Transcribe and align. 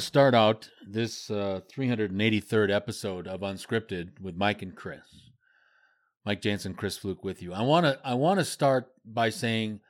to 0.00 0.06
start 0.06 0.34
out 0.34 0.70
this 0.86 1.30
uh, 1.30 1.60
383rd 1.70 2.74
episode 2.74 3.28
of 3.28 3.40
Unscripted 3.40 4.18
with 4.18 4.34
Mike 4.34 4.62
and 4.62 4.74
Chris. 4.74 5.02
Mike 6.24 6.40
Jansen, 6.40 6.72
Chris 6.72 6.96
Fluke 6.96 7.22
with 7.22 7.42
you. 7.42 7.52
I 7.52 7.60
want 7.60 7.84
to 7.84 7.98
I 8.02 8.14
want 8.14 8.40
to 8.40 8.44
start 8.46 8.90
by 9.04 9.28
saying 9.28 9.80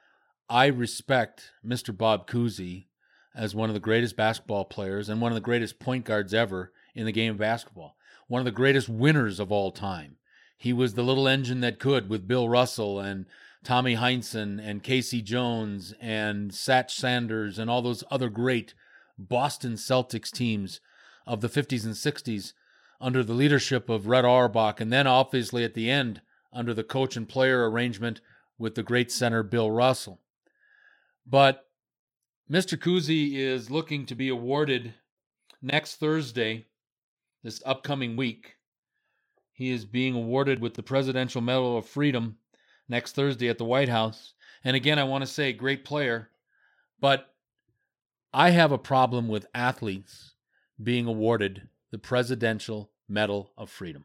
I 0.48 0.66
respect 0.66 1.52
Mr. 1.64 1.96
Bob 1.96 2.28
Cousy 2.28 2.86
as 3.36 3.54
one 3.54 3.70
of 3.70 3.74
the 3.74 3.80
greatest 3.80 4.16
basketball 4.16 4.64
players 4.64 5.08
and 5.08 5.20
one 5.20 5.30
of 5.30 5.36
the 5.36 5.40
greatest 5.40 5.78
point 5.78 6.04
guards 6.06 6.34
ever 6.34 6.72
in 6.92 7.06
the 7.06 7.12
game 7.12 7.30
of 7.30 7.38
basketball. 7.38 7.94
One 8.26 8.40
of 8.40 8.46
the 8.46 8.50
greatest 8.50 8.88
winners 8.88 9.38
of 9.38 9.52
all 9.52 9.70
time. 9.70 10.16
He 10.56 10.72
was 10.72 10.94
the 10.94 11.04
little 11.04 11.28
engine 11.28 11.60
that 11.60 11.78
could 11.78 12.10
with 12.10 12.26
Bill 12.26 12.48
Russell 12.48 12.98
and 12.98 13.26
Tommy 13.62 13.94
Heinsohn 13.94 14.60
and 14.60 14.82
K.C. 14.82 15.22
Jones 15.22 15.94
and 16.00 16.50
Satch 16.50 16.90
Sanders 16.90 17.60
and 17.60 17.70
all 17.70 17.82
those 17.82 18.02
other 18.10 18.28
great 18.28 18.74
Boston 19.28 19.74
Celtics 19.74 20.30
teams 20.30 20.80
of 21.26 21.40
the 21.40 21.48
50s 21.48 21.84
and 21.84 21.94
60s 21.94 22.52
under 23.00 23.22
the 23.22 23.34
leadership 23.34 23.88
of 23.88 24.06
Red 24.06 24.24
Auerbach, 24.24 24.80
and 24.80 24.92
then 24.92 25.06
obviously 25.06 25.64
at 25.64 25.74
the 25.74 25.90
end 25.90 26.20
under 26.52 26.74
the 26.74 26.84
coach 26.84 27.16
and 27.16 27.28
player 27.28 27.70
arrangement 27.70 28.20
with 28.58 28.74
the 28.74 28.82
great 28.82 29.10
center 29.10 29.42
Bill 29.42 29.70
Russell. 29.70 30.20
But 31.26 31.66
Mr. 32.50 32.76
Cousy 32.76 33.36
is 33.36 33.70
looking 33.70 34.06
to 34.06 34.14
be 34.14 34.28
awarded 34.28 34.94
next 35.62 35.96
Thursday, 35.96 36.66
this 37.42 37.62
upcoming 37.64 38.16
week. 38.16 38.56
He 39.52 39.70
is 39.70 39.84
being 39.84 40.14
awarded 40.14 40.60
with 40.60 40.74
the 40.74 40.82
Presidential 40.82 41.40
Medal 41.40 41.78
of 41.78 41.86
Freedom 41.86 42.38
next 42.88 43.14
Thursday 43.14 43.48
at 43.48 43.58
the 43.58 43.64
White 43.64 43.88
House. 43.88 44.34
And 44.64 44.74
again, 44.74 44.98
I 44.98 45.04
want 45.04 45.22
to 45.22 45.26
say, 45.26 45.52
great 45.52 45.84
player, 45.84 46.30
but 47.00 47.29
I 48.32 48.50
have 48.50 48.70
a 48.70 48.78
problem 48.78 49.28
with 49.28 49.46
athletes 49.54 50.34
being 50.82 51.06
awarded 51.06 51.68
the 51.90 51.98
Presidential 51.98 52.92
Medal 53.08 53.52
of 53.56 53.70
Freedom. 53.70 54.04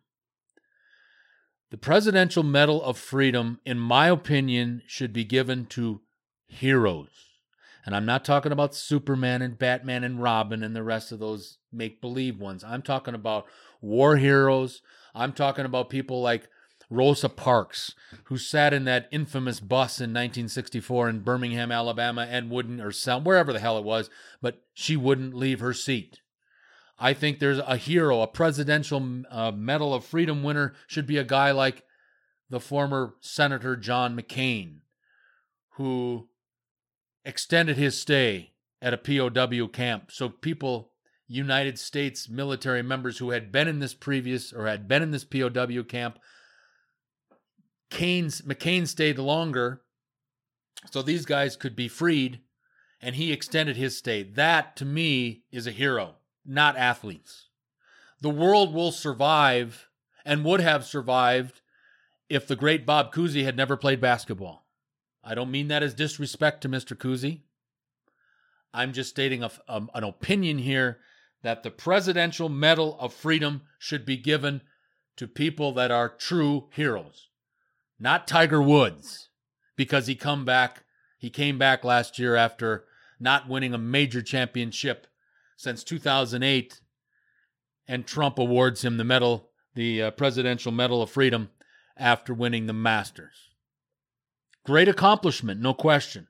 The 1.70 1.78
Presidential 1.78 2.44
Medal 2.44 2.82
of 2.82 2.98
Freedom, 2.98 3.60
in 3.66 3.80
my 3.80 4.08
opinion, 4.08 4.82
should 4.88 5.14
be 5.14 5.24
given 5.26 5.66
to 5.68 6.02
heroes. 6.48 7.10
And 7.86 7.96
I'm 7.96 8.06
not 8.06 8.26
talking 8.26 8.52
about 8.52 8.74
Superman 8.74 9.44
and 9.44 9.60
Batman 9.60 10.04
and 10.04 10.22
Robin 10.22 10.64
and 10.64 10.76
the 10.76 10.84
rest 10.84 11.12
of 11.12 11.20
those 11.20 11.60
make 11.72 12.02
believe 12.02 12.40
ones. 12.40 12.64
I'm 12.64 12.82
talking 12.82 13.14
about 13.14 13.46
war 13.80 14.18
heroes. 14.18 14.82
I'm 15.14 15.34
talking 15.34 15.66
about 15.66 15.92
people 15.92 16.22
like 16.22 16.50
Rosa 16.90 17.30
Parks, 17.30 17.94
who 18.26 18.38
sat 18.38 18.74
in 18.74 18.86
that 18.86 19.08
infamous 19.12 19.60
bus 19.60 20.00
in 20.00 20.12
1964 20.12 21.10
in 21.10 21.20
Birmingham, 21.20 21.72
Alabama, 21.72 22.28
and 22.30 22.50
wouldn't, 22.50 22.82
or 22.82 22.92
some, 22.92 23.24
wherever 23.24 23.52
the 23.52 23.60
hell 23.60 23.78
it 23.78 23.84
was, 23.84 24.10
but 24.42 24.62
she 24.74 24.96
wouldn't 24.96 25.34
leave 25.34 25.60
her 25.60 25.74
seat. 25.74 26.20
I 26.98 27.14
think 27.14 27.40
there's 27.40 27.60
a 27.60 27.78
hero, 27.78 28.22
a 28.22 28.28
presidential 28.28 29.24
uh, 29.30 29.52
Medal 29.52 29.94
of 29.94 30.06
Freedom 30.06 30.44
winner 30.44 30.74
should 30.88 31.06
be 31.06 31.18
a 31.18 31.24
guy 31.24 31.52
like 31.52 31.84
the 32.50 32.60
former 32.60 33.16
Senator 33.20 33.76
John 33.76 34.18
McCain, 34.18 34.78
who 35.72 36.30
extended 37.26 37.78
his 37.78 38.00
stay 38.00 38.52
at 38.82 38.94
a 38.94 38.98
POW 38.98 39.68
camp 39.68 40.12
so 40.12 40.30
people 40.30 40.92
United 41.28 41.80
States 41.80 42.30
military 42.30 42.84
members 42.84 43.18
who 43.18 43.32
had 43.32 43.52
been 43.52 43.68
in 43.68 43.80
this 43.80 43.96
previous 43.96 44.54
or 44.54 44.68
had 44.68 44.88
been 44.88 45.02
in 45.02 45.12
this 45.12 45.24
POW 45.24 45.84
camp 45.84 46.20
Kane's 47.90 48.42
McCain 48.42 48.88
stayed 48.88 49.18
longer, 49.18 49.82
so 50.92 51.02
these 51.02 51.26
guys 51.26 51.56
could 51.56 51.76
be 51.76 51.88
freed, 51.88 52.42
and 53.02 53.16
he 53.16 53.32
extended 53.32 53.76
his 53.76 53.98
stay. 53.98 54.24
That 54.24 54.76
to 54.78 54.86
me 54.86 55.44
is 55.52 55.68
a 55.68 55.72
hero, 55.72 56.16
not 56.46 56.78
athletes. 56.78 57.50
The 58.22 58.30
world 58.30 58.74
will 58.74 58.92
survive 58.92 59.88
and 60.26 60.44
would 60.44 60.62
have 60.62 60.86
survived 60.86 61.62
if 62.30 62.48
the 62.48 62.56
great 62.56 62.86
Bob 62.86 63.14
Cousy 63.14 63.44
had 63.44 63.56
never 63.56 63.78
played 63.78 64.02
basketball. 64.02 64.66
I 65.24 65.36
don't 65.36 65.52
mean 65.52 65.68
that 65.68 65.84
as 65.84 65.94
disrespect 65.94 66.62
to 66.62 66.70
Mr. 66.70 66.98
Cousy. 66.98 67.42
I'm 68.74 68.94
just 68.94 69.10
stating 69.10 69.44
a, 69.44 69.52
a, 69.68 69.76
um, 69.78 69.90
an 69.94 70.04
opinion 70.04 70.58
here 70.58 71.00
that 71.44 71.64
the 71.64 71.72
Presidential 71.72 72.50
Medal 72.50 72.98
of 73.00 73.14
Freedom 73.14 73.62
should 73.78 74.06
be 74.06 74.18
given 74.18 74.62
to 75.18 75.28
people 75.28 75.72
that 75.74 75.92
are 75.92 76.10
true 76.10 76.68
heroes 76.72 77.30
not 78.00 78.28
Tiger 78.28 78.62
Woods, 78.62 79.30
because 79.76 80.08
he 80.08 80.16
come 80.16 80.46
back. 80.46 80.84
He 81.18 81.30
came 81.30 81.58
back 81.58 81.84
last 81.84 82.20
year 82.20 82.36
after 82.36 82.86
not 83.20 83.48
winning 83.48 83.74
a 83.74 83.78
major 83.78 84.22
championship 84.22 85.08
since 85.58 85.84
2008, 85.84 86.82
and 87.88 88.06
Trump 88.06 88.38
awards 88.38 88.84
him 88.84 88.98
the 88.98 89.04
medal, 89.04 89.50
the 89.74 90.04
uh, 90.04 90.12
Presidential 90.12 90.72
Medal 90.72 91.02
of 91.02 91.10
Freedom, 91.10 91.50
after 91.98 92.34
winning 92.34 92.66
the 92.66 92.74
Masters. 92.74 93.52
Great 94.66 94.88
accomplishment, 94.88 95.62
no 95.62 95.74
question. 95.74 96.28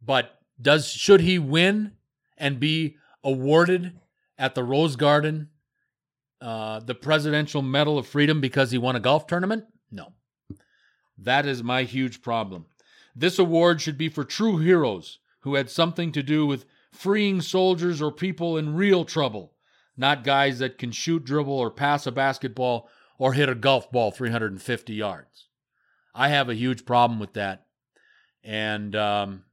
But 0.00 0.38
does 0.60 0.88
should 0.88 1.20
he 1.20 1.38
win 1.38 1.92
and 2.38 2.60
be 2.60 2.96
awarded 3.22 3.98
at 4.38 4.54
the 4.54 4.64
Rose 4.64 4.96
Garden 4.96 5.50
uh, 6.40 6.80
the 6.80 6.94
Presidential 6.94 7.60
Medal 7.60 7.98
of 7.98 8.06
Freedom 8.06 8.40
because 8.40 8.70
he 8.70 8.78
won 8.78 8.96
a 8.96 9.00
golf 9.00 9.26
tournament? 9.26 9.64
That 11.22 11.46
is 11.46 11.62
my 11.62 11.82
huge 11.82 12.22
problem. 12.22 12.66
This 13.14 13.38
award 13.38 13.80
should 13.80 13.98
be 13.98 14.08
for 14.08 14.24
true 14.24 14.58
heroes 14.58 15.18
who 15.40 15.54
had 15.54 15.70
something 15.70 16.12
to 16.12 16.22
do 16.22 16.46
with 16.46 16.64
freeing 16.92 17.40
soldiers 17.40 18.00
or 18.00 18.10
people 18.10 18.56
in 18.56 18.74
real 18.74 19.04
trouble, 19.04 19.52
not 19.96 20.24
guys 20.24 20.58
that 20.58 20.78
can 20.78 20.92
shoot, 20.92 21.24
dribble, 21.24 21.52
or 21.52 21.70
pass 21.70 22.06
a 22.06 22.12
basketball 22.12 22.88
or 23.18 23.34
hit 23.34 23.48
a 23.48 23.54
golf 23.54 23.90
ball 23.90 24.10
350 24.10 24.94
yards. 24.94 25.48
I 26.14 26.28
have 26.28 26.48
a 26.48 26.54
huge 26.54 26.84
problem 26.84 27.20
with 27.20 27.34
that. 27.34 27.66
And 28.42 28.96
um, 28.96 29.44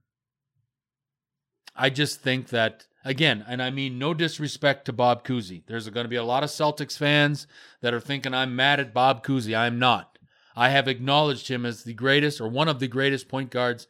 I 1.75 1.89
just 1.89 2.22
think 2.22 2.50
that, 2.50 2.88
again, 3.03 3.44
and 3.47 3.61
I 3.61 3.69
mean 3.69 4.00
no 4.00 4.13
disrespect 4.13 4.85
to 4.85 4.94
Bob 4.94 5.25
Cousy. 5.25 5.63
There's 5.67 5.89
going 5.89 6.06
to 6.06 6.09
be 6.09 6.16
a 6.16 6.23
lot 6.23 6.44
of 6.44 6.50
Celtics 6.50 6.97
fans 6.97 7.47
that 7.81 7.94
are 7.94 8.00
thinking 8.00 8.33
I'm 8.33 8.56
mad 8.56 8.79
at 8.79 8.94
Bob 8.94 9.25
Cousy. 9.25 9.57
I'm 9.57 9.77
not. 9.79 10.16
I 10.57 10.69
have 10.69 10.88
acknowledged 10.88 11.50
him 11.50 11.68
as 11.68 11.84
the 11.84 11.94
greatest 11.94 12.41
or 12.41 12.47
one 12.47 12.68
of 12.68 12.79
the 12.79 12.88
greatest 12.88 13.29
point 13.29 13.51
guards 13.51 13.85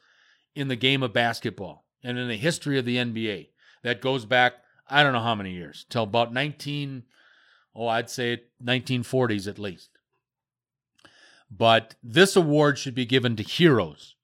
in 0.54 0.68
the 0.68 0.76
game 0.76 1.02
of 1.02 1.14
basketball 1.14 1.86
and 2.04 2.18
in 2.20 2.28
the 2.28 2.36
history 2.36 2.78
of 2.78 2.84
the 2.84 2.98
NBA. 2.98 3.48
That 3.84 4.02
goes 4.02 4.26
back, 4.26 4.56
I 4.90 5.02
don't 5.02 5.14
know 5.14 5.22
how 5.22 5.34
many 5.34 5.52
years, 5.52 5.86
till 5.90 6.04
about 6.04 6.34
19, 6.34 7.04
oh, 7.74 7.88
I'd 7.88 8.10
say 8.10 8.42
1940s 8.62 9.48
at 9.48 9.58
least. 9.58 9.92
But 11.50 11.96
this 12.04 12.36
award 12.36 12.78
should 12.78 12.96
be 12.96 13.06
given 13.06 13.38
to 13.38 13.44
heroes, 13.44 14.16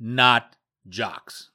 not 0.00 0.56
jocks. 0.88 1.50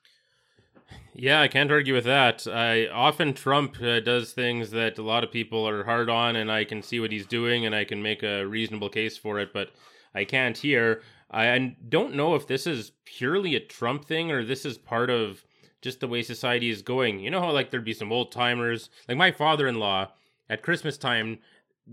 Yeah, 1.16 1.42
I 1.42 1.48
can't 1.48 1.72
argue 1.72 1.96
with 1.96 2.06
that. 2.06 2.46
I 2.46 2.86
often 2.90 3.34
Trump 3.34 3.81
uh, 3.81 4.02
does 4.02 4.34
things 4.34 4.69
that 4.69 5.00
a 5.00 5.02
lot 5.02 5.24
of 5.24 5.31
people 5.31 5.68
are 5.68 5.84
hard 5.84 6.12
on, 6.12 6.36
and 6.36 6.52
I 6.52 6.64
can 6.64 6.84
see 6.84 7.00
what 7.00 7.12
he's 7.12 7.25
doing, 7.25 7.66
and 7.66 7.74
I 7.74 7.86
can 7.86 8.04
make 8.04 8.22
a 8.22 8.46
reasonable 8.46 8.90
case 8.90 9.18
for 9.18 9.40
it. 9.40 9.52
But 9.52 9.72
I 10.13 10.23
can't 10.23 10.57
hear. 10.57 11.01
I 11.29 11.75
don't 11.90 12.16
know 12.16 12.35
if 12.35 12.47
this 12.47 12.66
is 12.66 12.91
purely 13.06 13.56
a 13.56 13.59
Trump 13.59 14.06
thing 14.06 14.31
or 14.31 14.44
this 14.45 14.66
is 14.66 14.78
part 14.78 15.09
of 15.09 15.44
just 15.81 16.00
the 16.00 16.07
way 16.07 16.24
society 16.24 16.69
is 16.69 16.81
going. 16.81 17.19
You 17.19 17.30
know 17.30 17.42
how 17.42 17.51
like 17.51 17.71
there'd 17.71 17.83
be 17.83 17.94
some 17.94 18.12
old 18.12 18.31
timers, 18.31 18.89
like 19.07 19.18
my 19.18 19.31
father-in-law 19.31 20.12
at 20.50 20.63
Christmas 20.63 20.98
time 20.98 21.39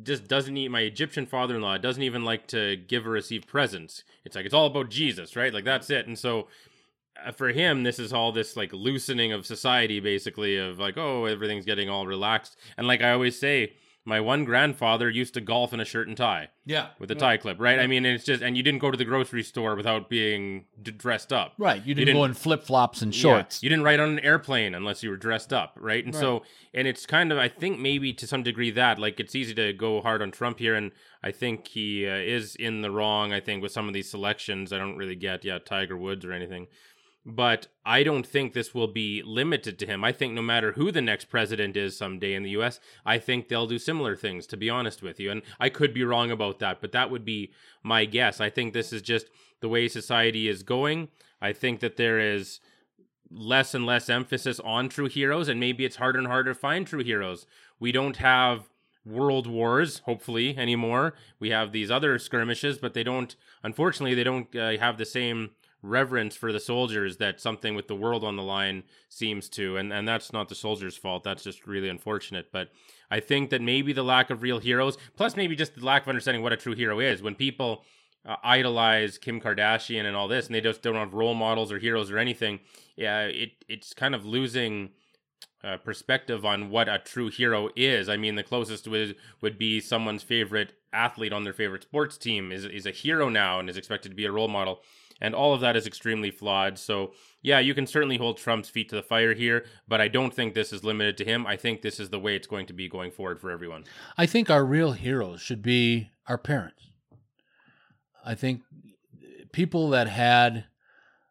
just 0.02 0.26
doesn't 0.26 0.56
eat 0.56 0.70
my 0.70 0.80
Egyptian 0.80 1.24
father-in-law 1.26 1.78
doesn't 1.78 2.02
even 2.02 2.24
like 2.24 2.46
to 2.48 2.76
give 2.76 3.06
or 3.06 3.10
receive 3.10 3.46
presents. 3.46 4.02
It's 4.24 4.34
like 4.34 4.44
it's 4.44 4.54
all 4.54 4.66
about 4.66 4.90
Jesus, 4.90 5.36
right? 5.36 5.54
Like 5.54 5.64
that's 5.64 5.90
it. 5.90 6.06
And 6.06 6.18
so 6.18 6.48
uh, 7.24 7.30
for 7.30 7.48
him 7.48 7.82
this 7.84 7.98
is 7.98 8.12
all 8.12 8.32
this 8.32 8.56
like 8.56 8.72
loosening 8.72 9.32
of 9.32 9.46
society 9.46 10.00
basically 10.00 10.56
of 10.56 10.78
like 10.78 10.96
oh 10.98 11.26
everything's 11.26 11.64
getting 11.64 11.88
all 11.88 12.06
relaxed. 12.06 12.56
And 12.76 12.86
like 12.86 13.02
I 13.02 13.12
always 13.12 13.38
say, 13.38 13.74
my 14.06 14.20
one 14.20 14.44
grandfather 14.44 15.08
used 15.08 15.32
to 15.34 15.40
golf 15.40 15.72
in 15.72 15.80
a 15.80 15.84
shirt 15.84 16.08
and 16.08 16.16
tie. 16.16 16.48
Yeah. 16.66 16.88
With 16.98 17.10
a 17.10 17.14
yeah. 17.14 17.20
tie 17.20 17.36
clip, 17.38 17.58
right? 17.58 17.78
Yeah. 17.78 17.84
I 17.84 17.86
mean, 17.86 18.04
it's 18.04 18.24
just, 18.24 18.42
and 18.42 18.56
you 18.56 18.62
didn't 18.62 18.80
go 18.80 18.90
to 18.90 18.96
the 18.98 19.04
grocery 19.04 19.42
store 19.42 19.74
without 19.74 20.10
being 20.10 20.66
d- 20.82 20.90
dressed 20.90 21.32
up. 21.32 21.54
Right. 21.56 21.76
You 21.76 21.94
didn't, 21.94 21.98
you 21.98 22.04
didn't 22.06 22.20
go 22.20 22.24
in 22.24 22.34
flip 22.34 22.64
flops 22.64 23.00
and 23.00 23.14
shorts. 23.14 23.62
Yeah. 23.62 23.66
You 23.66 23.70
didn't 23.70 23.84
ride 23.84 24.00
on 24.00 24.10
an 24.10 24.18
airplane 24.20 24.74
unless 24.74 25.02
you 25.02 25.08
were 25.08 25.16
dressed 25.16 25.52
up, 25.52 25.78
right? 25.80 26.04
And 26.04 26.14
right. 26.14 26.20
so, 26.20 26.42
and 26.74 26.86
it's 26.86 27.06
kind 27.06 27.32
of, 27.32 27.38
I 27.38 27.48
think 27.48 27.78
maybe 27.78 28.12
to 28.12 28.26
some 28.26 28.42
degree 28.42 28.70
that, 28.72 28.98
like, 28.98 29.20
it's 29.20 29.34
easy 29.34 29.54
to 29.54 29.72
go 29.72 30.02
hard 30.02 30.20
on 30.20 30.30
Trump 30.30 30.58
here. 30.58 30.74
And 30.74 30.92
I 31.22 31.30
think 31.30 31.68
he 31.68 32.06
uh, 32.06 32.16
is 32.16 32.56
in 32.56 32.82
the 32.82 32.90
wrong, 32.90 33.32
I 33.32 33.40
think, 33.40 33.62
with 33.62 33.72
some 33.72 33.88
of 33.88 33.94
these 33.94 34.10
selections. 34.10 34.72
I 34.72 34.78
don't 34.78 34.96
really 34.96 35.16
get, 35.16 35.44
yeah, 35.44 35.58
Tiger 35.58 35.96
Woods 35.96 36.24
or 36.26 36.32
anything 36.32 36.66
but 37.26 37.68
I 37.86 38.02
don't 38.02 38.26
think 38.26 38.52
this 38.52 38.74
will 38.74 38.88
be 38.88 39.22
limited 39.22 39.78
to 39.78 39.86
him. 39.86 40.04
I 40.04 40.12
think 40.12 40.34
no 40.34 40.42
matter 40.42 40.72
who 40.72 40.90
the 40.90 41.00
next 41.00 41.26
president 41.26 41.76
is 41.76 41.96
someday 41.96 42.34
in 42.34 42.42
the 42.42 42.50
US, 42.50 42.80
I 43.06 43.18
think 43.18 43.48
they'll 43.48 43.66
do 43.66 43.78
similar 43.78 44.14
things, 44.14 44.46
to 44.48 44.56
be 44.56 44.68
honest 44.68 45.02
with 45.02 45.18
you. 45.18 45.30
And 45.30 45.42
I 45.58 45.70
could 45.70 45.94
be 45.94 46.04
wrong 46.04 46.30
about 46.30 46.58
that, 46.58 46.80
but 46.80 46.92
that 46.92 47.10
would 47.10 47.24
be 47.24 47.52
my 47.82 48.04
guess. 48.04 48.40
I 48.40 48.50
think 48.50 48.72
this 48.72 48.92
is 48.92 49.00
just 49.00 49.30
the 49.60 49.68
way 49.68 49.88
society 49.88 50.48
is 50.48 50.62
going. 50.62 51.08
I 51.40 51.52
think 51.52 51.80
that 51.80 51.96
there 51.96 52.18
is 52.18 52.60
less 53.30 53.74
and 53.74 53.86
less 53.86 54.10
emphasis 54.10 54.60
on 54.60 54.88
true 54.88 55.08
heroes, 55.08 55.48
and 55.48 55.58
maybe 55.58 55.84
it's 55.84 55.96
harder 55.96 56.18
and 56.18 56.28
harder 56.28 56.52
to 56.52 56.58
find 56.58 56.86
true 56.86 57.02
heroes. 57.02 57.46
We 57.80 57.90
don't 57.90 58.16
have 58.16 58.68
world 59.06 59.46
wars, 59.46 60.00
hopefully, 60.00 60.56
anymore. 60.56 61.14
We 61.38 61.50
have 61.50 61.72
these 61.72 61.90
other 61.90 62.18
skirmishes, 62.18 62.78
but 62.78 62.94
they 62.94 63.02
don't, 63.02 63.34
unfortunately, 63.62 64.14
they 64.14 64.24
don't 64.24 64.54
uh, 64.54 64.78
have 64.78 64.98
the 64.98 65.04
same 65.06 65.50
reverence 65.84 66.34
for 66.34 66.50
the 66.50 66.60
soldiers 66.60 67.18
that 67.18 67.40
something 67.40 67.74
with 67.74 67.88
the 67.88 67.94
world 67.94 68.24
on 68.24 68.36
the 68.36 68.42
line 68.42 68.82
seems 69.10 69.50
to 69.50 69.76
and 69.76 69.92
and 69.92 70.08
that's 70.08 70.32
not 70.32 70.48
the 70.48 70.54
soldiers 70.54 70.96
fault 70.96 71.22
that's 71.22 71.44
just 71.44 71.66
really 71.66 71.90
unfortunate 71.90 72.50
but 72.50 72.70
i 73.10 73.20
think 73.20 73.50
that 73.50 73.60
maybe 73.60 73.92
the 73.92 74.02
lack 74.02 74.30
of 74.30 74.40
real 74.40 74.58
heroes 74.58 74.96
plus 75.14 75.36
maybe 75.36 75.54
just 75.54 75.74
the 75.74 75.84
lack 75.84 76.02
of 76.02 76.08
understanding 76.08 76.42
what 76.42 76.54
a 76.54 76.56
true 76.56 76.74
hero 76.74 77.00
is 77.00 77.22
when 77.22 77.34
people 77.34 77.84
uh, 78.24 78.36
idolize 78.42 79.18
kim 79.18 79.38
kardashian 79.40 80.06
and 80.06 80.16
all 80.16 80.26
this 80.26 80.46
and 80.46 80.54
they 80.54 80.60
just 80.60 80.80
don't 80.80 80.94
have 80.94 81.12
role 81.12 81.34
models 81.34 81.70
or 81.70 81.78
heroes 81.78 82.10
or 82.10 82.16
anything 82.16 82.60
yeah 82.96 83.20
it 83.24 83.52
it's 83.68 83.92
kind 83.92 84.14
of 84.14 84.24
losing 84.24 84.88
uh, 85.62 85.78
perspective 85.78 86.44
on 86.44 86.68
what 86.68 86.88
a 86.90 86.98
true 86.98 87.30
hero 87.30 87.70
is. 87.74 88.08
I 88.08 88.18
mean, 88.18 88.34
the 88.34 88.42
closest 88.42 88.86
would 88.86 89.16
would 89.40 89.58
be 89.58 89.80
someone's 89.80 90.22
favorite 90.22 90.74
athlete 90.92 91.32
on 91.32 91.44
their 91.44 91.54
favorite 91.54 91.82
sports 91.82 92.18
team 92.18 92.52
is 92.52 92.66
is 92.66 92.86
a 92.86 92.90
hero 92.90 93.28
now 93.30 93.58
and 93.58 93.70
is 93.70 93.76
expected 93.76 94.10
to 94.10 94.14
be 94.14 94.26
a 94.26 94.30
role 94.30 94.48
model 94.48 94.80
and 95.24 95.34
all 95.34 95.54
of 95.54 95.62
that 95.62 95.74
is 95.74 95.86
extremely 95.86 96.30
flawed. 96.30 96.78
So, 96.78 97.12
yeah, 97.40 97.58
you 97.58 97.72
can 97.72 97.86
certainly 97.86 98.18
hold 98.18 98.36
Trump's 98.36 98.68
feet 98.68 98.90
to 98.90 98.96
the 98.96 99.02
fire 99.02 99.32
here, 99.32 99.64
but 99.88 99.98
I 99.98 100.06
don't 100.06 100.34
think 100.34 100.52
this 100.52 100.70
is 100.70 100.84
limited 100.84 101.16
to 101.16 101.24
him. 101.24 101.46
I 101.46 101.56
think 101.56 101.80
this 101.80 101.98
is 101.98 102.10
the 102.10 102.18
way 102.18 102.36
it's 102.36 102.46
going 102.46 102.66
to 102.66 102.74
be 102.74 102.90
going 102.90 103.10
forward 103.10 103.40
for 103.40 103.50
everyone. 103.50 103.84
I 104.18 104.26
think 104.26 104.50
our 104.50 104.66
real 104.66 104.92
heroes 104.92 105.40
should 105.40 105.62
be 105.62 106.10
our 106.28 106.36
parents. 106.36 106.90
I 108.22 108.34
think 108.34 108.60
people 109.50 109.88
that 109.90 110.08
had 110.08 110.66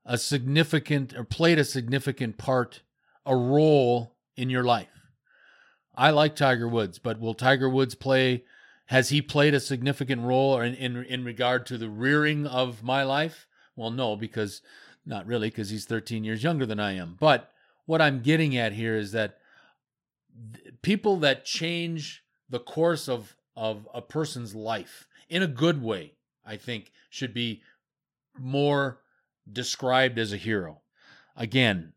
a 0.08 0.18
significant 0.18 1.16
or 1.16 1.24
played 1.24 1.60
a 1.60 1.64
significant 1.64 2.40
part, 2.40 2.82
a 3.28 3.36
role 3.36 4.16
in 4.36 4.50
your 4.50 4.64
life. 4.64 4.88
I 5.96 6.10
like 6.10 6.36
Tiger 6.36 6.68
Woods, 6.68 6.98
but 6.98 7.20
will 7.20 7.36
Tiger 7.36 7.70
Woods 7.70 7.94
play? 7.94 8.44
Has 8.88 9.10
he 9.10 9.22
played 9.22 9.54
a 9.54 9.60
significant 9.60 10.24
role 10.24 10.60
in, 10.60 10.74
in, 10.74 11.04
in 11.04 11.24
regard 11.24 11.68
to 11.68 11.78
the 11.78 11.90
rearing 11.90 12.48
of 12.48 12.82
my 12.82 13.04
life? 13.04 13.48
Well, 13.76 13.92
no, 13.92 14.16
because 14.16 14.62
not 15.06 15.26
really, 15.26 15.50
because 15.50 15.70
he's 15.70 15.86
13 15.86 16.24
years 16.24 16.44
younger 16.44 16.66
than 16.66 16.80
I 16.80 16.94
am. 16.94 17.18
But 17.20 17.52
what 17.86 18.02
I'm 18.02 18.22
getting 18.22 18.56
at 18.56 18.74
here 18.74 18.96
is 18.96 19.12
that 19.12 19.38
people 20.82 21.18
that 21.18 21.46
change 21.46 22.24
the 22.50 22.60
course 22.60 23.10
of 23.10 23.36
of 23.56 23.88
a 23.94 24.02
person's 24.02 24.56
life 24.56 25.08
in 25.30 25.44
a 25.44 25.48
good 25.48 25.82
way, 25.82 26.14
I 26.46 26.58
think, 26.58 26.92
should 27.10 27.34
be 27.34 27.62
more 28.40 29.00
described 29.52 30.18
as 30.18 30.34
a 30.34 30.38
hero. 30.38 30.82
Again, 31.36 31.94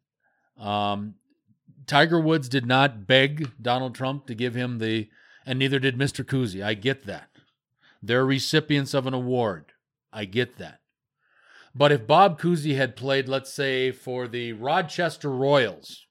um, 0.58 1.14
Tiger 1.86 2.20
Woods 2.20 2.48
did 2.48 2.66
not 2.66 3.06
beg 3.06 3.52
Donald 3.60 3.94
Trump 3.94 4.26
to 4.26 4.34
give 4.34 4.54
him 4.54 4.78
the, 4.78 5.08
and 5.44 5.58
neither 5.58 5.78
did 5.78 5.96
Mr. 5.96 6.24
Cousy. 6.24 6.62
I 6.62 6.74
get 6.74 7.06
that. 7.06 7.30
They're 8.02 8.26
recipients 8.26 8.94
of 8.94 9.06
an 9.06 9.14
award. 9.14 9.72
I 10.12 10.24
get 10.24 10.58
that. 10.58 10.80
But 11.76 11.92
if 11.92 12.06
Bob 12.06 12.40
Cousy 12.40 12.74
had 12.74 12.96
played, 12.96 13.28
let's 13.28 13.52
say, 13.52 13.92
for 13.92 14.26
the 14.26 14.54
Rochester 14.54 15.30
Royals, 15.30 16.06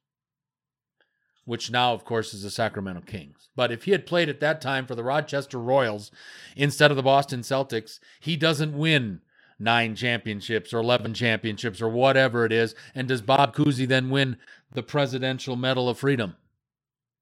which 1.43 1.71
now, 1.71 1.91
of 1.91 2.05
course, 2.05 2.35
is 2.35 2.43
the 2.43 2.51
Sacramento 2.51 3.01
Kings, 3.01 3.49
but 3.55 3.71
if 3.71 3.85
he 3.85 3.91
had 3.91 4.05
played 4.05 4.29
at 4.29 4.39
that 4.41 4.61
time 4.61 4.85
for 4.85 4.93
the 4.93 5.03
Rochester 5.03 5.57
Royals 5.57 6.11
instead 6.55 6.91
of 6.91 6.97
the 6.97 7.01
Boston 7.01 7.41
Celtics, 7.41 7.99
he 8.19 8.37
doesn't 8.37 8.77
win 8.77 9.21
nine 9.57 9.95
championships 9.95 10.71
or 10.71 10.77
11 10.77 11.15
championships 11.15 11.81
or 11.81 11.89
whatever 11.89 12.45
it 12.45 12.51
is. 12.51 12.75
And 12.93 13.07
does 13.07 13.21
Bob 13.21 13.55
Cousy 13.55 13.87
then 13.87 14.11
win 14.11 14.37
the 14.71 14.83
Presidential 14.83 15.55
Medal 15.55 15.89
of 15.89 15.97
Freedom? 15.97 16.35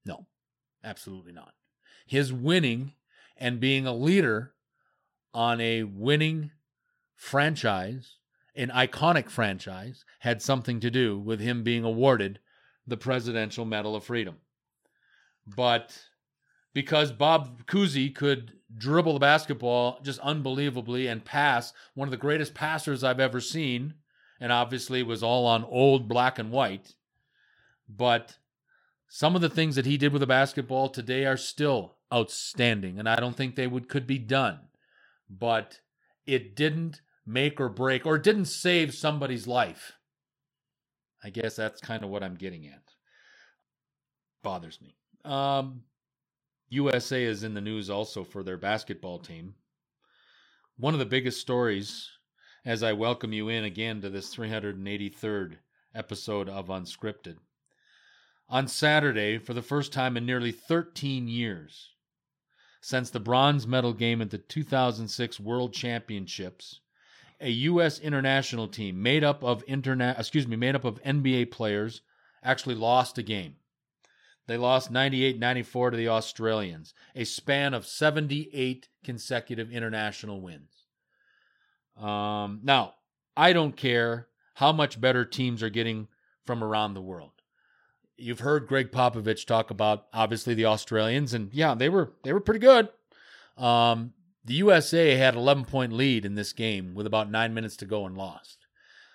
No, 0.05 0.25
absolutely 0.83 1.31
not. 1.31 1.53
His 2.05 2.33
winning 2.33 2.91
and 3.37 3.61
being 3.61 3.87
a 3.87 3.93
leader 3.93 4.51
on 5.33 5.61
a 5.61 5.83
winning 5.83 6.51
franchise 7.15 8.17
an 8.55 8.69
iconic 8.69 9.29
franchise 9.29 10.05
had 10.19 10.41
something 10.41 10.79
to 10.79 10.91
do 10.91 11.17
with 11.17 11.39
him 11.39 11.63
being 11.63 11.83
awarded 11.83 12.39
the 12.85 12.97
Presidential 12.97 13.65
Medal 13.65 13.95
of 13.95 14.03
Freedom. 14.03 14.38
But 15.55 15.97
because 16.73 17.11
Bob 17.11 17.65
Cousy 17.65 18.13
could 18.13 18.53
dribble 18.75 19.13
the 19.13 19.19
basketball 19.19 20.00
just 20.01 20.19
unbelievably 20.19 21.07
and 21.07 21.23
pass, 21.23 21.73
one 21.94 22.07
of 22.07 22.11
the 22.11 22.17
greatest 22.17 22.53
passers 22.53 23.03
I've 23.03 23.19
ever 23.19 23.39
seen, 23.39 23.95
and 24.39 24.51
obviously 24.51 25.03
was 25.03 25.23
all 25.23 25.45
on 25.45 25.63
old 25.63 26.07
black 26.07 26.39
and 26.39 26.51
white. 26.51 26.95
But 27.88 28.38
some 29.07 29.35
of 29.35 29.41
the 29.41 29.50
things 29.50 29.75
that 29.75 29.85
he 29.85 29.97
did 29.97 30.11
with 30.11 30.21
the 30.21 30.27
basketball 30.27 30.89
today 30.89 31.25
are 31.25 31.38
still 31.38 31.95
outstanding, 32.13 33.00
and 33.00 33.07
I 33.07 33.15
don't 33.17 33.35
think 33.35 33.55
they 33.55 33.67
would 33.67 33.88
could 33.88 34.07
be 34.07 34.17
done. 34.17 34.59
But 35.29 35.79
it 36.25 36.55
didn't 36.55 37.01
make 37.25 37.59
or 37.59 37.69
break 37.69 38.05
or 38.05 38.17
didn't 38.17 38.45
save 38.45 38.93
somebody's 38.93 39.47
life. 39.47 39.93
I 41.23 41.29
guess 41.29 41.55
that's 41.55 41.79
kind 41.79 42.03
of 42.03 42.09
what 42.09 42.23
I'm 42.23 42.35
getting 42.35 42.67
at. 42.67 42.81
Bothers 44.43 44.79
me. 44.81 44.95
Um, 45.23 45.83
USA 46.69 47.23
is 47.23 47.43
in 47.43 47.53
the 47.53 47.61
news 47.61 47.89
also 47.89 48.23
for 48.23 48.43
their 48.43 48.57
basketball 48.57 49.19
team. 49.19 49.55
One 50.77 50.93
of 50.93 50.99
the 50.99 51.05
biggest 51.05 51.39
stories, 51.39 52.09
as 52.65 52.83
I 52.83 52.93
welcome 52.93 53.31
you 53.31 53.47
in 53.47 53.63
again 53.63 54.01
to 54.01 54.09
this 54.09 54.35
383rd 54.35 55.57
episode 55.95 56.49
of 56.49 56.67
Unscripted. 56.67 57.37
On 58.49 58.67
Saturday, 58.67 59.37
for 59.37 59.53
the 59.53 59.61
first 59.61 59.93
time 59.93 60.17
in 60.17 60.25
nearly 60.25 60.51
13 60.51 61.27
years, 61.27 61.91
since 62.81 63.09
the 63.09 63.19
bronze 63.19 63.65
medal 63.65 63.93
game 63.93 64.21
at 64.21 64.29
the 64.29 64.37
2006 64.37 65.39
World 65.39 65.73
Championships, 65.73 66.81
a 67.43 67.49
U.S. 67.49 67.99
international 67.99 68.67
team 68.67 69.03
made 69.03 69.23
up 69.23 69.43
of 69.43 69.63
internet, 69.67 70.17
excuse 70.17 70.47
me, 70.47 70.55
made 70.55 70.75
up 70.75 70.85
of 70.85 71.01
NBA 71.03 71.51
players 71.51 72.01
actually 72.43 72.75
lost 72.75 73.17
a 73.17 73.23
game. 73.23 73.55
They 74.47 74.57
lost 74.57 74.91
98 74.91 75.39
94 75.39 75.91
to 75.91 75.97
the 75.97 76.09
Australians, 76.09 76.93
a 77.15 77.23
span 77.23 77.73
of 77.73 77.85
78 77.85 78.89
consecutive 79.03 79.71
international 79.71 80.41
wins. 80.41 80.88
Um, 81.97 82.59
now, 82.63 82.95
I 83.38 83.53
don't 83.53 83.75
care 83.75 84.27
how 84.55 84.71
much 84.71 85.00
better 85.00 85.25
teams 85.25 85.63
are 85.63 85.69
getting 85.69 86.07
from 86.45 86.63
around 86.63 86.93
the 86.93 87.01
world. 87.01 87.31
You've 88.17 88.41
heard 88.41 88.67
Gregg 88.67 88.91
Popovich 88.91 89.45
talk 89.45 89.71
about 89.71 90.07
obviously 90.13 90.53
the 90.53 90.65
Australians, 90.65 91.33
and 91.33 91.53
yeah, 91.53 91.73
they 91.73 91.89
were 91.89 92.13
they 92.23 92.33
were 92.33 92.41
pretty 92.41 92.59
good. 92.59 92.89
Um, 93.57 94.13
the 94.45 94.55
USA 94.55 95.15
had 95.15 95.35
11 95.35 95.65
point 95.65 95.93
lead 95.93 96.25
in 96.25 96.35
this 96.35 96.53
game 96.53 96.93
with 96.93 97.07
about 97.07 97.31
nine 97.31 97.53
minutes 97.53 97.77
to 97.77 97.85
go 97.85 98.05
and 98.05 98.17
lost. 98.17 98.67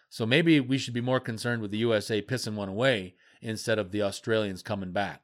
So 0.09 0.25
maybe 0.25 0.59
we 0.59 0.79
should 0.79 0.95
be 0.95 1.01
more 1.01 1.21
concerned 1.21 1.61
with 1.61 1.71
the 1.71 1.79
USA 1.79 2.23
pissing 2.23 2.55
one 2.55 2.69
away 2.69 3.15
instead 3.43 3.79
of 3.79 3.93
the 3.93 4.03
Australians 4.03 4.63
coming 4.63 4.93
back. 4.93 5.23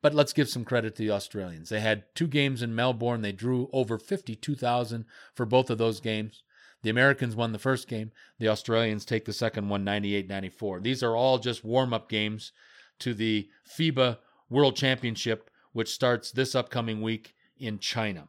But 0.00 0.14
let's 0.14 0.32
give 0.32 0.48
some 0.48 0.64
credit 0.64 0.96
to 0.96 1.02
the 1.02 1.10
Australians. 1.10 1.68
They 1.68 1.80
had 1.80 2.04
two 2.14 2.26
games 2.26 2.62
in 2.62 2.74
Melbourne. 2.74 3.22
They 3.22 3.32
drew 3.32 3.68
over 3.72 3.98
52,000 3.98 5.04
for 5.34 5.46
both 5.46 5.70
of 5.70 5.78
those 5.78 6.00
games. 6.00 6.42
The 6.82 6.90
Americans 6.90 7.34
won 7.34 7.52
the 7.52 7.58
first 7.58 7.88
game. 7.88 8.12
The 8.38 8.48
Australians 8.48 9.06
take 9.06 9.24
the 9.24 9.32
second 9.32 9.68
one 9.68 9.84
98 9.84 10.28
94. 10.28 10.80
These 10.80 11.02
are 11.02 11.16
all 11.16 11.38
just 11.38 11.64
warm 11.64 11.94
up 11.94 12.10
games 12.10 12.52
to 12.98 13.14
the 13.14 13.48
FIBA 13.66 14.18
World 14.50 14.76
Championship, 14.76 15.50
which 15.72 15.92
starts 15.92 16.30
this 16.30 16.54
upcoming 16.54 17.00
week 17.00 17.34
in 17.56 17.78
China. 17.78 18.28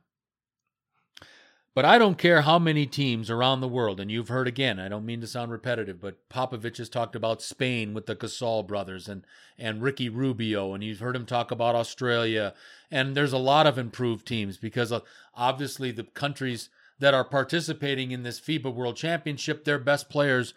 But 1.75 1.84
I 1.84 1.98
don't 1.98 2.17
care 2.17 2.44
how 2.44 2.58
many 2.58 2.86
teams 2.86 3.29
around 3.29 3.60
the 3.60 3.67
world, 3.67 4.00
and 4.00 4.10
you've 4.10 4.29
heard 4.29 4.48
again, 4.48 4.79
I 4.79 4.88
don't 4.88 5.05
mean 5.05 5.20
to 5.20 5.27
sound 5.27 5.51
repetitive, 5.51 6.00
but 6.00 6.29
Popovich 6.29 6.77
has 6.77 6.88
talked 6.88 7.17
about 7.17 7.41
Spain 7.41 7.94
with 7.94 8.05
the 8.05 8.15
Gasol 8.15 8.65
brothers 8.65 9.10
and, 9.10 9.25
and 9.58 9.82
Ricky 9.82 10.08
Rubio, 10.08 10.74
and 10.74 10.82
you've 10.82 11.01
heard 11.01 11.17
him 11.17 11.25
talk 11.25 11.51
about 11.51 11.75
Australia. 11.75 12.53
And 12.89 13.13
there's 13.13 13.34
a 13.34 13.38
lot 13.38 13.67
of 13.67 13.77
improved 13.77 14.25
teams 14.25 14.55
because 14.55 14.94
uh, 14.94 15.01
obviously 15.34 15.91
the 15.91 16.05
countries 16.05 16.70
that 17.00 17.13
are 17.13 17.25
participating 17.25 18.12
in 18.12 18.24
this 18.24 18.39
FIBA 18.39 18.74
World 18.74 18.96
Championship, 18.96 19.65
their 19.65 19.77
best 19.77 20.10
players 20.10 20.53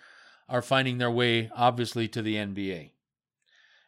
are 0.48 0.62
finding 0.62 0.98
their 0.98 1.10
way, 1.10 1.50
obviously, 1.52 2.06
to 2.06 2.22
the 2.22 2.36
NBA. 2.36 2.90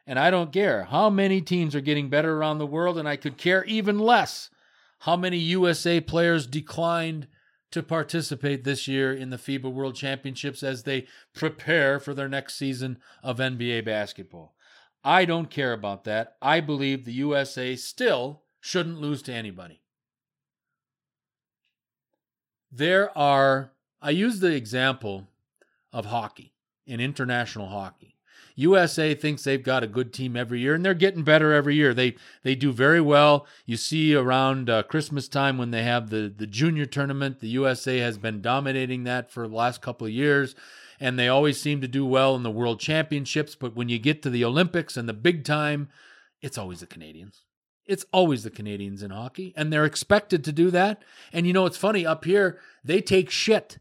And 0.04 0.18
I 0.18 0.32
don't 0.32 0.52
care 0.52 0.82
how 0.82 1.08
many 1.08 1.40
teams 1.40 1.76
are 1.76 1.80
getting 1.80 2.10
better 2.10 2.36
around 2.36 2.58
the 2.58 2.66
world, 2.66 2.98
and 2.98 3.08
I 3.08 3.14
could 3.14 3.36
care 3.36 3.62
even 3.66 4.00
less 4.00 4.50
how 5.00 5.16
many 5.16 5.38
USA 5.38 6.00
players 6.00 6.46
declined 6.46 7.26
to 7.70 7.82
participate 7.82 8.64
this 8.64 8.88
year 8.88 9.12
in 9.12 9.30
the 9.30 9.36
FIBA 9.36 9.72
World 9.72 9.94
Championships 9.94 10.62
as 10.62 10.82
they 10.82 11.06
prepare 11.34 11.98
for 11.98 12.14
their 12.14 12.28
next 12.28 12.56
season 12.56 12.98
of 13.22 13.38
NBA 13.38 13.84
basketball. 13.84 14.54
I 15.02 15.24
don't 15.24 15.48
care 15.48 15.72
about 15.72 16.04
that. 16.04 16.36
I 16.42 16.60
believe 16.60 17.04
the 17.04 17.12
USA 17.12 17.76
still 17.76 18.42
shouldn't 18.60 19.00
lose 19.00 19.22
to 19.22 19.32
anybody. 19.32 19.80
There 22.70 23.16
are, 23.16 23.72
I 24.02 24.10
use 24.10 24.40
the 24.40 24.54
example 24.54 25.28
of 25.92 26.06
hockey, 26.06 26.52
in 26.86 27.00
international 27.00 27.68
hockey. 27.68 28.16
USA 28.54 29.14
thinks 29.14 29.44
they've 29.44 29.62
got 29.62 29.82
a 29.82 29.88
good 29.88 30.12
team 30.12 30.36
every 30.36 30.60
year, 30.60 30.74
and 30.74 30.84
they're 30.84 30.94
getting 30.94 31.22
better 31.22 31.52
every 31.52 31.74
year. 31.74 31.94
They 31.94 32.16
they 32.42 32.54
do 32.54 32.72
very 32.72 33.00
well. 33.00 33.46
You 33.66 33.76
see 33.76 34.14
around 34.14 34.68
uh, 34.68 34.82
Christmas 34.84 35.28
time 35.28 35.58
when 35.58 35.70
they 35.70 35.82
have 35.82 36.10
the 36.10 36.32
the 36.34 36.46
junior 36.46 36.86
tournament, 36.86 37.40
the 37.40 37.48
USA 37.48 37.98
has 37.98 38.18
been 38.18 38.40
dominating 38.40 39.04
that 39.04 39.30
for 39.30 39.46
the 39.46 39.54
last 39.54 39.80
couple 39.80 40.06
of 40.06 40.12
years, 40.12 40.54
and 40.98 41.18
they 41.18 41.28
always 41.28 41.60
seem 41.60 41.80
to 41.80 41.88
do 41.88 42.04
well 42.04 42.34
in 42.36 42.42
the 42.42 42.50
World 42.50 42.80
Championships. 42.80 43.54
But 43.54 43.74
when 43.74 43.88
you 43.88 43.98
get 43.98 44.22
to 44.22 44.30
the 44.30 44.44
Olympics 44.44 44.96
and 44.96 45.08
the 45.08 45.14
big 45.14 45.44
time, 45.44 45.88
it's 46.42 46.58
always 46.58 46.80
the 46.80 46.86
Canadians. 46.86 47.42
It's 47.86 48.04
always 48.12 48.44
the 48.44 48.50
Canadians 48.50 49.02
in 49.02 49.10
hockey, 49.10 49.52
and 49.56 49.72
they're 49.72 49.84
expected 49.84 50.44
to 50.44 50.52
do 50.52 50.70
that. 50.70 51.02
And 51.32 51.46
you 51.46 51.52
know, 51.52 51.66
it's 51.66 51.76
funny 51.76 52.06
up 52.06 52.24
here, 52.24 52.58
they 52.84 53.00
take 53.00 53.30
shit 53.30 53.78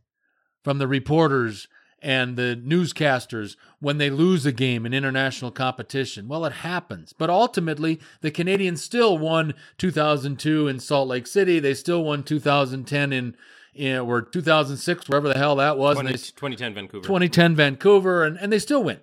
from 0.63 0.77
the 0.77 0.87
reporters 0.87 1.67
and 2.01 2.37
the 2.37 2.61
newscasters 2.63 3.55
when 3.79 3.97
they 3.97 4.09
lose 4.09 4.45
a 4.45 4.51
game 4.51 4.85
in 4.85 4.93
international 4.93 5.51
competition. 5.51 6.27
Well, 6.27 6.45
it 6.45 6.53
happens. 6.53 7.13
But 7.13 7.29
ultimately, 7.29 7.99
the 8.21 8.31
Canadians 8.31 8.81
still 8.81 9.17
won 9.17 9.53
2002 9.77 10.67
in 10.67 10.79
Salt 10.79 11.07
Lake 11.07 11.27
City. 11.27 11.59
They 11.59 11.73
still 11.73 12.03
won 12.03 12.23
2010 12.23 13.13
in, 13.13 13.35
in 13.73 13.97
or 13.97 14.21
2006, 14.21 15.09
wherever 15.09 15.27
the 15.27 15.37
hell 15.37 15.55
that 15.57 15.77
was. 15.77 15.95
20, 15.95 16.09
they, 16.09 16.17
2010 16.17 16.73
Vancouver. 16.73 17.03
2010 17.05 17.55
Vancouver, 17.55 18.23
and, 18.23 18.37
and 18.37 18.51
they 18.51 18.59
still 18.59 18.83
win. 18.83 18.99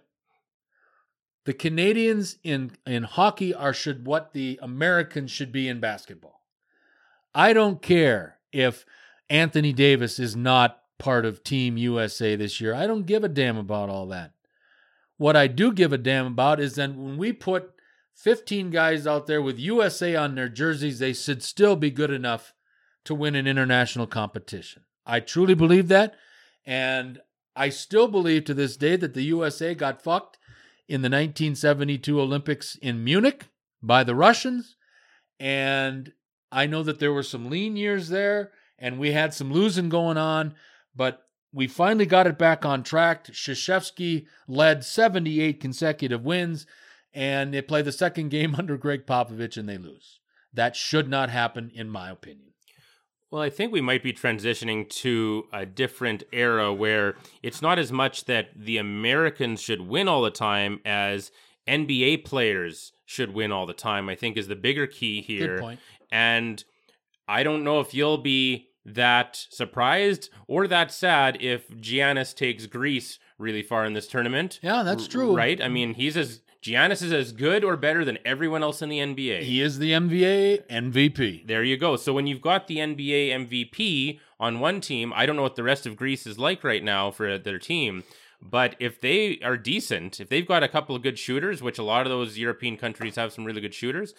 The 1.44 1.54
Canadians 1.54 2.38
in, 2.42 2.72
in 2.86 3.04
hockey 3.04 3.54
are 3.54 3.72
should 3.72 4.04
what 4.04 4.32
the 4.32 4.58
Americans 4.60 5.30
should 5.30 5.52
be 5.52 5.68
in 5.68 5.78
basketball. 5.78 6.42
I 7.34 7.52
don't 7.52 7.80
care 7.80 8.38
if 8.50 8.84
Anthony 9.28 9.72
Davis 9.72 10.18
is 10.18 10.34
not 10.34 10.82
part 10.98 11.24
of 11.24 11.44
Team 11.44 11.76
USA 11.76 12.36
this 12.36 12.60
year. 12.60 12.74
I 12.74 12.86
don't 12.86 13.06
give 13.06 13.24
a 13.24 13.28
damn 13.28 13.56
about 13.56 13.88
all 13.88 14.06
that. 14.08 14.32
What 15.16 15.36
I 15.36 15.46
do 15.46 15.72
give 15.72 15.92
a 15.92 15.98
damn 15.98 16.26
about 16.26 16.60
is 16.60 16.74
that 16.74 16.94
when 16.94 17.16
we 17.16 17.32
put 17.32 17.72
15 18.14 18.70
guys 18.70 19.06
out 19.06 19.26
there 19.26 19.42
with 19.42 19.58
USA 19.58 20.16
on 20.16 20.34
their 20.34 20.48
jerseys, 20.48 20.98
they 20.98 21.12
should 21.12 21.42
still 21.42 21.76
be 21.76 21.90
good 21.90 22.10
enough 22.10 22.54
to 23.04 23.14
win 23.14 23.34
an 23.34 23.46
international 23.46 24.06
competition. 24.06 24.82
I 25.06 25.20
truly 25.20 25.54
believe 25.54 25.88
that. 25.88 26.14
And 26.64 27.20
I 27.54 27.68
still 27.68 28.08
believe 28.08 28.44
to 28.44 28.54
this 28.54 28.76
day 28.76 28.96
that 28.96 29.14
the 29.14 29.22
USA 29.22 29.74
got 29.74 30.02
fucked 30.02 30.38
in 30.88 31.02
the 31.02 31.06
1972 31.06 32.20
Olympics 32.20 32.76
in 32.76 33.04
Munich 33.04 33.46
by 33.82 34.04
the 34.04 34.14
Russians. 34.14 34.76
And 35.38 36.12
I 36.50 36.66
know 36.66 36.82
that 36.82 36.98
there 36.98 37.12
were 37.12 37.22
some 37.22 37.50
lean 37.50 37.76
years 37.76 38.08
there 38.08 38.52
and 38.78 38.98
we 38.98 39.12
had 39.12 39.32
some 39.32 39.52
losing 39.52 39.88
going 39.88 40.16
on, 40.16 40.54
but 40.96 41.22
we 41.52 41.66
finally 41.66 42.06
got 42.06 42.26
it 42.26 42.38
back 42.38 42.64
on 42.64 42.82
track. 42.82 43.26
Krzyzewski 43.26 44.26
led 44.48 44.84
78 44.84 45.60
consecutive 45.60 46.24
wins, 46.24 46.66
and 47.14 47.54
they 47.54 47.62
play 47.62 47.82
the 47.82 47.92
second 47.92 48.30
game 48.30 48.54
under 48.58 48.76
Gregg 48.76 49.06
Popovich 49.06 49.56
and 49.56 49.68
they 49.68 49.78
lose. 49.78 50.20
That 50.52 50.74
should 50.74 51.08
not 51.08 51.30
happen, 51.30 51.70
in 51.74 51.88
my 51.88 52.10
opinion. 52.10 52.52
Well, 53.30 53.42
I 53.42 53.50
think 53.50 53.72
we 53.72 53.80
might 53.80 54.02
be 54.02 54.12
transitioning 54.12 54.88
to 54.88 55.46
a 55.52 55.66
different 55.66 56.22
era 56.32 56.72
where 56.72 57.16
it's 57.42 57.60
not 57.60 57.78
as 57.78 57.90
much 57.90 58.24
that 58.26 58.48
the 58.54 58.78
Americans 58.78 59.60
should 59.60 59.82
win 59.82 60.08
all 60.08 60.22
the 60.22 60.30
time 60.30 60.80
as 60.84 61.32
NBA 61.68 62.24
players 62.24 62.92
should 63.04 63.34
win 63.34 63.50
all 63.50 63.66
the 63.66 63.74
time. 63.74 64.08
I 64.08 64.14
think 64.14 64.36
is 64.36 64.46
the 64.46 64.56
bigger 64.56 64.86
key 64.86 65.22
here. 65.22 65.56
Good 65.56 65.60
point. 65.60 65.80
And 66.12 66.62
I 67.26 67.42
don't 67.42 67.64
know 67.64 67.80
if 67.80 67.92
you'll 67.92 68.18
be 68.18 68.68
that 68.86 69.36
surprised 69.50 70.30
or 70.46 70.66
that 70.68 70.92
sad 70.92 71.36
if 71.40 71.68
Giannis 71.68 72.34
takes 72.34 72.66
Greece 72.66 73.18
really 73.36 73.62
far 73.62 73.84
in 73.84 73.92
this 73.92 74.06
tournament. 74.06 74.60
Yeah, 74.62 74.82
that's 74.82 75.08
true. 75.08 75.36
Right? 75.36 75.60
I 75.60 75.68
mean, 75.68 75.94
he's 75.94 76.16
as 76.16 76.40
Giannis 76.62 77.02
is 77.02 77.12
as 77.12 77.32
good 77.32 77.64
or 77.64 77.76
better 77.76 78.04
than 78.04 78.18
everyone 78.24 78.62
else 78.62 78.82
in 78.82 78.88
the 78.88 78.98
NBA. 78.98 79.42
He 79.42 79.60
is 79.60 79.78
the 79.78 79.92
NBA 79.92 80.66
MVP. 80.68 81.46
There 81.46 81.62
you 81.62 81.76
go. 81.76 81.96
So 81.96 82.12
when 82.12 82.26
you've 82.26 82.40
got 82.40 82.66
the 82.66 82.78
NBA 82.78 83.30
MVP 83.30 84.20
on 84.38 84.60
one 84.60 84.80
team, 84.80 85.12
I 85.14 85.26
don't 85.26 85.36
know 85.36 85.42
what 85.42 85.56
the 85.56 85.62
rest 85.62 85.86
of 85.86 85.96
Greece 85.96 86.26
is 86.26 86.38
like 86.38 86.64
right 86.64 86.82
now 86.82 87.10
for 87.10 87.38
their 87.38 87.58
team. 87.58 88.04
But 88.40 88.76
if 88.78 89.00
they 89.00 89.38
are 89.42 89.56
decent, 89.56 90.20
if 90.20 90.28
they've 90.28 90.46
got 90.46 90.62
a 90.62 90.68
couple 90.68 90.94
of 90.94 91.02
good 91.02 91.18
shooters, 91.18 91.62
which 91.62 91.78
a 91.78 91.82
lot 91.82 92.06
of 92.06 92.10
those 92.10 92.38
European 92.38 92.76
countries 92.76 93.16
have 93.16 93.32
some 93.32 93.44
really 93.44 93.60
good 93.60 93.74
shooters, 93.74 94.14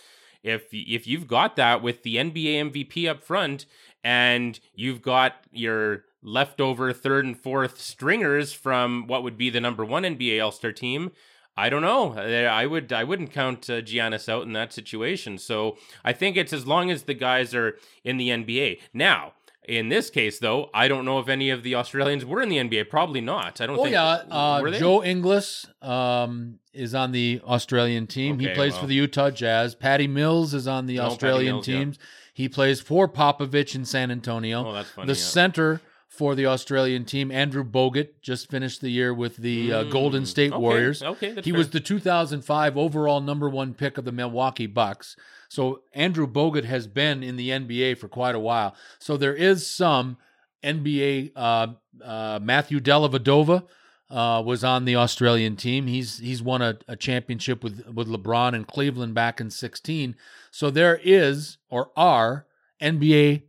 if 0.48 0.68
if 0.72 1.06
you've 1.08 1.28
got 1.28 1.56
that 1.58 1.82
with 1.82 2.04
the 2.04 2.16
NBA 2.16 2.72
MVP 2.72 3.10
up 3.10 3.24
front 3.24 3.66
and 4.04 4.60
you've 4.74 5.02
got 5.02 5.36
your 5.52 6.04
leftover 6.22 6.94
third 6.94 7.26
and 7.26 7.38
fourth 7.38 7.80
stringers 7.80 8.54
from 8.54 9.08
what 9.08 9.24
would 9.24 9.38
be 9.38 9.50
the 9.50 9.62
number 9.62 9.86
one 9.86 10.04
NBA 10.04 10.44
All 10.44 10.52
Star 10.52 10.72
team, 10.72 11.12
I 11.56 11.70
don't 11.70 11.82
know. 11.82 12.14
I 12.14 12.66
would 12.66 12.94
I 12.94 13.04
wouldn't 13.04 13.32
count 13.32 13.70
uh, 13.70 13.82
Giannis 13.82 14.30
out 14.30 14.44
in 14.44 14.54
that 14.54 14.72
situation. 14.72 15.38
So 15.38 15.78
I 16.06 16.14
think 16.14 16.38
it's 16.38 16.54
as 16.54 16.68
long 16.68 16.92
as 16.92 17.04
the 17.04 17.16
guys 17.16 17.56
are 17.56 17.78
in 18.04 18.18
the 18.18 18.30
NBA. 18.30 18.80
Now, 18.94 19.34
in 19.68 19.90
this 19.90 20.10
case, 20.10 20.40
though, 20.40 20.70
I 20.74 20.88
don't 20.88 21.04
know 21.04 21.20
if 21.20 21.28
any 21.28 21.50
of 21.50 21.62
the 21.62 21.76
Australians 21.76 22.24
were 22.26 22.42
in 22.42 22.50
the 22.50 22.58
NBA. 22.58 22.90
Probably 22.90 23.20
not. 23.22 23.60
I 23.60 23.68
don't 23.68 23.78
Oh 23.78 23.84
think. 23.84 23.94
yeah, 23.94 24.24
uh? 24.32 24.72
Joe 24.72 25.04
Ingles 25.04 25.66
um, 25.82 26.60
is 26.74 26.96
on 26.96 27.12
the 27.12 27.42
Australian 27.44 28.08
team. 28.08 28.40
he 28.40 28.48
plays 28.54 28.74
well. 28.74 28.82
for 28.82 28.88
the 28.88 28.96
Utah 28.96 29.30
Jazz. 29.30 29.76
Patty 29.76 30.08
Mills 30.08 30.54
is 30.54 30.68
on 30.68 30.86
the 30.86 30.98
Patty 30.98 31.08
Australian 31.12 31.56
Mills, 31.56 31.68
yeah. 31.68 31.86
He 32.34 32.48
plays 32.48 32.80
for 32.80 33.10
Popovich 33.10 33.76
in 33.76 33.84
San 33.84 34.10
Antonio. 34.12 34.68
Oh, 34.68 34.74
that's 34.74 34.92
funny. 34.92 35.08
the 35.08 35.14
yeah. 35.14 35.26
center 35.26 35.82
for 36.08 36.36
the 36.36 36.46
Australian 36.46 37.06
team, 37.06 37.32
Andrew 37.32 37.64
Bogut, 37.64 38.10
just 38.22 38.50
finished 38.50 38.82
the 38.82 38.90
year 38.90 39.14
with 39.14 39.38
the 39.38 39.72
uh, 39.74 39.84
Golden 39.84 40.24
Mm, 40.24 40.28
State 40.28 40.52
okay, 40.54 40.60
Warriors. 40.62 41.04
Okay, 41.04 41.36
He 41.42 41.52
fair. 41.52 41.58
was 41.58 41.70
the 41.70 41.80
2005 41.80 42.78
overall 42.78 43.20
number 43.22 43.50
one 43.50 43.74
pick 43.74 43.98
of 43.98 44.06
the 44.06 44.12
Milwaukee 44.12 44.68
Bucks. 44.68 45.16
So 45.50 45.82
Andrew 45.94 46.26
Bogut 46.28 46.64
has 46.66 46.88
been 46.88 47.24
in 47.24 47.36
the 47.36 47.50
NBA 47.50 47.98
for 47.98 48.08
quite 48.08 48.36
a 48.36 48.40
while. 48.40 48.76
So 49.00 49.18
there 49.18 49.36
is 49.36 49.68
some 49.68 50.18
NBA. 50.64 51.32
Uh, 51.36 51.68
uh, 52.04 52.40
Matthew 52.42 52.80
Dellavedova 52.80 53.64
uh, 54.10 54.42
was 54.46 54.64
on 54.64 54.86
the 54.86 54.96
Australian 54.96 55.56
team. 55.56 55.88
He's 55.88 56.18
he's 56.20 56.42
won 56.42 56.62
a, 56.62 56.78
a 56.88 56.96
championship 56.96 57.64
with 57.64 57.86
with 57.94 58.08
LeBron 58.08 58.54
in 58.54 58.64
Cleveland 58.66 59.14
back 59.14 59.40
in 59.40 59.50
16. 59.50 60.16
So 60.52 60.70
there 60.70 61.00
is 61.04 61.58
or 61.70 61.92
are 61.96 62.46
NBA 62.82 63.44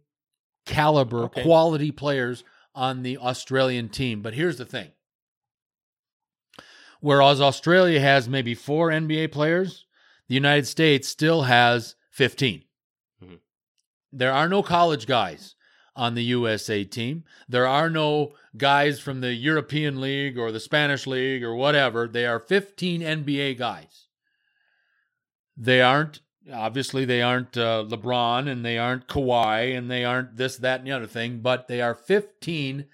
caliber 0.69 1.25
Okay. 1.25 1.43
quality 1.43 1.91
players 1.91 2.45
on 2.75 3.03
the 3.03 3.19
Australian 3.19 3.89
team. 3.89 4.23
But 4.23 4.35
here's 4.35 4.59
the 4.59 4.65
thing. 4.65 4.93
Whereas 7.01 7.41
Australia 7.41 8.01
has 8.01 8.29
maybe 8.29 8.55
four 8.55 8.91
NBA 8.91 9.29
players, 9.33 9.87
the 10.29 10.35
United 10.35 10.67
States 10.67 11.09
still 11.09 11.43
has 11.43 11.95
15. 12.11 12.65
Mhm. 13.23 13.41
There 14.13 14.33
are 14.33 14.49
no 14.49 14.63
college 14.63 15.07
guys 15.07 15.55
on 15.95 16.15
the 16.15 16.25
USA 16.25 16.85
team. 16.85 17.25
There 17.49 17.67
are 17.67 17.89
no 17.91 18.35
guys 18.57 19.01
from 19.01 19.21
the 19.21 19.35
European 19.35 20.01
League 20.01 20.39
or 20.39 20.51
the 20.53 20.61
Spanish 20.61 21.07
League 21.07 21.43
or 21.45 21.55
whatever. 21.55 22.07
They 22.09 22.27
are 22.27 22.41
15 22.41 23.01
NBA 23.03 23.55
guys. 23.55 24.09
They 25.57 25.81
aren't, 25.81 26.21
obviously, 26.53 27.05
they 27.05 27.23
aren't 27.23 27.57
uh, 27.57 27.85
LeBron 27.89 28.49
and 28.49 28.65
they 28.65 28.79
aren't 28.79 29.09
Kawhi 29.09 29.77
and 29.77 29.91
they 29.91 30.05
aren't 30.05 30.37
this, 30.37 30.57
that, 30.57 30.81
and 30.81 30.87
the 30.87 30.93
other 30.93 31.07
thing, 31.07 31.41
but 31.41 31.69
they 31.69 31.81
are 31.81 31.95
15 31.95 32.87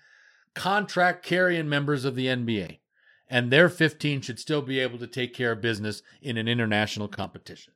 contract 0.55 1.25
carrying 1.25 1.69
members 1.69 2.05
of 2.05 2.15
the 2.15 2.27
NBA 2.27 2.79
and 3.29 3.51
their 3.51 3.69
15 3.69 4.21
should 4.21 4.39
still 4.39 4.63
be 4.63 4.79
able 4.79 4.99
to 4.99 5.07
take 5.07 5.35
care 5.35 5.53
of 5.53 5.61
business 5.61 6.03
in 6.23 6.37
an 6.37 6.49
international 6.49 7.09
competition. 7.09 7.73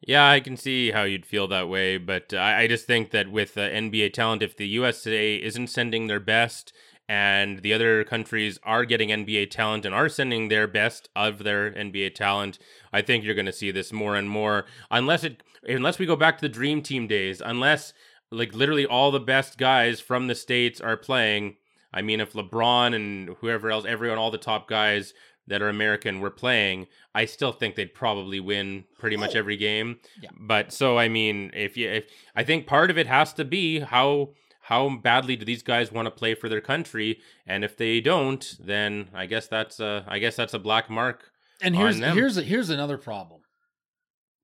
Yeah, 0.00 0.28
I 0.28 0.40
can 0.40 0.56
see 0.56 0.92
how 0.92 1.02
you'd 1.02 1.26
feel 1.26 1.46
that 1.48 1.68
way, 1.68 1.98
but 1.98 2.32
I, 2.32 2.62
I 2.62 2.66
just 2.68 2.86
think 2.86 3.10
that 3.10 3.30
with 3.30 3.58
uh, 3.58 3.62
NBA 3.62 4.12
talent, 4.12 4.42
if 4.42 4.56
the 4.56 4.68
USA 4.68 5.34
isn't 5.34 5.66
sending 5.66 6.06
their 6.06 6.20
best 6.20 6.72
and 7.10 7.62
the 7.62 7.72
other 7.74 8.04
countries 8.04 8.60
are 8.62 8.84
getting 8.84 9.08
NBA 9.08 9.50
talent 9.50 9.84
and 9.84 9.92
are 9.92 10.08
sending 10.08 10.46
their 10.48 10.68
best 10.68 11.08
of 11.16 11.42
their 11.42 11.72
NBA 11.72 12.14
talent, 12.14 12.60
I 12.92 13.02
think 13.02 13.24
you're 13.24 13.34
going 13.34 13.46
to 13.46 13.52
see 13.52 13.72
this 13.72 13.92
more 13.92 14.14
and 14.14 14.30
more. 14.30 14.64
Unless 14.92 15.24
it, 15.24 15.42
unless 15.64 15.98
we 15.98 16.06
go 16.06 16.14
back 16.14 16.38
to 16.38 16.42
the 16.42 16.48
Dream 16.48 16.82
Team 16.82 17.08
days, 17.08 17.42
unless 17.44 17.92
like 18.30 18.54
literally 18.54 18.86
all 18.86 19.10
the 19.10 19.18
best 19.18 19.58
guys 19.58 19.98
from 20.00 20.28
the 20.28 20.36
states 20.36 20.80
are 20.80 20.96
playing. 20.96 21.56
I 21.92 22.00
mean, 22.00 22.20
if 22.20 22.32
LeBron 22.34 22.94
and 22.94 23.30
whoever 23.40 23.72
else, 23.72 23.84
everyone, 23.88 24.18
all 24.18 24.30
the 24.30 24.38
top 24.38 24.68
guys 24.68 25.12
that 25.48 25.62
are 25.62 25.68
American 25.68 26.20
were 26.20 26.30
playing, 26.30 26.86
I 27.12 27.24
still 27.24 27.50
think 27.50 27.74
they'd 27.74 27.92
probably 27.92 28.38
win 28.38 28.84
pretty 29.00 29.16
much 29.16 29.34
Oh. 29.34 29.38
every 29.40 29.56
game. 29.56 29.98
Yeah. 30.22 30.30
But 30.38 30.72
so 30.72 30.96
I 30.96 31.08
mean, 31.08 31.50
if 31.54 31.76
you, 31.76 31.90
if 31.90 32.04
I 32.36 32.44
think 32.44 32.68
part 32.68 32.88
of 32.88 32.96
it 32.98 33.08
has 33.08 33.32
to 33.32 33.44
be 33.44 33.80
how 33.80 34.34
how 34.70 34.88
badly 34.88 35.34
do 35.34 35.44
these 35.44 35.64
guys 35.64 35.90
want 35.90 36.06
to 36.06 36.10
play 36.12 36.34
for 36.36 36.48
their 36.48 36.60
country, 36.60 37.18
and 37.44 37.64
if 37.64 37.76
they 37.76 38.00
don't, 38.00 38.56
then 38.60 39.08
I 39.12 39.26
guess 39.26 39.48
that's 39.48 39.80
a 39.80 40.04
I 40.06 40.20
guess 40.20 40.36
that's 40.36 40.54
a 40.54 40.60
black 40.60 40.88
mark. 40.88 41.32
And 41.60 41.74
On 41.74 41.82
here's 41.82 41.98
them. 41.98 42.16
here's 42.16 42.36
here's 42.36 42.70
another 42.70 42.96
problem. 42.96 43.40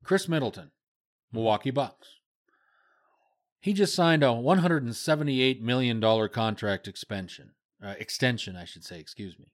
Khris 0.04 0.28
Middleton, 0.28 0.72
Milwaukee 1.32 1.70
Bucks. 1.70 2.08
He 3.60 3.72
just 3.72 3.94
signed 3.94 4.22
a 4.24 4.32
178 4.32 5.62
million 5.62 6.00
dollar 6.00 6.28
contract 6.28 6.88
extension, 6.88 7.52
uh, 7.82 7.94
extension, 7.98 8.56
I 8.56 8.64
should 8.64 8.84
say, 8.84 8.98
excuse 8.98 9.38
me. 9.38 9.46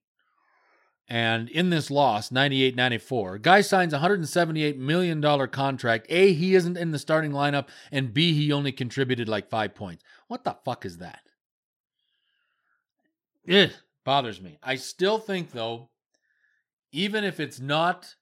And 1.09 1.49
in 1.51 1.71
this 1.71 1.91
loss, 1.91 2.31
98 2.31 2.77
94, 2.77 3.39
guy 3.39 3.61
signs 3.61 3.93
a 3.93 3.99
$178 3.99 4.77
million 4.77 5.21
contract. 5.49 6.07
A, 6.09 6.33
he 6.33 6.55
isn't 6.55 6.77
in 6.77 6.91
the 6.91 6.99
starting 6.99 7.33
lineup, 7.33 7.69
and 7.91 8.15
B, 8.15 8.33
he 8.33 8.53
only 8.53 8.73
contributed 8.73 9.29
like 9.29 9.51
five 9.51 9.75
points. 9.75 10.05
What 10.29 10.45
the 10.45 10.57
fuck 10.65 10.87
is 10.87 10.99
that? 10.99 11.21
It 13.45 13.77
bothers 14.05 14.41
me. 14.41 14.59
I 14.63 14.77
still 14.77 15.19
think, 15.19 15.51
though, 15.51 15.91
even 16.93 17.25
if 17.25 17.41
it's 17.41 17.59
not 17.61 18.15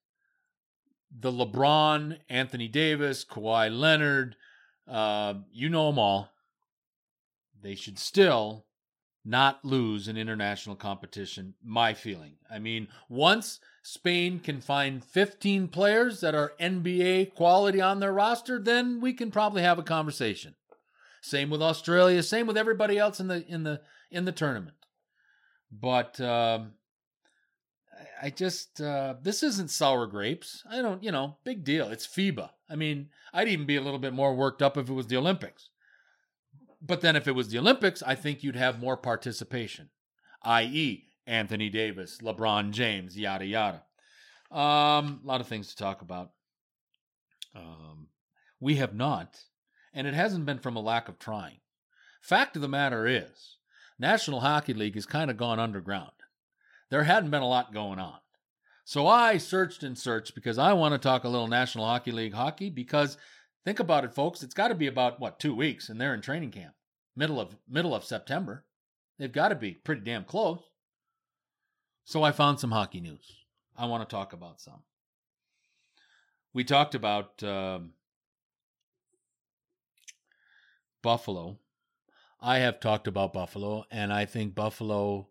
the 1.16 1.32
LeBron, 1.32 2.18
Anthony 2.28 2.68
Davis, 2.68 3.24
Kawhi 3.24 3.76
Leonard, 3.76 4.36
uh, 4.88 5.34
you 5.52 5.68
know 5.68 5.86
them 5.90 5.98
all, 5.98 6.30
they 7.62 7.74
should 7.74 7.98
still 7.98 8.64
not 9.24 9.64
lose 9.64 10.08
in 10.08 10.16
international 10.16 10.76
competition. 10.76 11.54
My 11.62 11.94
feeling. 11.94 12.34
I 12.50 12.58
mean, 12.58 12.88
once 13.08 13.60
Spain 13.82 14.40
can 14.40 14.60
find 14.60 15.04
15 15.04 15.68
players 15.68 16.20
that 16.20 16.34
are 16.34 16.54
NBA 16.60 17.34
quality 17.34 17.80
on 17.80 18.00
their 18.00 18.12
roster, 18.12 18.58
then 18.58 19.00
we 19.00 19.12
can 19.12 19.30
probably 19.30 19.62
have 19.62 19.78
a 19.78 19.82
conversation. 19.82 20.54
Same 21.22 21.50
with 21.50 21.62
Australia. 21.62 22.22
Same 22.22 22.46
with 22.46 22.56
everybody 22.56 22.98
else 22.98 23.20
in 23.20 23.28
the 23.28 23.46
in 23.46 23.62
the 23.64 23.80
in 24.10 24.24
the 24.24 24.32
tournament. 24.32 24.76
But 25.70 26.20
um, 26.20 26.72
I 28.22 28.30
just 28.30 28.80
uh, 28.80 29.14
this 29.22 29.42
isn't 29.42 29.70
sour 29.70 30.06
grapes. 30.06 30.64
I 30.68 30.82
don't, 30.82 31.02
you 31.02 31.12
know, 31.12 31.36
big 31.44 31.64
deal. 31.64 31.88
It's 31.88 32.06
FIBA. 32.06 32.50
I 32.68 32.76
mean, 32.76 33.08
I'd 33.32 33.48
even 33.48 33.66
be 33.66 33.76
a 33.76 33.82
little 33.82 33.98
bit 33.98 34.12
more 34.12 34.34
worked 34.34 34.62
up 34.62 34.76
if 34.76 34.88
it 34.88 34.92
was 34.94 35.06
the 35.06 35.16
Olympics. 35.16 35.70
But 36.82 37.00
then 37.00 37.16
if 37.16 37.28
it 37.28 37.34
was 37.34 37.48
the 37.48 37.58
Olympics, 37.58 38.02
I 38.02 38.14
think 38.14 38.42
you'd 38.42 38.56
have 38.56 38.80
more 38.80 38.96
participation, 38.96 39.90
i.e., 40.42 41.04
Anthony 41.26 41.68
Davis, 41.68 42.18
LeBron 42.22 42.70
James, 42.70 43.16
yada 43.16 43.44
yada. 43.44 43.82
Um, 44.50 45.20
a 45.22 45.26
lot 45.26 45.40
of 45.40 45.46
things 45.46 45.68
to 45.68 45.76
talk 45.76 46.02
about. 46.02 46.30
Um, 47.54 48.08
we 48.58 48.76
have 48.76 48.94
not, 48.94 49.44
and 49.92 50.06
it 50.06 50.14
hasn't 50.14 50.46
been 50.46 50.58
from 50.58 50.76
a 50.76 50.80
lack 50.80 51.08
of 51.08 51.18
trying. 51.18 51.58
Fact 52.20 52.56
of 52.56 52.62
the 52.62 52.68
matter 52.68 53.06
is, 53.06 53.58
National 53.98 54.40
Hockey 54.40 54.74
League 54.74 54.94
has 54.94 55.06
kind 55.06 55.30
of 55.30 55.36
gone 55.36 55.60
underground. 55.60 56.10
There 56.90 57.04
hadn't 57.04 57.30
been 57.30 57.42
a 57.42 57.48
lot 57.48 57.72
going 57.72 57.98
on. 57.98 58.18
So 58.84 59.06
I 59.06 59.36
searched 59.36 59.82
and 59.82 59.96
searched 59.96 60.34
because 60.34 60.58
I 60.58 60.72
want 60.72 60.92
to 60.94 60.98
talk 60.98 61.22
a 61.22 61.28
little 61.28 61.46
National 61.46 61.84
Hockey 61.84 62.10
League 62.10 62.34
hockey 62.34 62.70
because 62.70 63.16
Think 63.64 63.78
about 63.78 64.04
it, 64.04 64.14
folks. 64.14 64.42
It's 64.42 64.54
got 64.54 64.68
to 64.68 64.74
be 64.74 64.86
about 64.86 65.20
what 65.20 65.38
two 65.38 65.54
weeks, 65.54 65.88
and 65.88 66.00
they're 66.00 66.14
in 66.14 66.22
training 66.22 66.50
camp, 66.50 66.74
middle 67.14 67.38
of 67.38 67.56
middle 67.68 67.94
of 67.94 68.04
September. 68.04 68.64
They've 69.18 69.30
got 69.30 69.48
to 69.48 69.54
be 69.54 69.72
pretty 69.72 70.00
damn 70.02 70.24
close. 70.24 70.60
So 72.04 72.22
I 72.22 72.32
found 72.32 72.58
some 72.58 72.70
hockey 72.70 73.00
news. 73.00 73.36
I 73.76 73.86
want 73.86 74.08
to 74.08 74.14
talk 74.14 74.32
about 74.32 74.60
some. 74.60 74.82
We 76.52 76.64
talked 76.64 76.94
about 76.94 77.42
um, 77.42 77.92
Buffalo. 81.02 81.58
I 82.40 82.58
have 82.58 82.80
talked 82.80 83.06
about 83.06 83.34
Buffalo, 83.34 83.84
and 83.90 84.12
I 84.12 84.24
think 84.24 84.54
Buffalo 84.54 85.28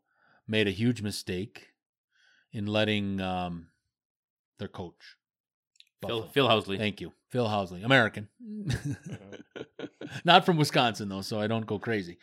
made 0.48 0.68
a 0.68 0.72
huge 0.72 1.02
mistake 1.02 1.70
in 2.52 2.68
letting 2.68 3.20
um, 3.20 3.70
their 4.60 4.68
coach 4.68 5.18
Phil, 6.06 6.24
Phil 6.28 6.48
Housley. 6.48 6.78
Thank 6.78 7.02
you. 7.02 7.12
Phil 7.30 7.48
Housley, 7.48 7.84
American. 7.84 8.28
Not 10.26 10.46
from 10.46 10.58
Wisconsin, 10.58 11.10
though, 11.10 11.22
so 11.22 11.40
I 11.40 11.48
don't 11.48 11.66
go 11.66 11.78
crazy. 11.78 12.18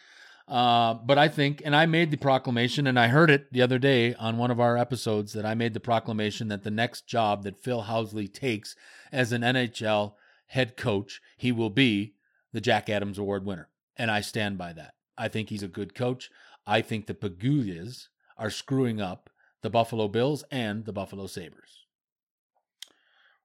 Uh, 0.49 0.95
but 0.95 1.19
I 1.19 1.29
think, 1.29 1.63
and 1.65 1.75
I 1.75 1.87
made 1.87 2.11
the 2.11 2.17
proclamation, 2.17 2.87
and 2.87 2.99
I 2.99 3.09
heard 3.09 3.31
it 3.31 3.53
the 3.53 3.63
other 3.63 3.79
day 3.79 4.15
on 4.15 4.39
one 4.39 4.51
of 4.51 4.61
our 4.61 4.77
episodes 4.77 5.33
that 5.33 5.45
I 5.45 5.55
made 5.55 5.75
the 5.75 5.81
proclamation 5.81 6.49
that 6.49 6.63
the 6.63 6.71
next 6.71 7.07
job 7.07 7.43
that 7.43 7.59
Phil 7.59 7.85
Housley 7.85 8.33
takes 8.33 8.77
as 9.13 9.33
an 9.33 9.43
NHL 9.43 10.15
head 10.47 10.77
coach, 10.77 11.21
he 11.37 11.51
will 11.51 11.71
be 11.71 12.15
the 12.53 12.61
Jack 12.61 12.89
Adams 12.89 13.19
Award 13.19 13.45
winner. 13.45 13.69
And 13.97 14.11
I 14.11 14.21
stand 14.21 14.57
by 14.57 14.73
that. 14.75 14.95
I 15.19 15.29
think 15.29 15.49
he's 15.49 15.63
a 15.63 15.69
good 15.69 15.95
coach. 15.95 16.31
I 16.67 16.81
think 16.81 17.07
the 17.07 17.15
Pegulas 17.15 18.09
are 18.37 18.51
screwing 18.51 19.01
up 19.01 19.31
the 19.63 19.71
Buffalo 19.71 20.07
Bills 20.07 20.45
and 20.51 20.85
the 20.85 20.93
Buffalo 20.93 21.27
Sabres. 21.27 21.86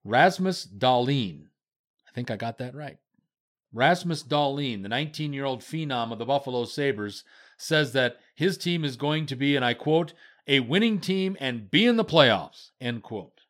Rasmus 0.04 0.66
Dahlin. 0.66 1.46
I 2.08 2.12
think 2.14 2.32
I 2.32 2.36
got 2.36 2.58
that 2.58 2.76
right. 2.76 2.98
Rasmus 3.74 4.24
Dahlin, 4.24 4.84
the 4.84 4.90
19 4.90 5.34
year 5.34 5.46
old 5.46 5.62
phenom 5.62 6.12
of 6.12 6.20
the 6.20 6.26
Buffalo 6.26 6.66
Sabres, 6.66 7.24
says 7.58 7.94
that 7.94 8.18
his 8.36 8.58
team 8.58 8.84
is 8.84 8.96
going 8.98 9.26
to 9.28 9.36
be, 9.36 9.56
and 9.56 9.64
I 9.64 9.74
quote, 9.74 10.14
a 10.48 10.60
winning 10.60 11.00
team 11.00 11.38
and 11.40 11.70
be 11.70 11.86
in 11.86 11.96
the 11.96 12.04
playoffs, 12.04 12.72
end 12.82 13.04
quote. 13.04 13.42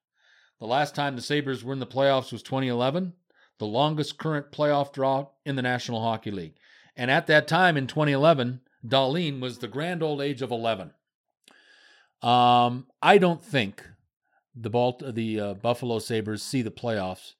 The 0.59 0.67
last 0.67 0.93
time 0.93 1.15
the 1.15 1.21
Sabres 1.21 1.63
were 1.63 1.73
in 1.73 1.79
the 1.79 1.87
playoffs 1.87 2.31
was 2.31 2.43
2011, 2.43 3.13
the 3.57 3.65
longest 3.65 4.17
current 4.17 4.51
playoff 4.51 4.93
drought 4.93 5.31
in 5.45 5.55
the 5.55 5.61
National 5.61 6.01
Hockey 6.01 6.29
League. 6.29 6.55
And 6.95 7.09
at 7.09 7.27
that 7.27 7.47
time 7.47 7.77
in 7.77 7.87
2011, 7.87 8.61
Dahlin 8.85 9.39
was 9.39 9.57
the 9.57 9.67
grand 9.67 10.03
old 10.03 10.21
age 10.21 10.41
of 10.41 10.51
11. 10.51 10.91
Um, 12.21 12.87
I 13.01 13.17
don't 13.17 13.43
think 13.43 13.87
the 14.55 14.69
Balt- 14.69 15.15
the 15.15 15.39
uh, 15.39 15.53
Buffalo 15.53 15.99
Sabres 15.99 16.43
see 16.43 16.61
the 16.61 16.71
playoffs 16.71 17.33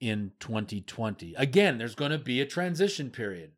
in 0.00 0.32
2020. 0.40 1.34
Again, 1.36 1.78
there's 1.78 1.94
going 1.94 2.10
to 2.10 2.18
be 2.18 2.40
a 2.40 2.46
transition 2.46 3.10
period. 3.10 3.52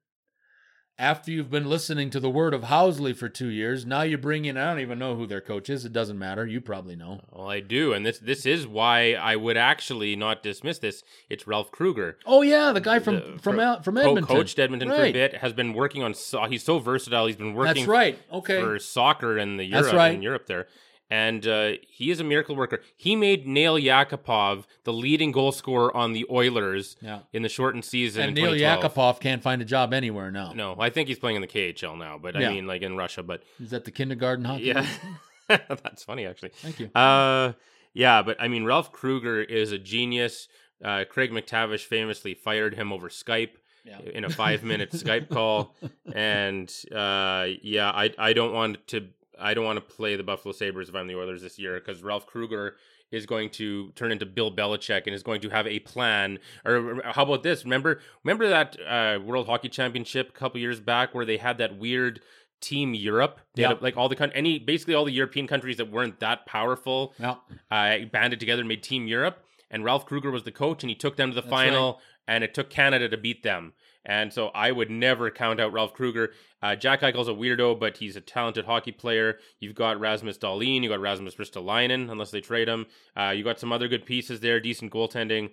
After 0.96 1.32
you've 1.32 1.50
been 1.50 1.68
listening 1.68 2.10
to 2.10 2.20
the 2.20 2.30
word 2.30 2.54
of 2.54 2.62
Housley 2.62 3.16
for 3.16 3.28
two 3.28 3.48
years, 3.48 3.84
now 3.84 4.02
you 4.02 4.16
bring 4.16 4.44
in, 4.44 4.56
I 4.56 4.70
don't 4.70 4.78
even 4.78 4.96
know 4.96 5.16
who 5.16 5.26
their 5.26 5.40
coach 5.40 5.68
is. 5.68 5.84
It 5.84 5.92
doesn't 5.92 6.20
matter. 6.20 6.46
You 6.46 6.60
probably 6.60 6.94
know. 6.94 7.20
Well, 7.32 7.50
I 7.50 7.58
do. 7.58 7.92
And 7.92 8.06
this 8.06 8.20
this 8.20 8.46
is 8.46 8.64
why 8.64 9.14
I 9.14 9.34
would 9.34 9.56
actually 9.56 10.14
not 10.14 10.44
dismiss 10.44 10.78
this. 10.78 11.02
It's 11.28 11.48
Ralph 11.48 11.72
Krueger. 11.72 12.18
Oh, 12.24 12.42
yeah. 12.42 12.70
The 12.70 12.80
guy 12.80 13.00
from, 13.00 13.16
the, 13.16 13.22
from, 13.42 13.56
from, 13.56 13.82
from 13.82 13.98
Edmonton. 13.98 14.26
Coached 14.26 14.60
Edmonton 14.60 14.88
right. 14.88 14.98
for 14.98 15.04
a 15.06 15.12
bit, 15.12 15.34
has 15.38 15.52
been 15.52 15.72
working 15.74 16.04
on, 16.04 16.14
so- 16.14 16.44
he's 16.44 16.62
so 16.62 16.78
versatile. 16.78 17.26
He's 17.26 17.34
been 17.34 17.54
working 17.54 17.74
That's 17.74 17.88
right. 17.88 18.18
Okay. 18.32 18.60
for 18.60 18.78
soccer 18.78 19.36
in 19.36 19.56
the 19.56 19.64
Europe, 19.64 19.94
right. 19.94 20.14
in 20.14 20.22
Europe 20.22 20.46
there 20.46 20.68
and 21.10 21.46
uh, 21.46 21.72
he 21.86 22.10
is 22.10 22.20
a 22.20 22.24
miracle 22.24 22.56
worker. 22.56 22.80
He 22.96 23.14
made 23.14 23.46
Nail 23.46 23.74
Yakupov 23.74 24.64
the 24.84 24.92
leading 24.92 25.32
goal 25.32 25.52
scorer 25.52 25.94
on 25.96 26.12
the 26.12 26.26
Oilers 26.30 26.96
yeah. 27.00 27.20
in 27.32 27.42
the 27.42 27.48
shortened 27.48 27.84
season. 27.84 28.22
And 28.22 28.34
Nail 28.34 28.52
Yakupov 28.52 29.20
can't 29.20 29.42
find 29.42 29.60
a 29.60 29.64
job 29.64 29.92
anywhere 29.92 30.30
now. 30.30 30.52
No, 30.54 30.76
I 30.78 30.90
think 30.90 31.08
he's 31.08 31.18
playing 31.18 31.36
in 31.36 31.42
the 31.42 31.48
KHL 31.48 31.98
now, 31.98 32.18
but 32.18 32.34
yeah. 32.34 32.48
I 32.48 32.52
mean, 32.52 32.66
like 32.66 32.82
in 32.82 32.96
Russia. 32.96 33.22
But 33.22 33.42
is 33.60 33.70
that 33.70 33.84
the 33.84 33.90
kindergarten 33.90 34.44
hockey? 34.44 34.64
Yeah, 34.64 34.86
that's 35.48 36.02
funny 36.04 36.26
actually. 36.26 36.50
Thank 36.56 36.80
you. 36.80 36.90
Uh, 36.94 37.52
yeah, 37.92 38.22
but 38.22 38.40
I 38.40 38.48
mean, 38.48 38.64
Ralph 38.64 38.92
Krueger 38.92 39.42
is 39.42 39.72
a 39.72 39.78
genius. 39.78 40.48
Uh, 40.82 41.04
Craig 41.08 41.30
MacTavish 41.30 41.84
famously 41.84 42.34
fired 42.34 42.74
him 42.74 42.92
over 42.92 43.08
Skype. 43.08 43.50
Yeah. 43.86 43.98
in 44.14 44.24
a 44.24 44.30
five 44.30 44.64
minute 44.64 44.92
Skype 44.92 45.28
call. 45.28 45.76
And 46.14 46.72
uh, 46.90 47.48
yeah, 47.62 47.90
I 47.90 48.14
I 48.18 48.32
don't 48.32 48.54
want 48.54 48.86
to 48.88 49.08
I 49.38 49.54
don't 49.54 49.64
want 49.64 49.76
to 49.76 49.94
play 49.94 50.16
the 50.16 50.22
Buffalo 50.22 50.52
Sabres 50.52 50.88
if 50.88 50.94
I'm 50.94 51.06
the 51.06 51.16
Oilers 51.16 51.42
this 51.42 51.58
year 51.58 51.80
because 51.80 52.02
Ralph 52.02 52.26
Krueger 52.26 52.76
is 53.10 53.26
going 53.26 53.50
to 53.50 53.90
turn 53.92 54.10
into 54.10 54.26
Bill 54.26 54.54
Belichick 54.54 55.02
and 55.06 55.14
is 55.14 55.22
going 55.22 55.40
to 55.42 55.48
have 55.50 55.66
a 55.66 55.78
plan. 55.80 56.38
Or 56.64 57.00
how 57.04 57.22
about 57.22 57.42
this? 57.42 57.64
Remember, 57.64 58.00
remember 58.24 58.48
that 58.48 58.76
uh, 58.80 59.20
World 59.22 59.46
Hockey 59.46 59.68
Championship 59.68 60.30
a 60.30 60.32
couple 60.32 60.60
years 60.60 60.80
back 60.80 61.14
where 61.14 61.24
they 61.24 61.36
had 61.36 61.58
that 61.58 61.78
weird 61.78 62.20
Team 62.60 62.94
Europe. 62.94 63.40
They 63.54 63.62
yep. 63.62 63.72
had, 63.72 63.82
like 63.82 63.96
all 63.96 64.08
the 64.08 64.30
any 64.34 64.58
basically 64.58 64.94
all 64.94 65.04
the 65.04 65.12
European 65.12 65.46
countries 65.46 65.76
that 65.76 65.90
weren't 65.90 66.18
that 66.20 66.46
powerful. 66.46 67.14
Yep. 67.18 67.38
Uh, 67.70 67.98
banded 68.10 68.40
together 68.40 68.62
and 68.62 68.68
made 68.68 68.82
Team 68.82 69.06
Europe. 69.06 69.44
And 69.70 69.84
Ralph 69.84 70.06
Krueger 70.06 70.30
was 70.30 70.44
the 70.44 70.52
coach, 70.52 70.82
and 70.82 70.90
he 70.90 70.94
took 70.94 71.16
them 71.16 71.30
to 71.30 71.34
the 71.34 71.42
That's 71.42 71.50
final. 71.50 71.92
Right. 71.94 72.02
And 72.26 72.44
it 72.44 72.54
took 72.54 72.70
Canada 72.70 73.08
to 73.08 73.18
beat 73.18 73.42
them. 73.42 73.74
And 74.06 74.32
so 74.32 74.48
I 74.48 74.70
would 74.70 74.90
never 74.90 75.30
count 75.30 75.60
out 75.60 75.72
Ralph 75.72 75.94
Krueger. 75.94 76.32
Uh, 76.62 76.76
Jack 76.76 77.00
Eichel's 77.00 77.28
a 77.28 77.32
weirdo, 77.32 77.78
but 77.78 77.96
he's 77.96 78.16
a 78.16 78.20
talented 78.20 78.64
hockey 78.66 78.92
player. 78.92 79.38
You've 79.60 79.74
got 79.74 79.98
Rasmus 79.98 80.38
Dahlin, 80.38 80.82
you 80.82 80.88
got 80.88 81.00
Rasmus 81.00 81.36
Ristolainen, 81.36 82.10
unless 82.10 82.30
they 82.30 82.40
trade 82.40 82.68
him. 82.68 82.86
Uh, 83.16 83.30
you 83.30 83.44
got 83.44 83.58
some 83.58 83.72
other 83.72 83.88
good 83.88 84.04
pieces 84.04 84.40
there, 84.40 84.60
decent 84.60 84.92
goaltending. 84.92 85.50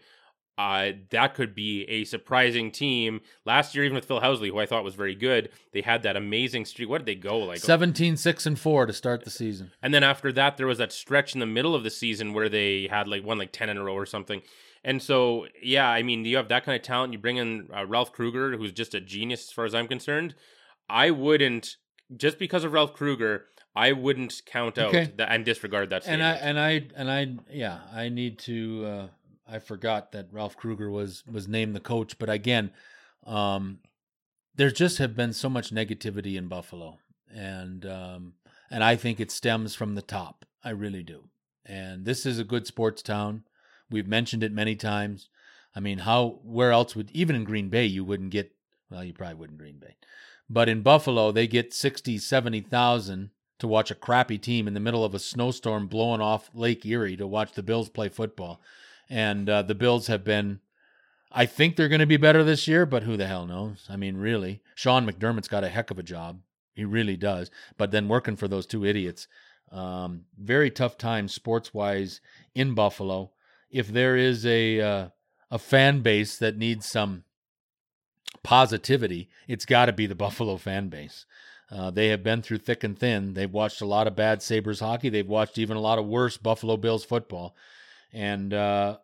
Uh, 0.57 0.91
that 1.09 1.33
could 1.33 1.55
be 1.55 1.83
a 1.85 2.03
surprising 2.03 2.71
team. 2.71 3.21
Last 3.45 3.73
year, 3.73 3.83
even 3.83 3.95
with 3.95 4.05
Phil 4.05 4.21
Housley, 4.21 4.49
who 4.49 4.59
I 4.59 4.65
thought 4.65 4.83
was 4.83 4.95
very 4.95 5.15
good, 5.15 5.49
they 5.73 5.81
had 5.81 6.03
that 6.03 6.15
amazing 6.15 6.65
streak. 6.65 6.89
What 6.89 6.99
did 6.99 7.07
they 7.07 7.15
go 7.15 7.39
like? 7.39 7.59
17, 7.59 8.17
6, 8.17 8.45
and 8.45 8.59
4 8.59 8.85
to 8.85 8.93
start 8.93 9.23
the 9.23 9.31
season. 9.31 9.71
And 9.81 9.93
then 9.93 10.03
after 10.03 10.31
that, 10.33 10.57
there 10.57 10.67
was 10.67 10.77
that 10.77 10.91
stretch 10.91 11.33
in 11.33 11.39
the 11.39 11.45
middle 11.45 11.73
of 11.73 11.83
the 11.83 11.89
season 11.89 12.33
where 12.33 12.49
they 12.49 12.87
had 12.91 13.07
like 13.07 13.23
one 13.23 13.37
like 13.39 13.51
10 13.51 13.69
in 13.69 13.77
a 13.77 13.83
row 13.83 13.95
or 13.95 14.05
something. 14.05 14.41
And 14.83 15.01
so, 15.01 15.47
yeah, 15.61 15.87
I 15.87 16.01
mean, 16.01 16.25
you 16.25 16.37
have 16.37 16.49
that 16.49 16.65
kind 16.65 16.75
of 16.75 16.81
talent. 16.81 17.13
You 17.13 17.19
bring 17.19 17.37
in 17.37 17.69
uh, 17.75 17.85
Ralph 17.85 18.11
Krueger, 18.11 18.57
who's 18.57 18.71
just 18.71 18.95
a 18.95 19.01
genius 19.01 19.47
as 19.47 19.51
far 19.51 19.65
as 19.65 19.75
I'm 19.75 19.87
concerned. 19.87 20.33
I 20.89 21.11
wouldn't 21.11 21.77
just 22.15 22.39
because 22.39 22.63
of 22.63 22.73
Ralph 22.73 22.93
Krueger, 22.93 23.45
I 23.75 23.93
wouldn't 23.93 24.41
count 24.45 24.77
out 24.77 24.89
okay. 24.89 25.11
that 25.17 25.31
and 25.31 25.45
disregard 25.45 25.89
that. 25.91 26.03
Statement. 26.03 26.23
And 26.41 26.59
I 26.59 26.71
and 26.75 27.09
I 27.09 27.19
and 27.19 27.39
I 27.49 27.55
yeah, 27.55 27.79
I 27.93 28.09
need 28.09 28.39
to. 28.39 28.85
Uh, 28.85 29.07
I 29.47 29.59
forgot 29.59 30.11
that 30.13 30.27
Ralph 30.31 30.57
Krueger 30.57 30.89
was 30.89 31.23
was 31.29 31.47
named 31.47 31.75
the 31.75 31.79
coach, 31.79 32.17
but 32.19 32.29
again, 32.29 32.71
um, 33.25 33.79
there 34.55 34.71
just 34.71 34.97
have 34.97 35.15
been 35.15 35.33
so 35.33 35.49
much 35.49 35.73
negativity 35.73 36.35
in 36.35 36.47
Buffalo, 36.47 36.97
and 37.33 37.85
um, 37.85 38.33
and 38.69 38.83
I 38.83 38.95
think 38.95 39.19
it 39.19 39.31
stems 39.31 39.75
from 39.75 39.95
the 39.95 40.01
top. 40.01 40.45
I 40.63 40.71
really 40.71 41.03
do. 41.03 41.25
And 41.65 42.05
this 42.05 42.25
is 42.25 42.39
a 42.39 42.43
good 42.43 42.67
sports 42.67 43.01
town. 43.01 43.43
We've 43.91 44.07
mentioned 44.07 44.43
it 44.43 44.51
many 44.51 44.75
times. 44.75 45.29
I 45.75 45.79
mean, 45.79 45.99
how 45.99 46.39
where 46.43 46.71
else 46.71 46.95
would 46.95 47.11
even 47.11 47.35
in 47.35 47.43
Green 47.43 47.69
Bay 47.69 47.85
you 47.85 48.03
wouldn't 48.03 48.31
get 48.31 48.55
well, 48.89 49.03
you 49.03 49.13
probably 49.13 49.35
wouldn't 49.35 49.59
Green 49.59 49.77
Bay. 49.79 49.95
But 50.49 50.67
in 50.67 50.81
Buffalo, 50.81 51.31
they 51.31 51.47
get 51.47 51.73
60, 51.73 52.17
70,000 52.17 53.29
to 53.59 53.67
watch 53.67 53.89
a 53.89 53.95
crappy 53.95 54.37
team 54.37 54.67
in 54.67 54.73
the 54.73 54.81
middle 54.81 55.05
of 55.05 55.15
a 55.15 55.19
snowstorm 55.19 55.87
blowing 55.87 56.19
off 56.19 56.49
Lake 56.53 56.85
Erie 56.85 57.15
to 57.15 57.25
watch 57.25 57.53
the 57.53 57.63
Bills 57.63 57.87
play 57.87 58.09
football. 58.09 58.59
And 59.09 59.49
uh, 59.49 59.61
the 59.61 59.75
Bills 59.75 60.07
have 60.07 60.25
been 60.25 60.59
I 61.31 61.45
think 61.45 61.75
they're 61.75 61.87
going 61.87 61.99
to 61.99 62.05
be 62.05 62.17
better 62.17 62.43
this 62.43 62.67
year, 62.67 62.85
but 62.85 63.03
who 63.03 63.15
the 63.15 63.27
hell 63.27 63.45
knows? 63.45 63.87
I 63.89 63.95
mean, 63.95 64.17
really. 64.17 64.61
Sean 64.75 65.09
McDermott's 65.09 65.47
got 65.47 65.63
a 65.63 65.69
heck 65.69 65.89
of 65.89 65.97
a 65.97 66.03
job. 66.03 66.41
He 66.73 66.83
really 66.83 67.15
does. 67.15 67.49
But 67.77 67.91
then 67.91 68.09
working 68.09 68.35
for 68.35 68.47
those 68.47 68.65
two 68.65 68.85
idiots, 68.85 69.27
um, 69.71 70.25
very 70.37 70.69
tough 70.69 70.97
time 70.97 71.27
sports 71.29 71.73
wise 71.73 72.19
in 72.53 72.73
Buffalo. 72.73 73.31
If 73.71 73.87
there 73.87 74.15
is 74.17 74.45
a 74.45 74.81
uh, 74.81 75.07
a 75.49 75.59
fan 75.59 76.01
base 76.01 76.37
that 76.37 76.57
needs 76.57 76.89
some 76.89 77.23
positivity, 78.43 79.29
it's 79.47 79.65
got 79.65 79.85
to 79.85 79.93
be 79.93 80.07
the 80.07 80.15
Buffalo 80.23 80.57
fan 80.57 80.89
base. 80.89 81.25
Uh, 81.71 81.89
they 81.89 82.09
have 82.09 82.21
been 82.21 82.41
through 82.41 82.57
thick 82.57 82.83
and 82.83 82.99
thin. 82.99 83.33
They've 83.33 83.51
watched 83.51 83.81
a 83.81 83.85
lot 83.85 84.07
of 84.07 84.15
bad 84.15 84.41
Sabres 84.41 84.81
hockey. 84.81 85.09
They've 85.09 85.27
watched 85.27 85.57
even 85.57 85.77
a 85.77 85.81
lot 85.81 85.99
of 85.99 86.05
worse 86.05 86.35
Buffalo 86.37 86.75
Bills 86.75 87.05
football. 87.05 87.55
And 88.11 88.53
uh, 88.53 88.97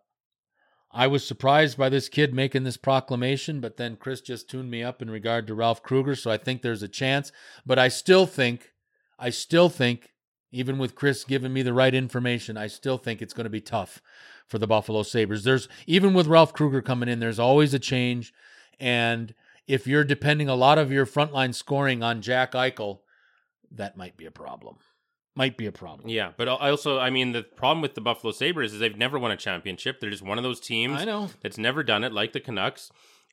I 0.92 1.08
was 1.08 1.26
surprised 1.26 1.78
by 1.78 1.88
this 1.88 2.10
kid 2.10 2.34
making 2.34 2.64
this 2.64 2.76
proclamation, 2.76 3.62
but 3.62 3.78
then 3.78 3.96
Chris 3.96 4.20
just 4.20 4.50
tuned 4.50 4.70
me 4.70 4.84
up 4.84 5.02
in 5.02 5.10
regard 5.10 5.48
to 5.48 5.54
Ralph 5.54 5.82
Krueger. 5.82 6.16
So 6.16 6.30
I 6.30 6.36
think 6.36 6.62
there's 6.62 6.84
a 6.84 6.90
chance. 6.90 7.32
But 7.66 7.80
I 7.80 7.88
still 7.88 8.26
think, 8.26 8.74
I 9.18 9.30
still 9.30 9.70
think, 9.70 10.12
even 10.52 10.78
with 10.78 10.96
Chris 10.96 11.24
giving 11.24 11.54
me 11.54 11.62
the 11.62 11.74
right 11.74 11.94
information, 11.94 12.58
I 12.58 12.68
still 12.68 12.98
think 12.98 13.22
it's 13.22 13.34
going 13.34 13.46
to 13.46 13.50
be 13.50 13.62
tough 13.62 14.02
for 14.48 14.58
the 14.58 14.68
Buffalo 14.68 15.04
Sabres. 15.04 15.44
There's, 15.44 15.68
even 15.86 16.14
with 16.14 16.28
Ralph 16.28 16.54
Krueger 16.54 16.82
coming 16.82 17.10
in, 17.10 17.20
there's 17.20 17.40
always 17.40 17.74
a 17.74 17.80
change. 17.80 18.34
And 18.80 19.34
if 19.68 19.86
you're 19.86 20.04
depending 20.04 20.50
a 20.50 20.56
lot 20.56 20.78
of 20.78 20.92
your 20.92 21.06
frontline 21.06 21.54
scoring 21.54 22.02
on 22.02 22.22
Jack 22.22 22.54
Eichel, 22.54 23.00
that 23.72 23.98
might 23.98 24.18
be 24.18 24.26
a 24.26 24.32
problem. 24.32 24.78
Might 25.36 25.58
be 25.58 25.68
a 25.68 25.72
problem. 25.72 26.10
Yeah, 26.10 26.32
but 26.36 26.48
I 26.48 26.72
also, 26.72 26.98
I 26.98 27.12
mean, 27.12 27.32
the 27.32 27.44
problem 27.44 27.82
with 27.82 27.94
the 27.94 28.02
Buffalo 28.02 28.32
Sabres 28.32 28.74
is 28.74 28.80
they've 28.80 28.98
never 28.98 29.20
won 29.20 29.30
a 29.30 29.38
championship. 29.38 30.00
They're 30.00 30.10
just 30.10 30.24
one 30.24 30.40
of 30.40 30.44
those 30.44 30.60
teams 30.60 31.00
I 31.00 31.06
know. 31.06 31.30
that's 31.42 31.60
never 31.60 31.84
done 31.84 32.04
it, 32.04 32.12
like 32.12 32.34
the 32.34 32.40
Canucks. 32.40 32.90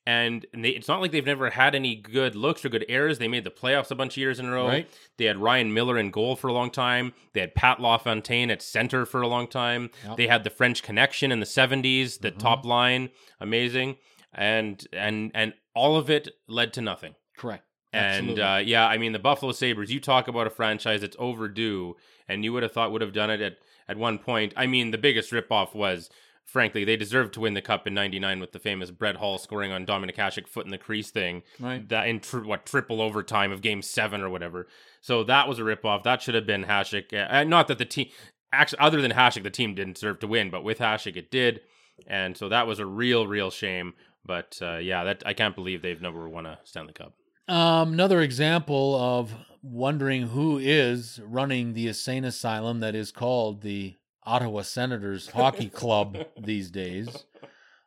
And 0.07 0.45
they, 0.53 0.69
it's 0.71 0.87
not 0.89 1.01
like 1.01 1.13
they've 1.13 1.25
never 1.25 1.49
had 1.51 1.75
any 1.75 1.95
good 1.97 2.35
looks 2.37 2.63
or 2.65 2.69
good 2.69 2.85
errors. 2.91 3.19
They 3.19 3.29
made 3.29 3.45
the 3.45 3.51
playoffs 3.51 3.91
a 3.91 3.95
bunch 3.95 4.15
of 4.15 4.19
years 4.19 4.39
in 4.39 4.45
a 4.47 4.51
row. 4.53 4.67
Right. 4.69 4.89
They 5.17 5.25
had 5.25 5.39
Ryan 5.39 5.73
Miller 5.73 5.97
in 5.99 6.11
goal 6.11 6.37
for 6.37 6.49
a 6.49 6.53
long 6.53 6.71
time. 6.71 7.15
They 7.33 7.41
had 7.41 7.55
Pat 7.55 7.81
LaFontaine 7.81 8.51
at 8.51 8.61
center 8.61 9.07
for 9.07 9.23
a 9.23 9.29
long 9.29 9.47
time. 9.49 9.89
Yep. 10.07 10.17
They 10.19 10.27
had 10.27 10.45
the 10.45 10.51
French 10.51 10.83
Connection 10.83 11.33
in 11.33 11.41
the 11.41 11.47
70s, 11.47 12.19
the 12.19 12.33
Mhm. 12.33 12.39
top 12.39 12.67
line, 12.67 13.09
amazing. 13.41 13.97
And 14.33 14.87
and 14.93 15.31
and 15.35 15.55
all 15.75 15.97
of 15.97 16.11
it 16.11 16.29
led 16.49 16.73
to 16.75 16.81
nothing. 16.83 17.15
Correct. 17.39 17.65
And 17.93 18.41
uh, 18.41 18.61
yeah, 18.65 18.87
I 18.87 18.99
mean 18.99 19.13
the 19.13 19.19
Buffalo 19.21 19.53
Sabres. 19.53 19.93
You 19.93 20.01
talk 20.01 20.27
about 20.29 20.47
a 20.49 20.51
franchise 20.51 21.01
that's 21.03 21.17
overdue, 21.19 21.95
and 22.29 22.45
you 22.45 22.53
would 22.53 22.65
have 22.65 22.73
thought 22.73 22.91
would 22.91 23.01
have 23.03 23.13
done 23.13 23.31
it 23.31 23.41
at 23.41 23.59
at 23.87 23.97
one 23.97 24.19
point. 24.19 24.53
I 24.57 24.67
mean, 24.67 24.91
the 24.91 24.99
biggest 24.99 25.31
ripoff 25.31 25.75
was, 25.75 26.11
frankly, 26.45 26.85
they 26.85 26.97
deserved 26.97 27.35
to 27.35 27.41
win 27.41 27.55
the 27.55 27.63
cup 27.63 27.87
in 27.87 27.95
'99 27.95 28.41
with 28.41 28.53
the 28.53 28.59
famous 28.59 28.91
Brett 28.91 29.17
Hull 29.17 29.39
scoring 29.39 29.73
on 29.73 29.87
Dominik 29.87 30.17
Hasek 30.17 30.49
foot 30.49 30.65
in 30.65 30.71
the 30.71 30.79
crease 30.79 31.11
thing. 31.11 31.43
right. 31.61 31.89
That 31.89 32.09
in 32.09 32.21
tr- 32.21 32.41
what 32.45 32.67
triple 32.67 33.01
overtime 33.01 33.53
of 33.53 33.63
Game 33.63 33.83
Seven 33.83 34.21
or 34.21 34.29
whatever. 34.31 34.67
So 35.01 35.25
that 35.25 35.49
was 35.49 35.59
a 35.59 35.63
ripoff. 35.63 36.03
That 36.03 36.23
should 36.23 36.35
have 36.35 36.47
been 36.47 36.65
Hasek. 36.65 37.13
Uh, 37.13 37.45
not 37.45 37.69
that 37.69 37.79
the 37.79 37.85
team, 37.85 38.09
actually, 38.53 38.79
other 38.79 39.03
than 39.03 39.13
Hasek, 39.13 39.43
the 39.43 39.51
team 39.51 39.75
didn't 39.75 39.95
deserve 39.95 40.21
to 40.21 40.27
win, 40.27 40.51
but 40.51 40.65
with 40.65 40.79
Hasek, 40.79 41.17
it 41.17 41.31
did. 41.31 41.61
And 42.07 42.37
so 42.37 42.49
that 42.49 42.67
was 42.67 42.79
a 42.79 42.87
real, 42.87 43.27
real 43.27 43.51
shame. 43.51 43.95
But 44.25 44.59
uh, 44.63 44.79
yeah, 44.79 45.05
that 45.05 45.23
I 45.27 45.35
can't 45.35 45.55
believe 45.55 45.83
they've 45.83 46.01
never 46.01 46.29
won 46.29 46.47
a 46.47 46.59
Stanley 46.65 46.95
Cup. 46.95 47.15
Um, 47.47 47.93
another 47.93 48.23
example 48.23 48.97
of 48.97 49.35
wondering 49.63 50.29
who 50.29 50.59
is 50.59 51.21
running 51.25 51.75
the 51.75 51.89
insane 51.89 52.25
asylum 52.25 52.81
that 52.81 52.95
is 52.95 53.13
called 53.13 53.61
the 53.61 53.97
Ottawa 54.27 54.63
Senators 54.63 55.29
Hockey 55.35 55.69
Club 55.69 56.19
these 56.39 56.71
days. 56.71 57.25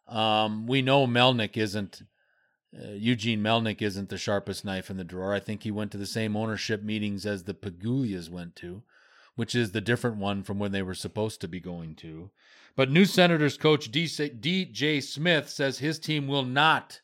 Um, 0.07 0.67
we 0.67 0.81
know 0.81 1.05
Melnyk 1.05 1.57
isn't 1.57 2.03
uh, 2.77 2.91
Eugene 2.91 3.41
Melnyk 3.41 3.81
isn't 3.81 4.09
the 4.09 4.17
sharpest 4.17 4.65
knife 4.65 4.89
in 4.89 4.97
the 4.97 5.03
drawer. 5.03 5.33
I 5.33 5.39
think 5.39 5.63
he 5.63 5.71
went 5.71 5.91
to 5.91 5.97
the 5.97 6.05
same 6.05 6.35
ownership 6.35 6.83
meetings 6.83 7.25
as 7.25 7.43
the 7.43 7.53
Pegulas 7.53 8.29
went 8.29 8.55
to, 8.57 8.83
which 9.35 9.55
is 9.55 9.71
the 9.71 9.81
different 9.81 10.17
one 10.17 10.43
from 10.43 10.59
when 10.59 10.71
they 10.71 10.81
were 10.81 10.93
supposed 10.93 11.39
to 11.41 11.47
be 11.47 11.59
going 11.59 11.95
to. 11.95 12.29
But 12.75 12.91
new 12.91 13.05
Senators 13.05 13.57
coach 13.57 13.91
DJ 13.91 15.01
Smith 15.01 15.49
says 15.49 15.79
his 15.79 15.97
team 15.97 16.27
will 16.27 16.43
not 16.43 17.01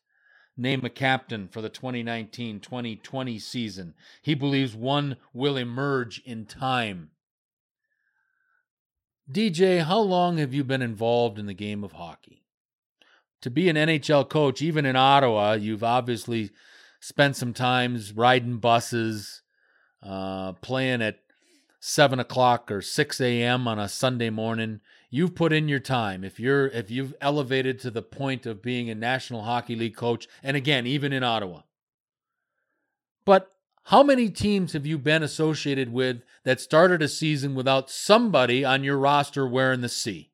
name 0.56 0.86
a 0.86 0.90
captain 0.90 1.48
for 1.48 1.62
the 1.62 1.70
2019 1.70 2.60
2020 2.60 3.40
season. 3.40 3.94
He 4.22 4.36
believes 4.36 4.76
one 4.76 5.18
will 5.34 5.58
emerge 5.58 6.22
in 6.26 6.46
time. 6.46 7.10
DJ, 9.32 9.84
how 9.84 10.00
long 10.00 10.38
have 10.38 10.54
you 10.54 10.64
been 10.64 10.82
involved 10.82 11.40
in 11.40 11.46
the 11.46 11.54
game 11.54 11.84
of 11.84 11.94
hockey? 11.94 12.44
To 13.42 13.50
be 13.50 13.70
an 13.70 13.76
NHL 13.76 14.30
coach, 14.30 14.62
even 14.62 14.86
in 14.86 14.96
Ottawa, 14.96 15.54
you've 15.54 15.84
obviously 15.84 16.52
spent 17.00 17.36
some 17.36 17.54
times 17.54 18.14
riding 18.14 18.58
buses, 18.58 19.42
uh, 20.02 20.54
playing 20.54 21.02
at 21.02 21.20
7 21.80 22.20
o'clock 22.20 22.72
or 22.72 22.82
6 22.82 23.22
a.m. 23.22 23.68
on 23.68 23.80
a 23.80 23.90
Sunday 23.90 24.30
morning. 24.30 24.80
You've 25.10 25.36
put 25.36 25.52
in 25.52 25.68
your 25.68 25.80
time. 25.80 26.24
If 26.24 26.40
you're 26.40 26.68
if 26.68 26.90
you've 26.90 27.14
elevated 27.20 27.80
to 27.80 27.92
the 27.92 28.02
point 28.02 28.46
of 28.46 28.62
being 28.62 28.90
a 28.90 28.96
National 28.96 29.44
Hockey 29.44 29.76
League 29.76 29.96
coach, 29.96 30.28
and 30.42 30.56
again, 30.56 30.88
even 30.88 31.12
in 31.12 31.24
Ottawa. 31.24 31.64
But 33.26 33.53
how 33.88 34.04
many 34.04 34.30
teams 34.30 34.74
have 34.74 34.86
you 34.86 34.98
been 34.98 35.24
associated 35.24 35.92
with 35.92 36.22
that 36.44 36.62
started 36.62 37.02
a 37.02 37.08
season 37.08 37.54
without 37.54 37.90
somebody 37.90 38.64
on 38.64 38.84
your 38.84 38.98
roster 38.98 39.48
wearing 39.48 39.82
the 39.82 39.90
C? 39.90 40.32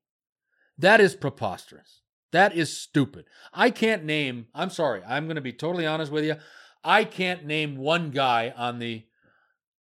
That 0.78 1.02
is 1.02 1.16
preposterous. 1.16 2.02
That 2.32 2.56
is 2.56 2.76
stupid. 2.76 3.26
I 3.52 3.72
can't 3.72 4.06
name, 4.06 4.48
I'm 4.54 4.70
sorry, 4.70 5.02
I'm 5.08 5.26
going 5.26 5.36
to 5.36 5.42
be 5.42 5.54
totally 5.54 5.88
honest 5.88 6.12
with 6.12 6.26
you. 6.26 6.36
I 6.84 7.04
can't 7.04 7.46
name 7.46 7.78
one 7.78 8.12
guy 8.12 8.54
on 8.56 8.80
the 8.80 9.04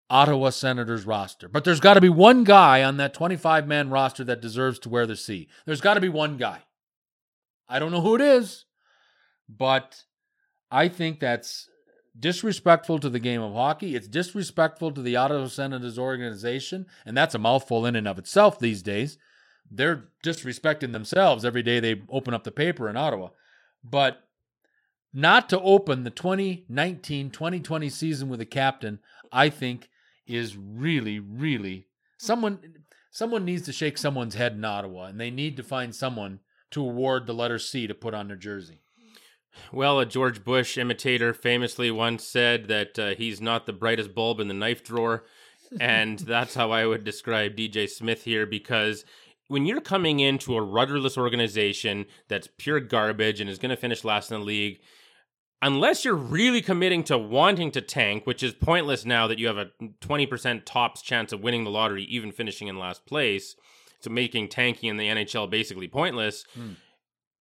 Ottawa 0.09 0.51
Senators 0.51 1.05
roster. 1.05 1.49
But 1.49 1.65
there's 1.65 1.81
got 1.81 1.95
to 1.95 2.01
be 2.01 2.09
one 2.09 2.45
guy 2.45 2.85
on 2.85 2.97
that 2.99 3.15
25 3.15 3.67
man 3.67 3.91
roster 3.91 4.23
that 4.25 4.41
deserves 4.41 4.79
to 4.81 4.89
wear 4.89 5.07
the 5.07 5.17
C. 5.17 5.49
There's 5.65 5.81
got 5.81 5.95
to 5.95 6.01
be 6.01 6.09
one 6.09 6.37
guy. 6.37 6.63
I 7.69 7.81
don't 7.81 7.91
know 7.91 8.01
who 8.01 8.15
it 8.15 8.21
is, 8.21 8.65
but 9.49 10.05
I 10.71 10.89
think 10.89 11.19
that's 11.19 11.69
disrespectful 12.19 12.99
to 12.99 13.09
the 13.09 13.19
game 13.19 13.43
of 13.43 13.53
hockey. 13.53 13.95
It's 13.95 14.09
disrespectful 14.09 14.93
to 14.93 15.03
the 15.03 15.17
Ottawa 15.17 15.47
Senators 15.49 15.99
organization, 15.99 16.87
and 17.05 17.17
that's 17.17 17.35
a 17.35 17.39
mouthful 17.39 17.87
in 17.87 17.97
and 17.97 18.09
of 18.09 18.19
itself 18.19 18.59
these 18.59 18.83
days. 18.83 19.19
They're 19.71 20.05
disrespecting 20.25 20.93
themselves 20.93 21.45
every 21.45 21.63
day 21.63 21.81
they 21.81 22.03
open 22.09 22.35
up 22.35 22.45
the 22.45 22.53
paper 22.53 22.89
in 22.89 22.97
Ottawa. 22.97 23.31
But 23.83 24.23
not 25.13 25.49
to 25.49 25.61
open 25.61 26.05
the 26.05 26.11
2019 26.11 27.31
2020 27.31 27.89
season 27.89 28.29
with 28.29 28.41
a 28.41 28.47
captain, 28.47 29.01
I 29.33 29.49
think 29.49 29.89
is 30.27 30.57
really, 30.57 31.19
really 31.19 31.87
someone 32.19 32.59
someone 33.11 33.45
needs 33.45 33.63
to 33.63 33.73
shake 33.73 33.99
someone's 33.99 34.35
head 34.35 34.53
in 34.53 34.65
Ottawa, 34.65 35.07
and 35.07 35.21
they 35.21 35.31
need 35.31 35.57
to 35.57 35.63
find 35.63 35.95
someone 35.95 36.41
to 36.71 36.83
award 36.83 37.27
the 37.27 37.35
letter 37.35 37.59
C 37.59 37.87
to 37.87 37.95
put 37.95 38.15
on 38.15 38.29
their 38.29 38.37
jersey. 38.37 38.83
Well, 39.73 39.99
a 40.01 40.07
George 40.07 40.45
Bush 40.45 40.79
imitator 40.79 41.35
famously 41.35 41.91
once 41.91 42.25
said 42.25 42.69
that 42.69 42.99
uh, 42.99 43.15
he's 43.15 43.41
not 43.41 43.67
the 43.67 43.73
brightest 43.73 44.15
bulb 44.15 44.41
in 44.41 44.49
the 44.49 44.55
knife 44.55 44.83
drawer. 44.83 45.25
And 45.81 46.21
that's 46.21 46.55
how 46.55 46.71
I 46.71 46.87
would 46.87 47.03
describe 47.03 47.57
DJ 47.57 47.91
Smith 47.91 48.23
here 48.23 48.47
because 48.47 49.05
when 49.49 49.67
you're 49.67 49.81
coming 49.81 50.21
into 50.21 50.57
a 50.57 50.63
rudderless 50.63 51.19
organization 51.19 52.07
that's 52.29 52.49
pure 52.57 52.81
garbage 52.81 53.41
and 53.41 53.51
is 53.51 53.59
going 53.59 53.71
to 53.71 53.77
finish 53.77 54.05
last 54.05 54.31
in 54.31 54.41
the 54.41 54.47
league, 54.47 54.79
unless 55.63 56.05
you're 56.05 56.15
really 56.15 56.63
committing 56.63 57.05
to 57.05 57.17
wanting 57.17 57.71
to 57.73 57.81
tank, 57.81 58.27
which 58.27 58.43
is 58.43 58.53
pointless 58.53 59.05
now 59.05 59.27
that 59.27 59.39
you 59.39 59.47
have 59.47 59.59
a 59.59 59.71
20% 60.01 60.63
tops 60.65 61.03
chance 61.03 61.33
of 61.33 61.41
winning 61.41 61.65
the 61.65 61.71
lottery, 61.71 62.05
even 62.05 62.33
finishing 62.33 62.69
in 62.69 62.79
last 62.79 63.07
place, 63.07 63.57
so 64.01 64.11
making 64.11 64.49
tanking 64.49 64.91
in 64.91 64.97
the 64.97 65.09
NHL 65.09 65.49
basically 65.49 65.89
pointless. 65.89 66.45
Hmm. 66.55 66.73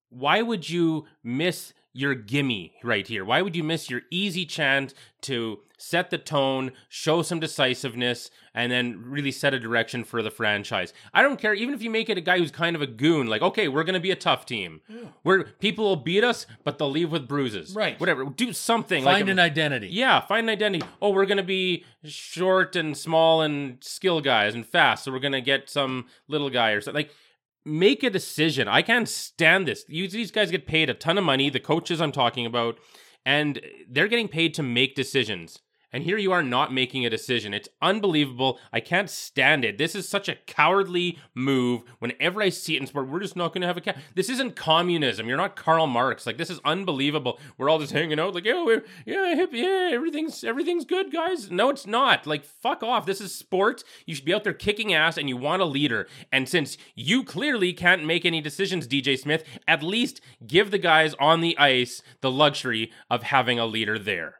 Why 0.09 0.41
would 0.41 0.69
you 0.69 1.05
miss 1.23 1.73
your 1.95 2.13
gimme 2.13 2.73
right 2.83 3.07
here? 3.07 3.23
Why 3.23 3.41
would 3.41 3.55
you 3.55 3.63
miss 3.63 3.89
your 3.89 4.01
easy 4.11 4.45
chance 4.45 4.93
to 5.21 5.59
set 5.77 6.09
the 6.09 6.17
tone, 6.17 6.71
show 6.87 7.21
some 7.21 7.39
decisiveness, 7.39 8.29
and 8.53 8.71
then 8.71 9.01
really 9.03 9.31
set 9.31 9.53
a 9.53 9.59
direction 9.59 10.03
for 10.03 10.21
the 10.21 10.29
franchise? 10.29 10.93
I 11.13 11.21
don't 11.21 11.39
care, 11.39 11.53
even 11.53 11.73
if 11.73 11.81
you 11.81 11.89
make 11.89 12.09
it 12.09 12.17
a 12.17 12.21
guy 12.21 12.37
who's 12.37 12.51
kind 12.51 12.75
of 12.75 12.81
a 12.81 12.87
goon, 12.87 13.27
like, 13.27 13.41
okay, 13.41 13.67
we're 13.67 13.83
going 13.83 13.95
to 13.95 13.99
be 13.99 14.11
a 14.11 14.15
tough 14.15 14.45
team. 14.45 14.81
Where 15.23 15.43
people 15.43 15.85
will 15.85 15.95
beat 15.95 16.23
us, 16.23 16.45
but 16.63 16.77
they'll 16.77 16.91
leave 16.91 17.11
with 17.11 17.27
bruises. 17.27 17.73
Right. 17.73 17.99
Whatever. 17.99 18.25
Do 18.25 18.51
something. 18.53 19.03
Find 19.03 19.21
like 19.21 19.31
an 19.31 19.39
identity. 19.39 19.87
yeah, 19.87 20.19
find 20.19 20.49
an 20.49 20.53
identity. 20.53 20.85
Oh, 21.01 21.11
we're 21.11 21.25
going 21.25 21.37
to 21.37 21.43
be 21.43 21.85
short 22.03 22.75
and 22.75 22.95
small 22.97 23.41
and 23.41 23.77
skill 23.81 24.19
guys 24.21 24.53
and 24.53 24.65
fast, 24.65 25.05
so 25.05 25.11
we're 25.11 25.19
going 25.19 25.31
to 25.31 25.41
get 25.41 25.69
some 25.69 26.07
little 26.27 26.49
guy 26.49 26.71
or 26.71 26.81
something. 26.81 27.05
Like, 27.05 27.11
make 27.65 28.03
a 28.03 28.09
decision. 28.09 28.67
I 28.67 28.81
can't 28.81 29.09
stand 29.09 29.67
this. 29.67 29.83
You, 29.87 30.07
these 30.07 30.31
guys 30.31 30.51
get 30.51 30.67
paid 30.67 30.89
a 30.89 30.93
ton 30.93 31.17
of 31.17 31.23
money, 31.23 31.49
the 31.49 31.59
coaches 31.59 31.99
I'm 31.99 32.11
talking 32.11 32.45
about, 32.45 32.77
and 33.25 33.59
they're 33.89 34.07
getting 34.07 34.27
paid 34.27 34.53
to 34.55 34.63
make 34.63 34.95
decisions. 34.95 35.59
And 35.91 36.03
here 36.03 36.17
you 36.17 36.31
are 36.31 36.43
not 36.43 36.73
making 36.73 37.05
a 37.05 37.09
decision. 37.09 37.53
It's 37.53 37.69
unbelievable. 37.81 38.59
I 38.73 38.79
can't 38.79 39.09
stand 39.09 39.63
it. 39.63 39.77
This 39.77 39.95
is 39.95 40.07
such 40.07 40.27
a 40.27 40.35
cowardly 40.47 41.19
move. 41.33 41.83
Whenever 41.99 42.41
I 42.41 42.49
see 42.49 42.75
it 42.75 42.81
in 42.81 42.87
sport, 42.87 43.09
we're 43.09 43.19
just 43.19 43.35
not 43.35 43.53
going 43.53 43.61
to 43.61 43.67
have 43.67 43.77
a 43.77 43.81
cap. 43.81 43.97
This 44.13 44.29
isn't 44.29 44.55
communism. 44.55 45.27
You're 45.27 45.37
not 45.37 45.55
Karl 45.55 45.87
Marx. 45.87 46.25
Like 46.25 46.37
this 46.37 46.49
is 46.49 46.59
unbelievable. 46.65 47.39
We're 47.57 47.69
all 47.69 47.79
just 47.79 47.93
hanging 47.93 48.19
out, 48.19 48.35
like 48.35 48.45
yeah, 48.45 48.63
we're 48.63 48.83
yeah, 49.05 49.45
yeah, 49.51 49.89
everything's 49.91 50.43
everything's 50.43 50.85
good, 50.85 51.11
guys. 51.11 51.49
No, 51.51 51.69
it's 51.69 51.87
not. 51.87 52.25
Like 52.27 52.45
fuck 52.45 52.83
off. 52.83 53.05
This 53.05 53.21
is 53.21 53.33
sport. 53.33 53.83
You 54.05 54.15
should 54.15 54.25
be 54.25 54.33
out 54.33 54.43
there 54.43 54.53
kicking 54.53 54.93
ass, 54.93 55.17
and 55.17 55.29
you 55.29 55.37
want 55.37 55.61
a 55.61 55.65
leader. 55.65 56.07
And 56.31 56.47
since 56.47 56.77
you 56.95 57.23
clearly 57.23 57.73
can't 57.73 58.05
make 58.05 58.25
any 58.25 58.41
decisions, 58.41 58.87
DJ 58.87 59.17
Smith, 59.17 59.43
at 59.67 59.83
least 59.83 60.21
give 60.45 60.71
the 60.71 60.77
guys 60.77 61.13
on 61.19 61.41
the 61.41 61.57
ice 61.57 62.01
the 62.21 62.31
luxury 62.31 62.91
of 63.09 63.23
having 63.23 63.59
a 63.59 63.65
leader 63.65 63.97
there. 63.97 64.39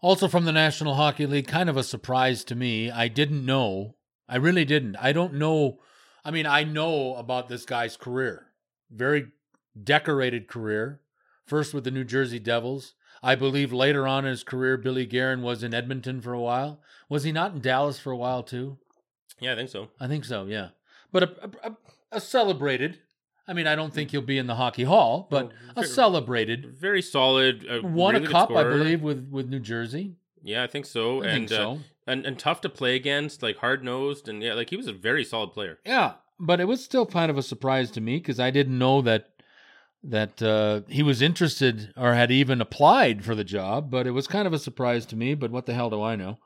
Also 0.00 0.28
from 0.28 0.44
the 0.44 0.52
National 0.52 0.94
Hockey 0.94 1.26
League, 1.26 1.48
kind 1.48 1.68
of 1.68 1.76
a 1.76 1.82
surprise 1.82 2.44
to 2.44 2.54
me. 2.54 2.90
I 2.90 3.08
didn't 3.08 3.44
know. 3.44 3.96
I 4.28 4.36
really 4.36 4.64
didn't. 4.64 4.96
I 4.96 5.12
don't 5.12 5.34
know. 5.34 5.80
I 6.24 6.30
mean, 6.30 6.46
I 6.46 6.62
know 6.62 7.16
about 7.16 7.48
this 7.48 7.64
guy's 7.64 7.96
career. 7.96 8.46
Very 8.90 9.28
decorated 9.82 10.46
career. 10.48 11.00
First 11.46 11.74
with 11.74 11.84
the 11.84 11.90
New 11.90 12.04
Jersey 12.04 12.38
Devils. 12.38 12.94
I 13.22 13.34
believe 13.34 13.72
later 13.72 14.06
on 14.06 14.24
in 14.24 14.30
his 14.30 14.44
career, 14.44 14.76
Billy 14.76 15.06
Guerin 15.06 15.42
was 15.42 15.62
in 15.62 15.74
Edmonton 15.74 16.20
for 16.20 16.32
a 16.32 16.40
while. 16.40 16.80
Was 17.08 17.24
he 17.24 17.32
not 17.32 17.54
in 17.54 17.60
Dallas 17.60 17.98
for 17.98 18.12
a 18.12 18.16
while 18.16 18.42
too? 18.42 18.78
Yeah, 19.40 19.52
I 19.52 19.56
think 19.56 19.70
so. 19.70 19.88
I 19.98 20.06
think 20.06 20.24
so, 20.24 20.44
yeah. 20.44 20.68
But 21.10 21.22
a, 21.22 21.50
a, 21.64 21.76
a 22.12 22.20
celebrated. 22.20 23.00
I 23.48 23.54
mean, 23.54 23.66
I 23.66 23.74
don't 23.74 23.92
think 23.94 24.10
he'll 24.10 24.20
be 24.20 24.36
in 24.36 24.46
the 24.46 24.54
hockey 24.56 24.84
hall, 24.84 25.26
but 25.30 25.46
No, 25.48 25.52
a 25.70 25.74
very- 25.80 25.86
celebrated. 25.86 26.66
Very 26.78 27.00
solid. 27.00 27.66
Uh, 27.68 27.80
Won 27.82 28.14
really 28.14 28.26
a 28.26 28.30
cup, 28.30 28.50
I 28.50 28.62
believe, 28.64 29.00
with 29.02 29.28
with 29.30 29.48
New 29.48 29.58
Jersey. 29.60 30.16
Yeah, 30.42 30.62
I 30.62 30.66
think 30.66 30.84
so. 30.86 31.22
I 31.22 31.26
and 31.28 31.32
think 31.34 31.48
so. 31.48 31.72
Uh, 31.72 31.76
and 32.06 32.26
and 32.26 32.38
tough 32.38 32.60
to 32.62 32.68
play 32.68 32.94
against, 32.94 33.42
like 33.42 33.56
hard 33.56 33.82
nosed, 33.82 34.28
and 34.28 34.42
yeah, 34.42 34.52
like 34.54 34.70
he 34.70 34.76
was 34.76 34.86
a 34.86 34.92
very 34.92 35.24
solid 35.24 35.52
player. 35.52 35.78
Yeah, 35.86 36.14
but 36.38 36.60
it 36.60 36.66
was 36.66 36.84
still 36.84 37.06
kind 37.06 37.30
of 37.30 37.38
a 37.38 37.42
surprise 37.42 37.90
to 37.92 38.00
me 38.00 38.18
because 38.18 38.38
I 38.38 38.50
didn't 38.50 38.78
know 38.78 39.00
that 39.02 39.30
that 40.04 40.40
uh, 40.42 40.82
he 40.88 41.02
was 41.02 41.20
interested 41.22 41.92
or 41.96 42.14
had 42.14 42.30
even 42.30 42.60
applied 42.60 43.24
for 43.24 43.34
the 43.34 43.44
job. 43.44 43.90
But 43.90 44.06
it 44.06 44.12
was 44.12 44.26
kind 44.28 44.46
of 44.46 44.52
a 44.52 44.58
surprise 44.58 45.06
to 45.06 45.16
me. 45.16 45.34
But 45.34 45.50
what 45.50 45.66
the 45.66 45.74
hell 45.74 45.90
do 45.90 46.02
I 46.02 46.16
know? 46.16 46.38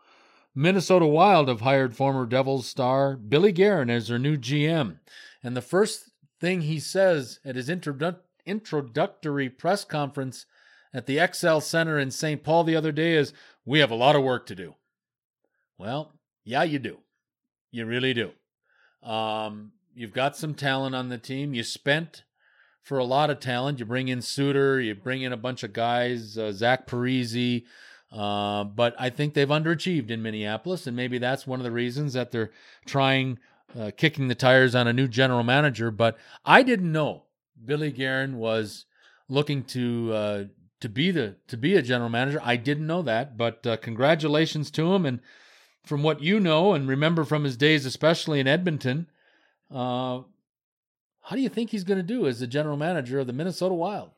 Minnesota 0.55 1.07
Wild 1.07 1.49
have 1.49 1.63
hired 1.63 1.97
former 1.97 2.27
Devils 2.27 2.67
star 2.67 3.17
Billy 3.17 3.53
Guerin 3.53 3.91
as 3.91 4.09
their 4.09 4.19
new 4.19 4.37
GM, 4.37 4.99
and 5.43 5.57
the 5.57 5.63
first 5.63 6.12
thing 6.43 6.63
he 6.63 6.81
says 6.81 7.39
at 7.45 7.55
his 7.57 7.69
introdu- 7.69 8.19
introductory 8.45 9.49
press 9.49 9.85
conference 9.85 10.45
at 10.93 11.07
the 11.07 11.25
XL 11.33 11.61
Center 11.61 11.99
in 11.99 12.11
St. 12.11 12.43
Paul 12.43 12.65
the 12.65 12.77
other 12.77 12.93
day 12.93 13.15
is, 13.15 13.33
"We 13.65 13.79
have 13.79 13.93
a 13.93 13.95
lot 13.95 14.17
of 14.17 14.25
work 14.25 14.45
to 14.47 14.55
do." 14.57 14.75
Well, 15.79 16.19
yeah, 16.45 16.65
you 16.65 16.81
do. 16.81 16.99
You 17.71 17.87
really 17.87 18.13
do. 18.13 18.33
Um, 19.03 19.73
you've 19.95 20.13
got 20.13 20.37
some 20.37 20.55
talent 20.55 20.95
on 20.95 21.09
the 21.09 21.17
team. 21.17 21.55
You 21.55 21.63
spent 21.63 22.25
for 22.83 22.99
a 22.99 23.05
lot 23.05 23.31
of 23.31 23.39
talent. 23.39 23.79
You 23.79 23.85
bring 23.85 24.09
in 24.09 24.21
Suter, 24.21 24.81
you 24.81 24.95
bring 24.95 25.23
in 25.23 25.33
a 25.33 25.37
bunch 25.37 25.63
of 25.63 25.73
guys, 25.73 26.37
uh, 26.37 26.53
Zach 26.53 26.87
Parise. 26.87 27.65
Uh, 28.11 28.65
but 28.65 28.95
I 28.99 29.09
think 29.09 29.33
they've 29.33 29.49
underachieved 29.49 30.11
in 30.11 30.23
Minneapolis, 30.23 30.87
and 30.87 30.95
maybe 30.95 31.19
that's 31.19 31.47
one 31.47 31.61
of 31.61 31.65
the 31.65 31.71
reasons 31.71 32.13
that 32.13 32.31
they're 32.31 32.51
trying, 32.85 33.39
uh, 33.79 33.91
kicking 33.97 34.29
the 34.29 34.35
tires 34.35 34.75
on 34.75 34.87
a 34.87 34.93
new 34.93 35.09
general 35.09 35.43
manager. 35.43 35.91
But 35.91 36.17
I 36.45 36.63
didn't 36.63 36.93
know 36.93 37.25
Billy 37.65 37.91
Guerin 37.91 38.39
was 38.39 38.87
looking 39.29 39.65
to 39.65 40.13
uh, 40.13 40.45
to 40.81 40.89
be 40.89 41.11
the 41.11 41.37
to 41.49 41.57
be 41.57 41.77
a 41.77 41.83
general 41.83 42.11
manager. 42.11 42.41
I 42.43 42.57
didn't 42.57 42.87
know 42.87 43.03
that, 43.03 43.37
but 43.37 43.67
uh, 43.67 43.77
congratulations 43.79 44.71
to 44.73 44.93
him. 44.95 45.07
And 45.07 45.21
from 45.85 46.03
what 46.03 46.23
you 46.23 46.41
know 46.41 46.75
and 46.75 46.89
remember 46.89 47.25
from 47.25 47.45
his 47.45 47.57
days, 47.57 47.87
especially 47.87 48.41
in 48.41 48.47
Edmonton, 48.47 49.09
uh, 49.71 50.23
how 51.23 51.37
do 51.37 51.41
you 51.41 51.49
think 51.49 51.71
he's 51.71 51.85
going 51.85 51.99
to 51.99 52.03
do 52.03 52.27
as 52.27 52.41
the 52.41 52.47
general 52.47 52.77
manager 52.77 53.21
of 53.21 53.27
the 53.27 53.33
Minnesota 53.33 53.75
Wild? 53.75 54.11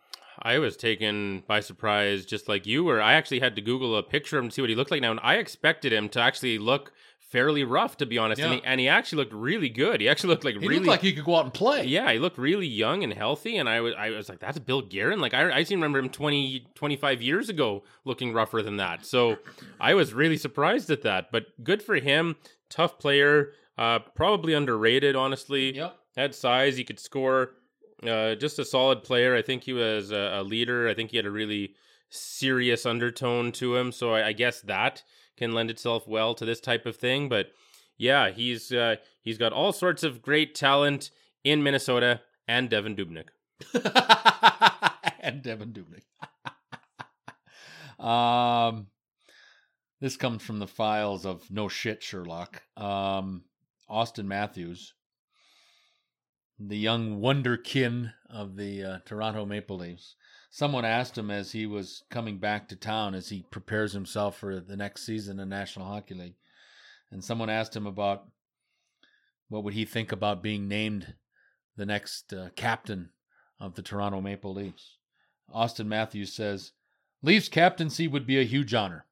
I 0.42 0.58
was 0.58 0.76
taken 0.76 1.44
by 1.46 1.60
surprise, 1.60 2.26
just 2.26 2.48
like 2.48 2.66
you 2.66 2.82
were. 2.82 3.00
I 3.00 3.14
actually 3.14 3.38
had 3.38 3.54
to 3.56 3.62
Google 3.62 3.96
a 3.96 4.02
picture 4.02 4.36
of 4.36 4.44
him 4.44 4.50
to 4.50 4.54
see 4.54 4.62
what 4.62 4.70
he 4.70 4.74
looked 4.74 4.90
like 4.90 5.00
now, 5.00 5.12
and 5.12 5.20
I 5.22 5.36
expected 5.36 5.92
him 5.92 6.08
to 6.10 6.20
actually 6.20 6.58
look 6.58 6.92
fairly 7.34 7.64
rough, 7.64 7.96
to 7.96 8.06
be 8.06 8.16
honest. 8.16 8.40
And, 8.40 8.54
he, 8.54 8.62
and 8.64 8.80
he 8.80 8.88
actually 8.88 9.16
looked 9.24 9.32
really 9.32 9.68
good. 9.68 10.00
He 10.00 10.08
actually 10.08 10.28
looked 10.28 10.44
like 10.44 10.54
He 10.54 10.60
really 10.60 10.76
looked 10.76 10.86
like 10.86 11.00
he 11.00 11.12
could 11.12 11.24
go 11.24 11.34
out 11.34 11.44
and 11.44 11.52
play. 11.52 11.84
Yeah, 11.84 12.12
he 12.12 12.20
looked 12.20 12.38
really 12.38 12.68
young 12.68 13.02
and 13.02 13.12
healthy, 13.12 13.56
and 13.56 13.68
I 13.68 13.80
was 13.80 13.92
I 13.98 14.10
was 14.10 14.28
like, 14.28 14.38
that's 14.38 14.60
Bill 14.60 14.82
Guerin. 14.82 15.18
Like 15.20 15.34
I 15.34 15.50
I 15.50 15.64
seem 15.64 15.80
to 15.80 15.82
remember 15.82 15.98
him 15.98 16.10
20, 16.10 16.68
25 16.76 17.22
years 17.22 17.48
ago 17.48 17.82
looking 18.04 18.32
rougher 18.32 18.62
than 18.62 18.76
that. 18.76 19.04
So 19.04 19.38
I 19.80 19.94
was 19.94 20.14
really 20.14 20.36
surprised 20.36 20.90
at 20.90 21.02
that. 21.02 21.32
But 21.32 21.46
good 21.64 21.82
for 21.82 21.96
him. 21.96 22.36
Tough 22.70 23.00
player. 23.00 23.50
Uh, 23.76 23.98
probably 23.98 24.54
underrated, 24.54 25.16
honestly. 25.16 25.74
Yep. 25.74 25.96
Had 26.16 26.34
size. 26.36 26.76
He 26.76 26.84
could 26.84 27.00
score. 27.00 27.54
Uh, 28.06 28.36
just 28.36 28.60
a 28.60 28.64
solid 28.64 29.02
player. 29.02 29.34
I 29.34 29.42
think 29.42 29.64
he 29.64 29.72
was 29.72 30.12
a, 30.12 30.38
a 30.40 30.42
leader. 30.44 30.88
I 30.88 30.94
think 30.94 31.10
he 31.10 31.16
had 31.16 31.26
a 31.26 31.32
really 31.32 31.74
serious 32.10 32.86
undertone 32.86 33.50
to 33.52 33.74
him. 33.74 33.90
So 33.90 34.14
I, 34.14 34.28
I 34.28 34.32
guess 34.32 34.60
that 34.60 35.02
can 35.36 35.52
lend 35.52 35.70
itself 35.70 36.06
well 36.06 36.34
to 36.34 36.44
this 36.44 36.60
type 36.60 36.86
of 36.86 36.96
thing. 36.96 37.28
But 37.28 37.52
yeah, 37.96 38.30
he's 38.30 38.72
uh, 38.72 38.96
he's 39.20 39.38
got 39.38 39.52
all 39.52 39.72
sorts 39.72 40.02
of 40.02 40.22
great 40.22 40.54
talent 40.54 41.10
in 41.42 41.62
Minnesota 41.62 42.20
and 42.48 42.70
Devan 42.70 42.96
Dubnyk. 42.96 43.28
and 45.20 45.42
Devan 45.42 45.72
Dubnyk. 45.72 46.04
um, 48.04 48.88
this 50.00 50.16
comes 50.16 50.42
from 50.42 50.58
the 50.58 50.66
files 50.66 51.24
of 51.24 51.50
No 51.50 51.68
Shit 51.68 52.02
Sherlock. 52.02 52.62
Um, 52.76 53.44
Auston 53.90 54.26
Matthews, 54.26 54.94
the 56.58 56.76
young 56.76 57.20
wonderkin 57.20 58.12
of 58.30 58.56
the 58.56 58.84
uh, 58.84 58.98
Toronto 59.04 59.44
Maple 59.44 59.76
Leafs. 59.76 60.16
Someone 60.54 60.84
asked 60.84 61.18
him 61.18 61.32
as 61.32 61.50
he 61.50 61.66
was 61.66 62.04
coming 62.10 62.38
back 62.38 62.68
to 62.68 62.76
town 62.76 63.16
as 63.16 63.28
he 63.28 63.44
prepares 63.50 63.92
himself 63.92 64.38
for 64.38 64.60
the 64.60 64.76
next 64.76 65.04
season 65.04 65.40
in 65.40 65.48
National 65.48 65.84
Hockey 65.84 66.14
League. 66.14 66.36
And 67.10 67.24
someone 67.24 67.50
asked 67.50 67.74
him 67.74 67.88
about 67.88 68.28
what 69.48 69.64
would 69.64 69.74
he 69.74 69.84
think 69.84 70.12
about 70.12 70.44
being 70.44 70.68
named 70.68 71.14
the 71.76 71.84
next 71.84 72.32
uh, 72.32 72.50
captain 72.54 73.08
of 73.58 73.74
the 73.74 73.82
Toronto 73.82 74.20
Maple 74.20 74.54
Leafs. 74.54 74.98
Auston 75.52 75.86
Matthews 75.86 76.32
says, 76.32 76.70
Leafs 77.20 77.48
captaincy 77.48 78.06
would 78.06 78.24
be 78.24 78.38
a 78.38 78.44
huge 78.44 78.74
honor. 78.74 79.06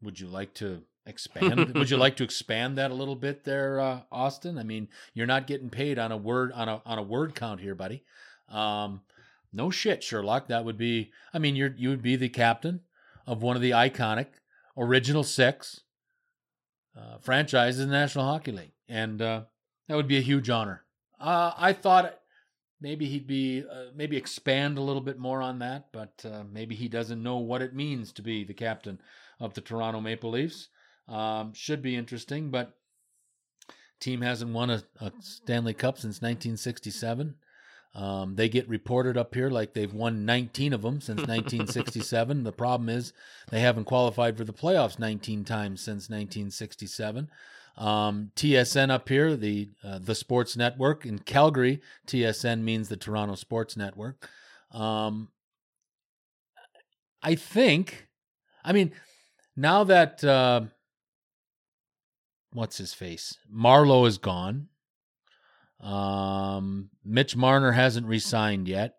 Would 0.00 0.20
you 0.20 0.26
like 0.26 0.54
to 0.54 0.84
expand? 1.04 1.74
would 1.74 1.90
you 1.90 1.98
like 1.98 2.16
to 2.16 2.24
expand 2.24 2.78
that 2.78 2.90
a 2.90 2.94
little 2.94 3.14
bit 3.14 3.44
there, 3.44 3.78
uh, 3.78 4.00
Auston? 4.10 4.58
I 4.58 4.62
mean, 4.62 4.88
you're 5.12 5.26
not 5.26 5.46
getting 5.46 5.68
paid 5.68 5.98
on 5.98 6.12
a 6.12 6.16
word 6.16 6.50
on 6.52 6.66
a 6.66 6.80
on 6.86 6.96
a 6.96 7.02
word 7.02 7.34
count 7.34 7.60
here, 7.60 7.74
buddy. 7.74 8.04
Um, 8.48 9.02
no 9.52 9.70
shit, 9.70 10.02
Sherlock. 10.02 10.48
That 10.48 10.64
would 10.64 10.78
be. 10.78 11.10
I 11.32 11.38
mean, 11.38 11.56
you're 11.56 11.74
you 11.76 11.88
would 11.90 12.02
be 12.02 12.16
the 12.16 12.28
captain 12.28 12.80
of 13.26 13.42
one 13.42 13.56
of 13.56 13.62
the 13.62 13.70
iconic 13.70 14.26
original 14.76 15.24
six 15.24 15.80
uh, 16.96 17.18
franchises 17.18 17.80
in 17.80 17.88
the 17.88 17.96
National 17.96 18.24
Hockey 18.24 18.52
League, 18.52 18.72
and 18.88 19.20
uh, 19.20 19.42
that 19.88 19.96
would 19.96 20.08
be 20.08 20.18
a 20.18 20.22
huge 20.22 20.50
honor. 20.50 20.84
Uh, 21.20 21.52
I 21.56 21.72
thought 21.72 22.18
maybe 22.80 23.06
he'd 23.06 23.26
be 23.26 23.64
uh, 23.70 23.86
maybe 23.94 24.16
expand 24.16 24.78
a 24.78 24.82
little 24.82 25.02
bit 25.02 25.18
more 25.18 25.42
on 25.42 25.58
that, 25.60 25.88
but 25.92 26.24
uh, 26.24 26.44
maybe 26.50 26.74
he 26.74 26.88
doesn't 26.88 27.22
know 27.22 27.38
what 27.38 27.62
it 27.62 27.74
means 27.74 28.12
to 28.12 28.22
be 28.22 28.44
the 28.44 28.54
captain 28.54 29.00
of 29.40 29.54
the 29.54 29.60
Toronto 29.60 30.00
Maple 30.00 30.30
Leafs. 30.30 30.68
Um, 31.08 31.54
should 31.54 31.82
be 31.82 31.96
interesting, 31.96 32.50
but 32.50 32.74
team 34.00 34.20
hasn't 34.20 34.52
won 34.52 34.70
a, 34.70 34.82
a 35.00 35.12
Stanley 35.20 35.74
Cup 35.74 35.96
since 35.96 36.20
1967. 36.20 37.34
Um, 37.94 38.36
they 38.36 38.48
get 38.48 38.68
reported 38.68 39.16
up 39.16 39.34
here 39.34 39.50
like 39.50 39.74
they've 39.74 39.92
won 39.92 40.24
19 40.24 40.72
of 40.72 40.82
them 40.82 41.00
since 41.00 41.18
1967. 41.26 42.44
the 42.44 42.52
problem 42.52 42.88
is 42.88 43.12
they 43.50 43.60
haven't 43.60 43.84
qualified 43.84 44.36
for 44.36 44.44
the 44.44 44.52
playoffs 44.52 44.98
19 44.98 45.44
times 45.44 45.80
since 45.80 46.08
1967. 46.08 47.30
Um, 47.76 48.32
TSN 48.34 48.90
up 48.90 49.08
here, 49.08 49.36
the 49.36 49.70
uh, 49.84 50.00
the 50.00 50.14
Sports 50.14 50.56
Network 50.56 51.06
in 51.06 51.20
Calgary. 51.20 51.80
TSN 52.08 52.62
means 52.62 52.88
the 52.88 52.96
Toronto 52.96 53.36
Sports 53.36 53.76
Network. 53.76 54.28
Um, 54.72 55.28
I 57.22 57.36
think, 57.36 58.08
I 58.64 58.72
mean, 58.72 58.92
now 59.56 59.84
that 59.84 60.22
uh, 60.24 60.62
what's 62.52 62.78
his 62.78 62.94
face, 62.94 63.38
Marleau 63.52 64.06
is 64.06 64.18
gone. 64.18 64.68
Mitch 67.08 67.34
Marner 67.36 67.72
hasn't 67.72 68.06
resigned 68.06 68.68
yet. 68.68 68.96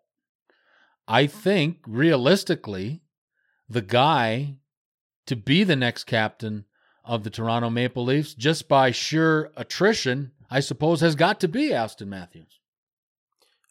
I 1.08 1.26
think 1.26 1.78
realistically, 1.86 3.02
the 3.68 3.82
guy 3.82 4.56
to 5.26 5.36
be 5.36 5.64
the 5.64 5.76
next 5.76 6.04
captain 6.04 6.64
of 7.04 7.24
the 7.24 7.30
Toronto 7.30 7.70
Maple 7.70 8.04
Leafs, 8.04 8.34
just 8.34 8.68
by 8.68 8.90
sheer 8.90 9.50
attrition, 9.56 10.32
I 10.50 10.60
suppose, 10.60 11.00
has 11.00 11.14
got 11.14 11.40
to 11.40 11.48
be 11.48 11.70
Auston 11.70 12.08
Matthews. 12.08 12.58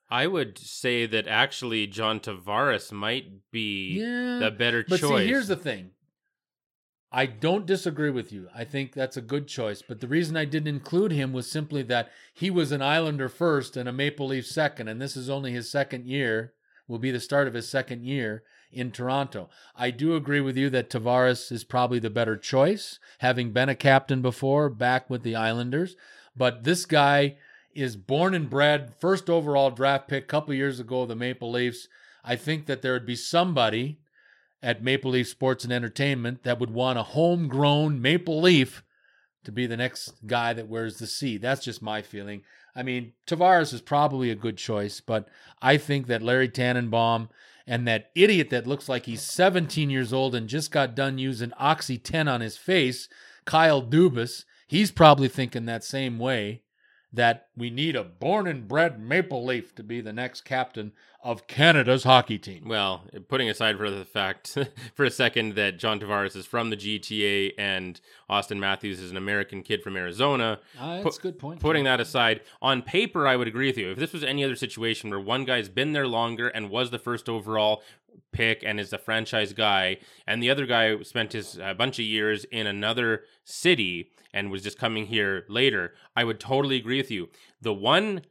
I 0.10 0.26
would 0.26 0.58
say 0.58 1.06
that 1.06 1.28
actually 1.28 1.86
John 1.88 2.20
Tavares 2.20 2.92
might 2.92 3.52
be 3.52 4.00
Yeah, 4.00 4.40
the 4.40 4.52
better 4.52 4.84
But 4.88 5.00
choice. 5.00 5.22
see, 5.22 5.28
here's 5.28 5.48
the 5.48 5.56
thing. 5.56 5.92
I 7.12 7.26
don't 7.26 7.66
disagree 7.66 8.12
with 8.12 8.32
you. 8.32 8.50
I 8.54 8.64
think 8.64 8.94
that's 8.94 9.18
a 9.18 9.22
good 9.22 9.48
choice. 9.48 9.82
But 9.82 10.00
the 10.00 10.08
reason 10.08 10.38
I 10.38 10.46
didn't 10.46 10.68
include 10.68 11.12
him 11.12 11.34
was 11.34 11.50
simply 11.50 11.82
that 11.84 12.12
he 12.34 12.50
was 12.50 12.72
an 12.72 12.84
Islander 12.84 13.30
first 13.30 13.76
and 13.76 13.90
a 13.90 13.94
Maple 13.94 14.28
Leaf 14.28 14.46
second, 14.46 14.88
and 14.88 15.02
this 15.02 15.18
is 15.18 15.30
only 15.30 15.52
his 15.52 15.72
second 15.72 16.06
year. 16.06 16.54
Will 16.88 17.00
be 17.00 17.12
the 17.12 17.20
start 17.20 17.48
of 17.48 17.54
his 17.54 17.70
second 17.70 18.04
year 18.04 18.44
in 18.72 18.92
Toronto. 18.92 19.50
I 19.76 19.92
do 19.92 20.16
agree 20.16 20.42
with 20.42 20.58
you 20.58 20.72
that 20.72 20.90
Tavares 20.90 21.52
is 21.52 21.64
probably 21.64 22.00
the 22.00 22.10
better 22.10 22.36
choice, 22.36 23.00
having 23.20 23.52
been 23.52 23.70
a 23.70 23.76
captain 23.76 24.24
before, 24.24 24.70
back 24.70 25.08
with 25.08 25.22
the 25.22 25.36
Islanders. 25.36 25.96
But 26.36 26.64
this 26.64 26.86
guy 26.86 27.38
is 27.76 27.96
born 27.96 28.34
and 28.34 28.50
bred, 28.50 28.94
first 29.00 29.30
overall 29.30 29.70
draft 29.70 30.08
pick 30.08 30.24
a 30.24 30.28
couple 30.28 30.54
years 30.54 30.80
ago, 30.80 31.06
the 31.06 31.16
Maple 31.16 31.52
Leafs. 31.52 31.88
I 32.24 32.36
think 32.36 32.66
that 32.66 32.82
there 32.82 32.94
would 32.94 33.06
be 33.06 33.16
somebody 33.16 34.00
at 34.62 34.84
Maple 34.84 35.12
Leaf 35.12 35.28
Sports 35.28 35.64
and 35.64 35.72
Entertainment 35.72 36.44
that 36.44 36.60
would 36.60 36.72
want 36.72 37.00
a 37.00 37.04
homegrown 37.04 38.02
Maple 38.02 38.42
Leaf 38.42 38.84
to 39.44 39.52
be 39.52 39.66
the 39.66 39.78
next 39.78 40.14
guy 40.28 40.54
that 40.54 40.68
wears 40.68 40.98
the 40.98 41.08
C. 41.08 41.38
That's 41.38 41.64
just 41.64 41.82
my 41.82 42.02
feeling. 42.02 42.44
I 42.76 42.84
mean, 42.84 43.14
Tavares 43.26 43.74
is 43.74 43.82
probably 43.82 44.30
a 44.30 44.36
good 44.36 44.58
choice, 44.58 45.02
but 45.02 45.28
I 45.62 45.78
think 45.78 46.08
that 46.08 46.22
Larry 46.22 46.50
Tannenbaum 46.50 47.30
and 47.66 47.88
that 47.88 48.12
idiot 48.16 48.50
that 48.50 48.68
looks 48.68 48.90
like 48.90 49.06
he's 49.06 49.22
17 49.22 49.90
years 49.90 50.12
old 50.12 50.36
and 50.36 50.48
just 50.48 50.72
got 50.72 50.96
done 50.96 51.18
using 51.18 51.54
Oxy 51.58 51.98
10 51.98 52.28
on 52.28 52.42
his 52.42 52.58
face, 52.58 53.08
Kyle 53.46 53.82
Dubas, 53.82 54.44
he's 54.68 54.92
probably 54.92 55.28
thinking 55.28 55.66
that 55.66 55.84
same 55.84 56.20
way 56.20 56.64
that 57.12 57.48
we 57.58 57.70
need 57.70 57.96
a 57.96 58.04
born 58.04 58.48
and 58.48 58.68
bred 58.68 59.00
Maple 59.00 59.44
Leaf 59.44 59.74
to 59.76 59.84
be 59.84 60.00
the 60.02 60.14
next 60.14 60.42
captain 60.42 60.92
of 61.22 61.48
Canada's 61.48 62.04
hockey 62.04 62.38
team. 62.38 62.64
Well, 62.68 63.04
putting 63.28 63.50
aside 63.50 63.78
for 63.78 63.90
the 63.90 64.06
fact 64.06 64.58
for 64.96 65.04
a 65.04 65.12
second 65.12 65.56
that 65.56 65.78
John 65.78 66.00
Tavares 66.00 66.36
is 66.36 66.46
from 66.46 66.70
the 66.70 66.78
GTA 66.78 67.54
and 67.58 68.00
Auston 68.30 68.58
Matthews 68.58 69.00
is 69.02 69.12
an 69.12 69.18
American 69.18 69.62
kid 69.64 69.82
from 69.84 69.98
Arizona, 69.98 70.60
Uh, 70.80 71.02
that's 71.02 71.18
a 71.18 71.22
good 71.22 71.38
point. 71.40 71.60
putting 71.60 71.84
that 71.84 72.00
aside, 72.00 72.40
on 72.62 72.82
paper, 72.84 73.28
I 73.28 73.36
would 73.36 73.48
agree 73.50 73.68
with 73.68 73.78
you. 73.78 73.92
If 73.92 73.98
this 73.98 74.14
was 74.14 74.24
any 74.24 74.46
other 74.46 74.56
situation 74.56 75.10
where 75.10 75.20
one 75.20 75.44
guy's 75.44 75.68
been 75.68 75.92
there 75.92 76.08
longer 76.08 76.48
and 76.48 76.70
was 76.70 76.92
the 76.92 77.00
first 77.00 77.28
overall 77.28 77.84
pick 78.32 78.64
and 78.64 78.80
is 78.80 78.90
the 78.90 78.98
franchise 78.98 79.54
guy, 79.54 79.98
and 80.28 80.42
the 80.42 80.50
other 80.50 80.66
guy 80.66 81.02
spent 81.02 81.34
his 81.34 81.58
a 81.58 81.74
bunch 81.74 82.00
of 82.00 82.06
years 82.06 82.46
in 82.46 82.68
another 82.68 83.24
city 83.44 84.12
and 84.34 84.52
was 84.52 84.64
just 84.64 84.78
coming 84.78 85.08
here 85.08 85.46
later, 85.50 85.94
I 86.16 86.24
would 86.24 86.40
totally 86.40 86.78
agree 86.78 86.98
with 86.98 87.12
you. 87.12 87.30
The 87.62 87.74
one 87.74 88.22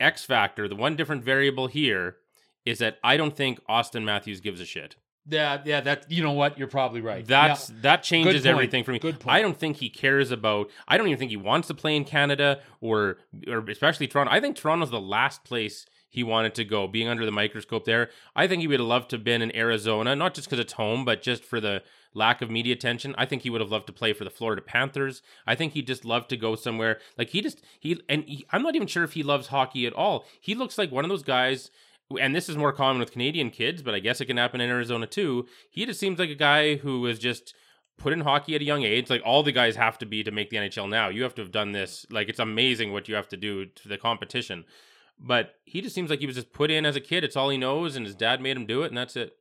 X 0.00 0.24
factor, 0.24 0.68
the 0.68 0.76
one 0.76 0.96
different 0.96 1.24
variable 1.24 1.68
here 1.68 2.16
is 2.64 2.78
that 2.78 2.98
I 3.04 3.16
don't 3.16 3.36
think 3.36 3.60
Auston 3.68 4.04
Matthews 4.04 4.40
gives 4.40 4.60
a 4.60 4.64
shit. 4.64 4.96
Yeah, 5.26 5.62
yeah, 5.64 5.80
that 5.80 6.10
you 6.10 6.22
know 6.22 6.32
what? 6.32 6.58
You're 6.58 6.68
probably 6.68 7.00
right. 7.00 7.26
That's 7.26 7.68
that 7.80 8.02
changes 8.02 8.44
everything 8.44 8.84
for 8.84 8.92
me. 8.92 8.98
Good 8.98 9.20
point. 9.20 9.34
I 9.34 9.40
don't 9.40 9.56
think 9.56 9.78
he 9.78 9.88
cares 9.88 10.30
about. 10.30 10.70
I 10.86 10.98
don't 10.98 11.06
even 11.06 11.18
think 11.18 11.30
he 11.30 11.38
wants 11.38 11.68
to 11.68 11.74
play 11.74 11.96
in 11.96 12.04
Canada 12.04 12.60
or 12.82 13.18
or 13.48 13.64
especially 13.70 14.06
Toronto. 14.06 14.30
I 14.30 14.40
think 14.40 14.56
Toronto's 14.56 14.90
the 14.90 15.00
last 15.00 15.42
place 15.44 15.86
he 16.14 16.22
wanted 16.22 16.54
to 16.54 16.64
go, 16.64 16.86
being 16.86 17.08
under 17.08 17.26
the 17.26 17.32
microscope 17.32 17.84
there. 17.84 18.08
I 18.36 18.46
think 18.46 18.60
he 18.60 18.68
would 18.68 18.78
have 18.78 18.86
loved 18.86 19.10
to 19.10 19.16
have 19.16 19.24
been 19.24 19.42
in 19.42 19.54
Arizona, 19.56 20.14
not 20.14 20.32
just 20.32 20.46
because 20.46 20.60
it's 20.60 20.74
home, 20.74 21.04
but 21.04 21.22
just 21.22 21.44
for 21.44 21.60
the 21.60 21.82
lack 22.14 22.40
of 22.40 22.48
media 22.48 22.72
attention. 22.72 23.16
I 23.18 23.26
think 23.26 23.42
he 23.42 23.50
would 23.50 23.60
have 23.60 23.72
loved 23.72 23.88
to 23.88 23.92
play 23.92 24.12
for 24.12 24.22
the 24.22 24.30
Florida 24.30 24.62
Panthers. 24.62 25.22
I 25.44 25.56
think 25.56 25.72
he 25.72 25.82
just 25.82 26.04
loved 26.04 26.30
to 26.30 26.36
go 26.36 26.54
somewhere 26.54 27.00
like 27.18 27.30
he 27.30 27.40
just 27.40 27.64
he 27.80 28.00
and 28.08 28.22
he, 28.28 28.46
I'm 28.52 28.62
not 28.62 28.76
even 28.76 28.86
sure 28.86 29.02
if 29.02 29.14
he 29.14 29.24
loves 29.24 29.48
hockey 29.48 29.88
at 29.88 29.92
all. 29.92 30.24
He 30.40 30.54
looks 30.54 30.78
like 30.78 30.92
one 30.92 31.04
of 31.04 31.08
those 31.08 31.24
guys 31.24 31.72
and 32.20 32.32
this 32.32 32.48
is 32.48 32.56
more 32.56 32.72
common 32.72 33.00
with 33.00 33.10
Canadian 33.10 33.50
kids, 33.50 33.82
but 33.82 33.92
I 33.92 33.98
guess 33.98 34.20
it 34.20 34.26
can 34.26 34.36
happen 34.36 34.60
in 34.60 34.70
Arizona 34.70 35.08
too. 35.08 35.46
He 35.68 35.84
just 35.84 35.98
seems 35.98 36.20
like 36.20 36.30
a 36.30 36.36
guy 36.36 36.76
who 36.76 37.00
was 37.00 37.18
just 37.18 37.54
put 37.98 38.12
in 38.12 38.20
hockey 38.20 38.54
at 38.54 38.60
a 38.60 38.64
young 38.64 38.84
age. 38.84 39.10
Like 39.10 39.22
all 39.24 39.42
the 39.42 39.50
guys 39.50 39.74
have 39.74 39.98
to 39.98 40.06
be 40.06 40.22
to 40.22 40.30
make 40.30 40.50
the 40.50 40.58
NHL 40.58 40.88
now. 40.88 41.08
You 41.08 41.24
have 41.24 41.34
to 41.34 41.42
have 41.42 41.50
done 41.50 41.72
this. 41.72 42.06
Like 42.08 42.28
it's 42.28 42.38
amazing 42.38 42.92
what 42.92 43.08
you 43.08 43.16
have 43.16 43.28
to 43.30 43.36
do 43.36 43.66
to 43.66 43.88
the 43.88 43.98
competition. 43.98 44.64
But 45.18 45.54
he 45.64 45.80
just 45.80 45.94
seems 45.94 46.10
like 46.10 46.20
he 46.20 46.26
was 46.26 46.34
just 46.34 46.52
put 46.52 46.70
in 46.70 46.84
as 46.84 46.96
a 46.96 47.00
kid. 47.00 47.24
It's 47.24 47.36
all 47.36 47.50
he 47.50 47.58
knows, 47.58 47.96
and 47.96 48.04
his 48.04 48.14
dad 48.14 48.40
made 48.40 48.56
him 48.56 48.66
do 48.66 48.82
it, 48.82 48.88
and 48.88 48.98
that's 48.98 49.16
it. 49.16 49.32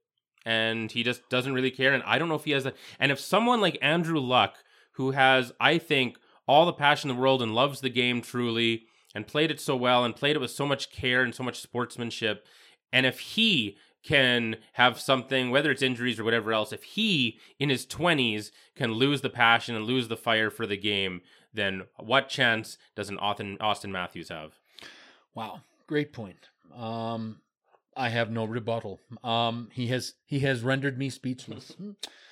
And 0.45 0.91
he 0.91 1.03
just 1.03 1.27
doesn't 1.29 1.53
really 1.53 1.71
care. 1.71 1.93
And 1.93 2.03
I 2.03 2.17
don't 2.17 2.29
know 2.29 2.35
if 2.35 2.45
he 2.45 2.51
has 2.51 2.63
that. 2.65 2.75
And 2.99 3.11
if 3.11 3.19
someone 3.19 3.61
like 3.61 3.77
Andrew 3.81 4.19
Luck, 4.19 4.55
who 4.93 5.11
has, 5.11 5.51
I 5.59 5.77
think, 5.77 6.17
all 6.47 6.65
the 6.65 6.73
passion 6.73 7.09
in 7.09 7.15
the 7.15 7.21
world 7.21 7.41
and 7.41 7.55
loves 7.55 7.81
the 7.81 7.89
game 7.89 8.21
truly, 8.21 8.85
and 9.13 9.27
played 9.27 9.51
it 9.51 9.59
so 9.59 9.75
well 9.75 10.03
and 10.03 10.15
played 10.15 10.35
it 10.35 10.39
with 10.39 10.51
so 10.51 10.65
much 10.65 10.91
care 10.91 11.21
and 11.21 11.35
so 11.35 11.43
much 11.43 11.61
sportsmanship. 11.61 12.45
And 12.91 13.05
if 13.05 13.19
he 13.19 13.77
can 14.03 14.57
have 14.73 14.99
something, 14.99 15.49
whether 15.49 15.71
it's 15.71 15.81
injuries 15.81 16.19
or 16.19 16.23
whatever 16.23 16.51
else, 16.51 16.73
if 16.73 16.83
he 16.83 17.39
in 17.59 17.69
his 17.69 17.85
20s 17.85 18.51
can 18.75 18.93
lose 18.93 19.21
the 19.21 19.29
passion 19.29 19.75
and 19.75 19.85
lose 19.85 20.07
the 20.07 20.17
fire 20.17 20.49
for 20.49 20.65
the 20.65 20.77
game, 20.77 21.21
then 21.53 21.83
what 21.97 22.27
chance 22.27 22.77
does 22.95 23.09
an 23.09 23.17
Auston, 23.17 23.57
Auston 23.59 23.91
Matthews 23.91 24.29
have? 24.29 24.59
Wow, 25.35 25.61
great 25.87 26.13
point. 26.13 26.49
Um, 26.75 27.39
I 27.95 28.09
have 28.09 28.31
no 28.31 28.45
rebuttal. 28.45 28.99
Um, 29.23 29.69
he 29.71 29.87
has 29.87 30.13
he 30.25 30.39
has 30.39 30.61
rendered 30.63 30.97
me 30.97 31.09
speechless. 31.09 31.75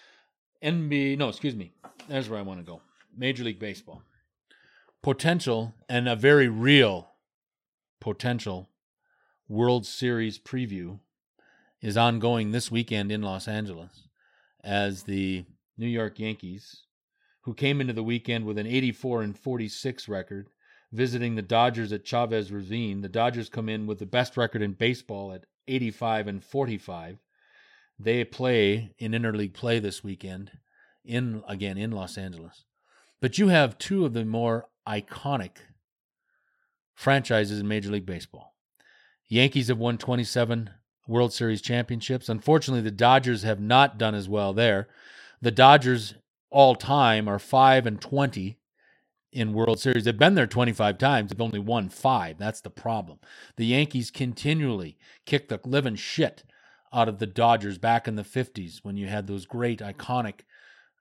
NB, 0.63 1.17
no, 1.17 1.29
excuse 1.29 1.55
me. 1.55 1.73
That's 2.07 2.29
where 2.29 2.39
I 2.39 2.43
want 2.43 2.59
to 2.59 2.65
go. 2.65 2.81
Major 3.17 3.43
League 3.43 3.59
Baseball 3.59 4.03
potential 5.01 5.73
and 5.89 6.07
a 6.07 6.15
very 6.15 6.47
real 6.47 7.09
potential 7.99 8.69
World 9.47 9.85
Series 9.85 10.39
preview 10.39 10.99
is 11.81 11.97
ongoing 11.97 12.51
this 12.51 12.71
weekend 12.71 13.11
in 13.11 13.21
Los 13.21 13.47
Angeles 13.47 14.07
as 14.63 15.03
the 15.03 15.45
New 15.77 15.87
York 15.87 16.19
Yankees, 16.19 16.83
who 17.41 17.53
came 17.53 17.81
into 17.81 17.93
the 17.93 18.03
weekend 18.03 18.45
with 18.45 18.57
an 18.57 18.67
84 18.67 19.23
and 19.23 19.37
46 19.37 20.07
record, 20.07 20.49
visiting 20.91 21.35
the 21.35 21.41
Dodgers 21.41 21.93
at 21.93 22.05
Chavez 22.05 22.51
Ravine. 22.51 23.01
The 23.01 23.09
Dodgers 23.09 23.49
come 23.49 23.69
in 23.69 23.87
with 23.87 23.99
the 23.99 24.05
best 24.05 24.37
record 24.37 24.61
in 24.61 24.73
baseball 24.73 25.31
at 25.31 25.45
85 25.67 26.27
and 26.27 26.43
45. 26.43 27.19
They 27.99 28.23
play 28.23 28.93
in 28.97 29.11
interleague 29.11 29.53
play 29.53 29.79
this 29.79 30.03
weekend 30.03 30.51
in 31.05 31.43
again 31.47 31.77
in 31.77 31.91
Los 31.91 32.17
Angeles. 32.17 32.65
But 33.21 33.37
you 33.37 33.49
have 33.49 33.77
two 33.77 34.05
of 34.05 34.13
the 34.13 34.25
more 34.25 34.67
iconic 34.87 35.57
franchises 36.95 37.59
in 37.59 37.67
Major 37.67 37.91
League 37.91 38.05
Baseball. 38.05 38.55
Yankees 39.27 39.69
have 39.69 39.77
won 39.77 39.97
27 39.97 40.71
World 41.07 41.31
Series 41.31 41.61
championships. 41.61 42.27
Unfortunately, 42.29 42.81
the 42.81 42.91
Dodgers 42.91 43.43
have 43.43 43.59
not 43.59 43.97
done 43.97 44.15
as 44.15 44.27
well 44.27 44.53
there. 44.53 44.87
The 45.41 45.51
Dodgers 45.51 46.15
all 46.49 46.75
time 46.75 47.27
are 47.27 47.39
5 47.39 47.85
and 47.85 48.01
20 48.01 48.57
in 49.31 49.53
World 49.53 49.79
Series. 49.79 50.03
They've 50.03 50.17
been 50.17 50.35
there 50.35 50.47
25 50.47 50.97
times. 50.97 51.31
They've 51.31 51.41
only 51.41 51.59
won 51.59 51.89
5. 51.89 52.37
That's 52.37 52.61
the 52.61 52.69
problem. 52.69 53.19
The 53.55 53.65
Yankees 53.65 54.11
continually 54.11 54.97
kick 55.25 55.47
the 55.47 55.59
living 55.63 55.95
shit 55.95 56.43
out 56.93 57.07
of 57.07 57.19
the 57.19 57.27
Dodgers 57.27 57.77
back 57.77 58.07
in 58.07 58.15
the 58.15 58.23
50s 58.23 58.79
when 58.83 58.97
you 58.97 59.07
had 59.07 59.27
those 59.27 59.45
great 59.45 59.79
iconic 59.79 60.41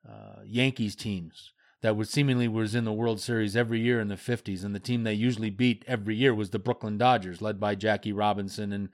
uh, 0.08 0.42
Yankees 0.46 0.94
teams 0.94 1.52
that 1.82 1.96
was 1.96 2.10
seemingly 2.10 2.48
was 2.48 2.74
in 2.74 2.84
the 2.84 2.92
World 2.92 3.20
Series 3.20 3.56
every 3.56 3.80
year 3.80 4.00
in 4.00 4.08
the 4.08 4.14
50s 4.14 4.64
and 4.64 4.74
the 4.74 4.80
team 4.80 5.02
they 5.02 5.14
usually 5.14 5.50
beat 5.50 5.84
every 5.86 6.14
year 6.14 6.34
was 6.34 6.50
the 6.50 6.58
Brooklyn 6.58 6.98
Dodgers 6.98 7.42
led 7.42 7.58
by 7.58 7.74
Jackie 7.74 8.12
Robinson 8.12 8.72
and 8.72 8.88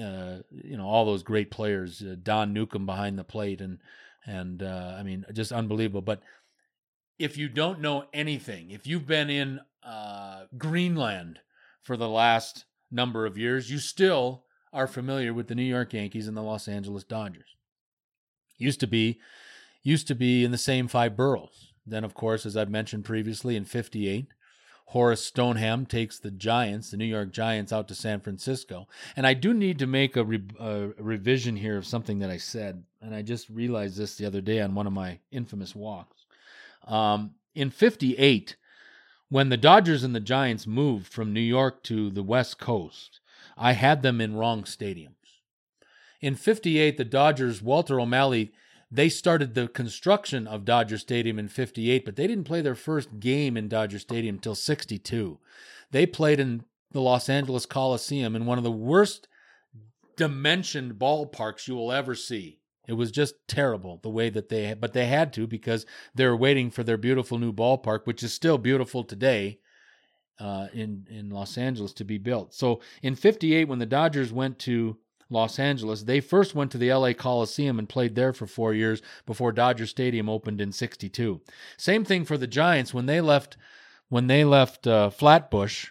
uh, 0.00 0.42
you 0.50 0.76
know 0.76 0.86
all 0.86 1.04
those 1.04 1.22
great 1.22 1.50
players 1.50 2.02
uh, 2.02 2.16
Don 2.22 2.52
Newcombe 2.52 2.86
behind 2.86 3.18
the 3.18 3.24
plate 3.24 3.60
and 3.60 3.78
and 4.26 4.62
uh, 4.62 4.96
I 4.98 5.02
mean 5.02 5.24
just 5.32 5.52
unbelievable 5.52 6.02
but 6.02 6.22
if 7.18 7.36
you 7.36 7.48
don't 7.48 7.80
know 7.80 8.04
anything 8.12 8.70
if 8.70 8.86
you've 8.86 9.06
been 9.06 9.30
in 9.30 9.60
uh, 9.82 10.44
Greenland 10.56 11.40
for 11.82 11.96
the 11.96 12.08
last 12.08 12.64
number 12.90 13.26
of 13.26 13.38
years 13.38 13.70
you 13.70 13.78
still 13.78 14.44
are 14.72 14.86
familiar 14.86 15.32
with 15.32 15.48
the 15.48 15.54
New 15.54 15.62
York 15.62 15.92
Yankees 15.92 16.28
and 16.28 16.36
the 16.36 16.42
Los 16.42 16.68
Angeles 16.68 17.04
Dodgers 17.04 17.56
used 18.58 18.80
to 18.80 18.86
be 18.86 19.20
used 19.82 20.08
to 20.08 20.14
be 20.14 20.44
in 20.44 20.50
the 20.50 20.58
same 20.58 20.88
five 20.88 21.16
boroughs 21.16 21.72
then, 21.86 22.04
of 22.04 22.14
course, 22.14 22.44
as 22.44 22.56
I've 22.56 22.70
mentioned 22.70 23.04
previously, 23.04 23.54
in 23.54 23.64
58, 23.64 24.26
Horace 24.86 25.24
Stoneham 25.24 25.86
takes 25.86 26.18
the 26.18 26.30
Giants, 26.30 26.90
the 26.90 26.96
New 26.96 27.04
York 27.04 27.32
Giants, 27.32 27.72
out 27.72 27.88
to 27.88 27.94
San 27.94 28.20
Francisco. 28.20 28.88
And 29.14 29.26
I 29.26 29.34
do 29.34 29.54
need 29.54 29.78
to 29.78 29.86
make 29.86 30.16
a, 30.16 30.24
re- 30.24 30.42
a 30.58 30.88
revision 30.98 31.56
here 31.56 31.76
of 31.76 31.86
something 31.86 32.18
that 32.18 32.30
I 32.30 32.38
said, 32.38 32.82
and 33.00 33.14
I 33.14 33.22
just 33.22 33.48
realized 33.48 33.96
this 33.96 34.16
the 34.16 34.26
other 34.26 34.40
day 34.40 34.60
on 34.60 34.74
one 34.74 34.86
of 34.86 34.92
my 34.92 35.20
infamous 35.30 35.74
walks. 35.74 36.15
Um, 36.86 37.32
in 37.54 37.70
'58, 37.70 38.56
when 39.28 39.48
the 39.48 39.56
Dodgers 39.56 40.04
and 40.04 40.14
the 40.14 40.20
Giants 40.20 40.66
moved 40.66 41.12
from 41.12 41.32
New 41.32 41.40
York 41.40 41.82
to 41.84 42.10
the 42.10 42.22
West 42.22 42.58
Coast, 42.58 43.20
I 43.56 43.72
had 43.72 44.02
them 44.02 44.20
in 44.20 44.36
wrong 44.36 44.62
stadiums. 44.62 45.12
In 46.20 46.34
58, 46.34 46.96
the 46.96 47.04
Dodgers, 47.04 47.60
Walter 47.60 48.00
O'Malley, 48.00 48.52
they 48.90 49.08
started 49.08 49.54
the 49.54 49.68
construction 49.68 50.46
of 50.46 50.64
Dodger 50.64 50.98
Stadium 50.98 51.38
in 51.38 51.48
58, 51.48 52.04
but 52.04 52.16
they 52.16 52.26
didn't 52.26 52.44
play 52.44 52.60
their 52.60 52.74
first 52.74 53.18
game 53.18 53.56
in 53.56 53.68
Dodger 53.68 53.98
Stadium 53.98 54.36
until 54.36 54.54
62. 54.54 55.38
They 55.90 56.06
played 56.06 56.40
in 56.40 56.64
the 56.92 57.00
Los 57.00 57.28
Angeles 57.28 57.66
Coliseum 57.66 58.36
in 58.36 58.46
one 58.46 58.58
of 58.58 58.64
the 58.64 58.70
worst 58.70 59.28
dimensioned 60.16 60.94
ballparks 60.94 61.68
you 61.68 61.74
will 61.74 61.92
ever 61.92 62.14
see. 62.14 62.60
It 62.86 62.94
was 62.94 63.10
just 63.10 63.34
terrible 63.48 63.98
the 64.02 64.10
way 64.10 64.30
that 64.30 64.48
they, 64.48 64.74
but 64.74 64.92
they 64.92 65.06
had 65.06 65.32
to 65.34 65.46
because 65.46 65.86
they 66.14 66.26
were 66.26 66.36
waiting 66.36 66.70
for 66.70 66.82
their 66.82 66.96
beautiful 66.96 67.38
new 67.38 67.52
ballpark, 67.52 68.00
which 68.04 68.22
is 68.22 68.32
still 68.32 68.58
beautiful 68.58 69.04
today 69.04 69.58
uh, 70.38 70.68
in 70.72 71.06
in 71.10 71.30
Los 71.30 71.58
Angeles 71.58 71.92
to 71.94 72.04
be 72.04 72.18
built. 72.18 72.54
So 72.54 72.80
in 73.02 73.14
'58, 73.14 73.68
when 73.68 73.78
the 73.78 73.86
Dodgers 73.86 74.32
went 74.32 74.58
to 74.60 74.96
Los 75.28 75.58
Angeles, 75.58 76.04
they 76.04 76.20
first 76.20 76.54
went 76.54 76.70
to 76.72 76.78
the 76.78 76.92
LA 76.92 77.12
Coliseum 77.12 77.78
and 77.78 77.88
played 77.88 78.14
there 78.14 78.32
for 78.32 78.46
four 78.46 78.72
years 78.72 79.02
before 79.26 79.50
Dodger 79.52 79.86
Stadium 79.86 80.28
opened 80.28 80.60
in 80.60 80.72
'62. 80.72 81.40
Same 81.76 82.04
thing 82.04 82.24
for 82.24 82.38
the 82.38 82.46
Giants 82.46 82.94
when 82.94 83.06
they 83.06 83.20
left 83.20 83.56
when 84.08 84.28
they 84.28 84.44
left 84.44 84.86
uh, 84.86 85.10
Flatbush 85.10 85.88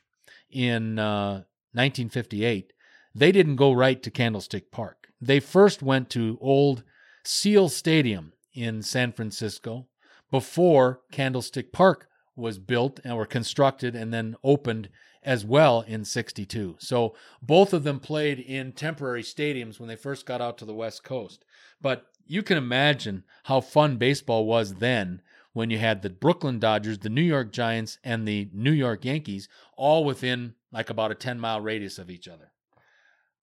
in 0.50 1.00
uh, 1.00 1.43
1958. 1.74 2.72
They 3.14 3.32
didn't 3.32 3.56
go 3.58 3.74
right 3.74 4.02
to 4.04 4.12
Candlestick 4.12 4.72
Park. 4.72 5.05
They 5.22 5.39
first 5.39 5.82
went 5.82 6.09
to 6.11 6.38
old 6.41 6.84
Seal 7.24 7.70
Stadium 7.70 8.34
in 8.53 8.82
San 8.82 9.11
Francisco 9.11 9.88
before 10.32 11.01
Candlestick 11.11 11.72
Park 11.72 12.07
was 12.36 12.59
built 12.59 12.99
or 13.05 13.26
constructed 13.26 13.95
and 13.95 14.13
then 14.13 14.36
opened 14.43 14.89
as 15.24 15.43
well 15.43 15.82
in 15.82 16.05
62. 16.05 16.76
So 16.80 17.16
both 17.41 17.74
of 17.74 17.84
them 17.84 17.99
played 17.99 18.39
in 18.39 18.72
temporary 18.74 19.24
stadiums 19.24 19.80
when 19.80 19.89
they 19.89 19.95
first 19.95 20.26
got 20.26 20.41
out 20.41 20.57
to 20.59 20.66
the 20.66 20.74
West 20.74 21.03
Coast. 21.03 21.45
But 21.82 22.05
you 22.28 22.43
can 22.43 22.57
imagine 22.57 23.24
how 23.43 23.61
fun 23.61 23.97
baseball 23.97 24.45
was 24.45 24.76
then 24.76 25.22
when 25.53 25.70
you 25.70 25.78
had 25.78 26.01
the 26.01 26.09
Brooklyn 26.09 26.59
Dodgers, 26.59 26.99
the 26.99 27.09
New 27.09 27.22
York 27.22 27.51
Giants, 27.51 27.97
and 28.03 28.28
the 28.28 28.49
New 28.53 28.72
York 28.72 29.05
Yankees 29.05 29.47
all 29.78 30.03
within 30.03 30.53
like 30.72 30.89
about 30.89 31.11
a 31.11 31.16
10 31.16 31.39
mile 31.39 31.61
radius 31.61 31.97
of 31.97 32.09
each 32.09 32.28
other. 32.28 32.51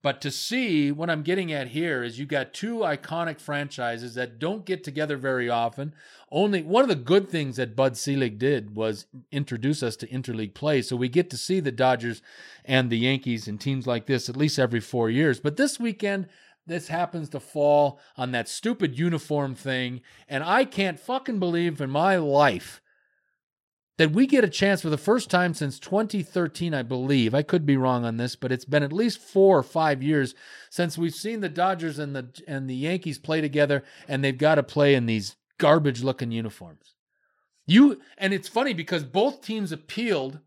But 0.03 0.20
to 0.22 0.32
see 0.32 0.90
what 0.90 1.09
I'm 1.09 1.22
getting 1.22 1.53
at 1.53 1.68
here 1.68 2.03
is 2.03 2.18
you 2.18 2.26
got 2.26 2.53
two 2.53 2.78
iconic 2.78 3.40
franchises 3.40 4.14
that 4.16 4.40
don't 4.40 4.66
get 4.66 4.82
together 4.82 5.16
very 5.16 5.48
often. 5.48 5.94
Only 6.30 6.62
one 6.62 6.82
of 6.82 6.88
the 6.88 6.96
good 6.96 7.28
things 7.30 7.57
that 7.57 7.76
Bud 7.76 7.96
Selig 7.96 8.36
did 8.36 8.74
was 8.74 9.07
introduce 9.30 9.80
us 9.80 9.94
to 9.96 10.09
interleague 10.09 10.55
play. 10.55 10.82
So 10.82 10.96
we 10.96 11.09
get 11.09 11.30
to 11.30 11.36
see 11.36 11.61
the 11.61 11.70
Dodgers 11.70 12.20
and 12.64 12.90
the 12.90 12.98
Yankees 12.98 13.46
and 13.46 13.61
teams 13.61 13.86
like 13.86 14.07
this 14.07 14.28
at 14.28 14.36
least 14.36 14.59
every 14.59 14.80
four 14.80 15.09
years. 15.09 15.38
But 15.38 15.57
this 15.57 15.78
weekend, 15.78 16.26
this 16.66 16.88
happens 16.88 17.28
to 17.30 17.40
fall 17.40 18.00
on 18.16 18.32
that 18.32 18.48
stupid 18.48 18.98
uniform 18.98 19.55
thing. 19.55 20.00
And 20.28 20.42
I 20.42 20.64
can't 20.64 20.98
fucking 20.98 21.38
believe 21.38 21.80
in 21.80 21.90
my 21.90 22.16
life 22.16 22.82
that 23.99 24.12
we 24.12 24.26
get 24.26 24.45
a 24.45 24.49
chance 24.49 24.82
for 24.82 24.90
the 24.90 24.97
first 24.97 25.28
time 25.30 25.55
since 25.55 25.78
2013, 25.78 26.72
I 26.72 26.82
believe. 26.82 27.34
I 27.34 27.43
could 27.43 27.66
be 27.66 27.76
wrong 27.76 28.05
on 28.05 28.16
this, 28.16 28.36
but 28.36 28.51
it's 28.51 28.64
been 28.64 28.82
at 28.82 28.93
least 28.93 29.18
four 29.18 29.59
or 29.59 29.62
five 29.62 30.03
years 30.03 30.34
since 30.70 30.97
we've 30.97 31.14
seen 31.14 31.40
the 31.40 31.49
Dodgers 31.49 31.99
and 31.99 32.16
the 32.16 32.28
and 32.49 32.68
the 32.68 32.74
Yankees 32.74 33.18
play 33.18 33.40
together, 33.40 33.84
and 34.09 34.24
they've 34.24 34.36
got 34.36 34.55
to 34.57 34.62
play 34.62 34.95
in 34.95 35.07
these 35.07 35.36
garbage 35.59 36.03
looking 36.03 36.32
uniforms. 36.32 36.95
You 37.66 38.01
and 38.18 38.32
it's 38.32 38.49
funny 38.49 38.72
because 38.72 39.05
both 39.05 39.43
teams 39.43 39.72
appealed 39.72 40.40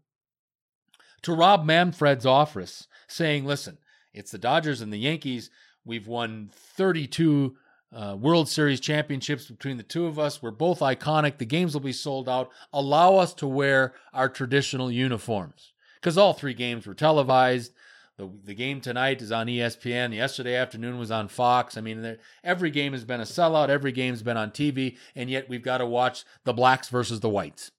to 1.21 1.33
Rob 1.33 1.65
Manfred's 1.65 2.25
office, 2.25 2.87
saying, 3.07 3.45
"Listen, 3.45 3.77
it's 4.13 4.31
the 4.31 4.37
Dodgers 4.37 4.81
and 4.81 4.91
the 4.91 4.97
Yankees. 4.97 5.49
We've 5.85 6.07
won 6.07 6.49
32 6.51 7.55
uh, 7.95 8.15
World 8.19 8.49
Series 8.49 8.79
championships 8.81 9.45
between 9.45 9.77
the 9.77 9.83
two 9.83 10.05
of 10.05 10.19
us. 10.19 10.41
We're 10.41 10.51
both 10.51 10.79
iconic. 10.79 11.37
The 11.37 11.45
games 11.45 11.73
will 11.73 11.81
be 11.81 11.93
sold 11.93 12.27
out. 12.27 12.51
Allow 12.73 13.15
us 13.15 13.33
to 13.35 13.47
wear 13.47 13.93
our 14.13 14.27
traditional 14.27 14.91
uniforms 14.91 15.73
because 15.95 16.17
all 16.17 16.33
three 16.33 16.53
games 16.53 16.85
were 16.85 16.93
televised. 16.93 17.73
The, 18.17 18.29
the 18.43 18.53
game 18.53 18.81
tonight 18.81 19.21
is 19.21 19.31
on 19.31 19.47
ESPN. 19.47 20.13
Yesterday 20.13 20.55
afternoon 20.55 20.99
was 20.99 21.11
on 21.11 21.27
Fox. 21.29 21.77
I 21.77 21.81
mean, 21.81 22.17
every 22.43 22.69
game 22.69 22.91
has 22.91 23.05
been 23.05 23.21
a 23.21 23.25
sellout. 23.25 23.69
Every 23.69 23.91
game's 23.91 24.23
been 24.23 24.37
on 24.37 24.51
TV, 24.51 24.97
and 25.15 25.29
yet 25.29 25.49
we've 25.49 25.63
got 25.63 25.77
to 25.79 25.85
watch 25.85 26.25
the 26.43 26.53
blacks 26.53 26.89
versus 26.89 27.21
the 27.21 27.29
whites. 27.29 27.71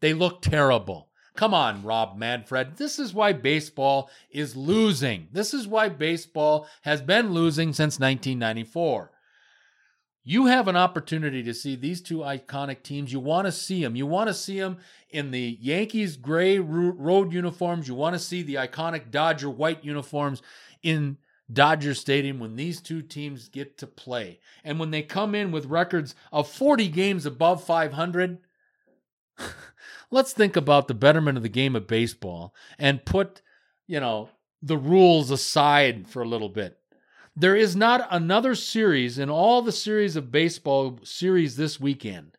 They 0.00 0.14
look 0.14 0.42
terrible. 0.42 1.08
Come 1.34 1.54
on, 1.54 1.82
Rob 1.82 2.16
Manfred. 2.16 2.76
This 2.76 2.98
is 2.98 3.14
why 3.14 3.32
baseball 3.32 4.10
is 4.30 4.54
losing. 4.54 5.28
This 5.32 5.54
is 5.54 5.66
why 5.66 5.88
baseball 5.88 6.66
has 6.82 7.00
been 7.00 7.32
losing 7.32 7.72
since 7.72 7.98
1994. 7.98 9.10
You 10.24 10.46
have 10.46 10.68
an 10.68 10.76
opportunity 10.76 11.42
to 11.42 11.54
see 11.54 11.74
these 11.74 12.00
two 12.00 12.18
iconic 12.18 12.82
teams. 12.82 13.12
You 13.12 13.18
want 13.18 13.46
to 13.46 13.52
see 13.52 13.82
them. 13.82 13.96
You 13.96 14.06
want 14.06 14.28
to 14.28 14.34
see 14.34 14.60
them 14.60 14.76
in 15.10 15.30
the 15.30 15.58
Yankees 15.60 16.16
gray 16.16 16.58
road 16.58 17.32
uniforms. 17.32 17.88
You 17.88 17.94
want 17.94 18.14
to 18.14 18.20
see 18.20 18.42
the 18.42 18.54
iconic 18.54 19.10
Dodger 19.10 19.50
white 19.50 19.84
uniforms 19.84 20.42
in 20.82 21.16
Dodger 21.52 21.94
Stadium 21.94 22.38
when 22.38 22.54
these 22.54 22.80
two 22.80 23.02
teams 23.02 23.48
get 23.48 23.78
to 23.78 23.86
play. 23.86 24.38
And 24.62 24.78
when 24.78 24.90
they 24.90 25.02
come 25.02 25.34
in 25.34 25.50
with 25.50 25.66
records 25.66 26.14
of 26.30 26.48
40 26.48 26.88
games 26.88 27.26
above 27.26 27.64
500, 27.64 28.38
let's 30.12 30.32
think 30.32 30.56
about 30.56 30.86
the 30.86 30.94
betterment 30.94 31.36
of 31.36 31.42
the 31.42 31.48
game 31.48 31.74
of 31.74 31.88
baseball 31.88 32.54
and 32.78 33.04
put, 33.04 33.42
you 33.88 33.98
know, 33.98 34.28
the 34.62 34.76
rules 34.76 35.30
aside 35.32 36.06
for 36.06 36.22
a 36.22 36.28
little 36.28 36.50
bit. 36.50 36.78
There 37.34 37.56
is 37.56 37.74
not 37.74 38.06
another 38.10 38.54
series 38.54 39.18
in 39.18 39.30
all 39.30 39.62
the 39.62 39.72
series 39.72 40.14
of 40.14 40.30
baseball 40.30 41.00
series 41.02 41.56
this 41.56 41.80
weekend 41.80 42.36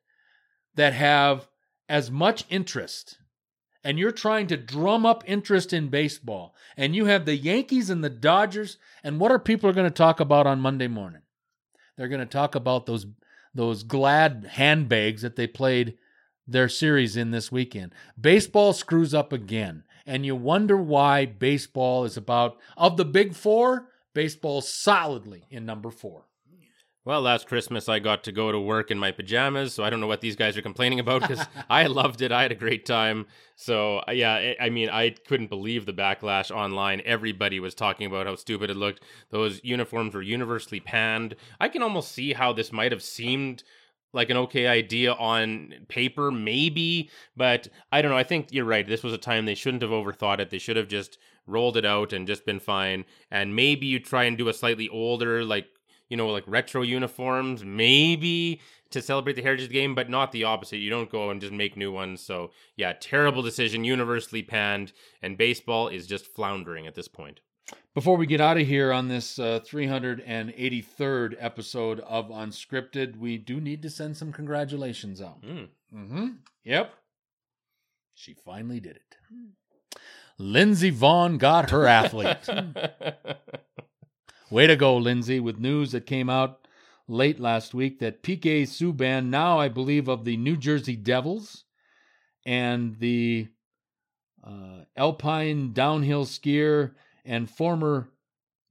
that 0.76 0.94
have 0.94 1.50
as 1.90 2.12
much 2.12 2.46
interest 2.50 3.18
and 3.84 4.00
you're 4.00 4.12
trying 4.12 4.48
to 4.48 4.56
drum 4.56 5.06
up 5.06 5.24
interest 5.28 5.74
in 5.74 5.90
baseball 5.90 6.56
and 6.78 6.96
you 6.96 7.06
have 7.06 7.26
the 7.26 7.36
Yankees 7.36 7.90
and 7.90 8.04
the 8.04 8.10
Dodgers 8.10 8.78
and 9.04 9.20
what 9.20 9.32
are 9.32 9.40
people 9.40 9.74
going 9.74 9.90
to 9.90 9.94
talk 9.94 10.20
about 10.20 10.48
on 10.48 10.60
Monday 10.60 10.88
morning? 10.88 11.24
They're 11.98 12.08
going 12.08 12.20
to 12.20 12.26
talk 12.26 12.56
about 12.56 12.86
those 12.86 13.08
those 13.56 13.84
glad 13.84 14.48
handbags 14.54 15.22
that 15.22 15.36
they 15.36 15.46
played 15.46 15.98
their 16.48 16.70
series 16.70 17.16
in 17.16 17.32
this 17.32 17.52
weekend. 17.52 17.94
Baseball 18.20 18.74
screws 18.74 19.14
up 19.14 19.32
again, 19.32 19.84
and 20.06 20.26
you 20.26 20.36
wonder 20.36 20.78
why 20.78 21.26
baseball 21.26 22.04
is 22.06 22.18
about, 22.18 22.58
of 22.78 22.98
the 22.98 23.06
big 23.06 23.34
four, 23.34 23.90
baseball 24.14 24.62
solidly 24.62 25.46
in 25.50 25.66
number 25.66 25.90
four. 25.90 26.26
Well, 27.06 27.22
last 27.22 27.48
Christmas 27.48 27.90
I 27.90 28.00
got 28.00 28.24
to 28.24 28.32
go 28.32 28.50
to 28.50 28.60
work 28.60 28.90
in 28.90 28.98
my 28.98 29.12
pajamas, 29.12 29.74
so 29.74 29.84
I 29.84 29.90
don't 29.90 30.00
know 30.00 30.08
what 30.08 30.22
these 30.22 30.38
guys 30.38 30.56
are 30.56 30.62
complaining 30.62 31.02
about 31.02 31.22
because 31.28 31.46
I 31.70 31.88
loved 31.88 32.22
it. 32.22 32.32
I 32.32 32.44
had 32.44 32.54
a 32.54 32.56
great 32.56 32.86
time. 32.86 33.26
So, 33.58 34.02
uh, 34.08 34.12
yeah, 34.12 34.54
I 34.60 34.70
mean, 34.70 34.90
I 34.90 35.10
couldn't 35.10 35.50
believe 35.50 35.86
the 35.86 35.92
backlash 35.92 36.50
online. 36.50 37.02
Everybody 37.04 37.60
was 37.60 37.76
talking 37.76 38.08
about 38.08 38.26
how 38.26 38.36
stupid 38.36 38.70
it 38.70 38.78
looked. 38.78 39.04
Those 39.32 39.60
uniforms 39.66 40.16
were 40.16 40.22
universally 40.22 40.80
panned. 40.80 41.36
I 41.60 41.68
can 41.68 41.84
almost 41.84 42.14
see 42.14 42.32
how 42.32 42.54
this 42.54 42.72
might 42.72 42.94
have 42.94 43.04
seemed 43.04 43.64
like 44.14 44.30
an 44.30 44.38
okay 44.38 44.68
idea 44.68 45.14
on 45.14 45.74
paper, 45.88 46.32
maybe, 46.32 47.10
but 47.36 47.68
I 47.92 48.02
don't 48.02 48.12
know. 48.12 48.18
I 48.18 48.24
think 48.24 48.48
you're 48.52 48.64
right. 48.66 48.88
This 48.88 49.04
was 49.04 49.14
a 49.14 49.18
time 49.18 49.46
they 49.46 49.56
shouldn't 49.56 49.82
have 49.82 49.92
overthought 49.92 50.40
it. 50.40 50.50
They 50.52 50.60
should 50.60 50.78
have 50.78 50.88
just 50.88 51.18
rolled 51.46 51.76
it 51.76 51.86
out 51.86 52.14
and 52.14 52.28
just 52.28 52.46
been 52.46 52.60
fine. 52.60 53.06
And 53.32 53.56
maybe 53.56 53.88
you 53.88 54.00
try 54.00 54.24
and 54.26 54.38
do 54.38 54.48
a 54.48 54.54
slightly 54.54 54.88
older, 54.88 55.44
like, 55.44 55.66
you 56.10 56.16
know, 56.16 56.30
like 56.30 56.44
retro 56.48 56.84
uniforms, 56.84 57.66
maybe 57.66 58.62
to 58.92 59.02
celebrate 59.02 59.34
the 59.34 59.42
heritage 59.42 59.72
game, 59.72 59.96
but 59.96 60.10
not 60.10 60.32
the 60.32 60.44
opposite. 60.44 60.78
You 60.78 60.92
don't 60.92 61.10
go 61.10 61.32
and 61.32 61.42
just 61.42 61.52
make 61.52 61.76
new 61.76 61.92
ones. 61.92 62.22
So, 62.22 62.52
yeah, 62.78 62.94
terrible 62.94 63.42
decision, 63.42 63.84
universally 63.84 64.44
panned, 64.44 64.94
and 65.22 65.38
baseball 65.38 65.88
is 65.88 66.06
just 66.06 66.28
floundering 66.28 66.86
at 66.86 66.94
this 66.94 67.08
point. 67.08 67.42
Before 67.94 68.18
we 68.18 68.26
get 68.26 68.42
out 68.42 68.58
of 68.58 68.66
here 68.66 68.92
on 68.92 69.08
this 69.08 69.38
uh, 69.38 69.60
383rd 69.68 71.36
episode 71.40 72.00
of 72.02 72.30
Unscripted, 72.30 73.18
we 73.18 73.38
do 73.38 73.62
need 73.62 73.84
to 73.84 73.90
send 73.90 74.18
some 74.18 74.34
congratulations 74.34 75.22
out. 75.22 75.44
Mm. 75.44 75.68
Mm-hmm. 75.96 76.28
Yep. 76.64 76.94
She 78.16 78.34
finally 78.34 78.80
did 78.80 78.96
it. 78.96 79.18
Lindsey 80.40 80.92
Vonn 80.92 81.38
got 81.38 81.70
her 81.70 81.86
athlete. 81.86 82.48
Way 84.50 84.68
to 84.68 84.76
go, 84.76 84.98
Lindsey, 84.98 85.40
with 85.40 85.60
news 85.60 85.92
that 85.92 86.06
came 86.06 86.30
out 86.30 86.68
late 87.08 87.40
last 87.40 87.74
week 87.74 88.00
that 88.00 88.24
PK 88.24 88.64
Subban, 88.64 89.28
now 89.28 89.60
I 89.60 89.68
believe 89.68 90.08
of 90.08 90.26
the 90.26 90.38
New 90.38 90.58
Jersey 90.58 90.96
Devils, 90.96 91.66
and 92.46 92.98
the 93.00 93.48
uh, 94.44 94.84
alpine 94.98 95.74
downhill 95.74 96.26
skier 96.26 96.94
and 97.26 97.50
former 97.50 98.10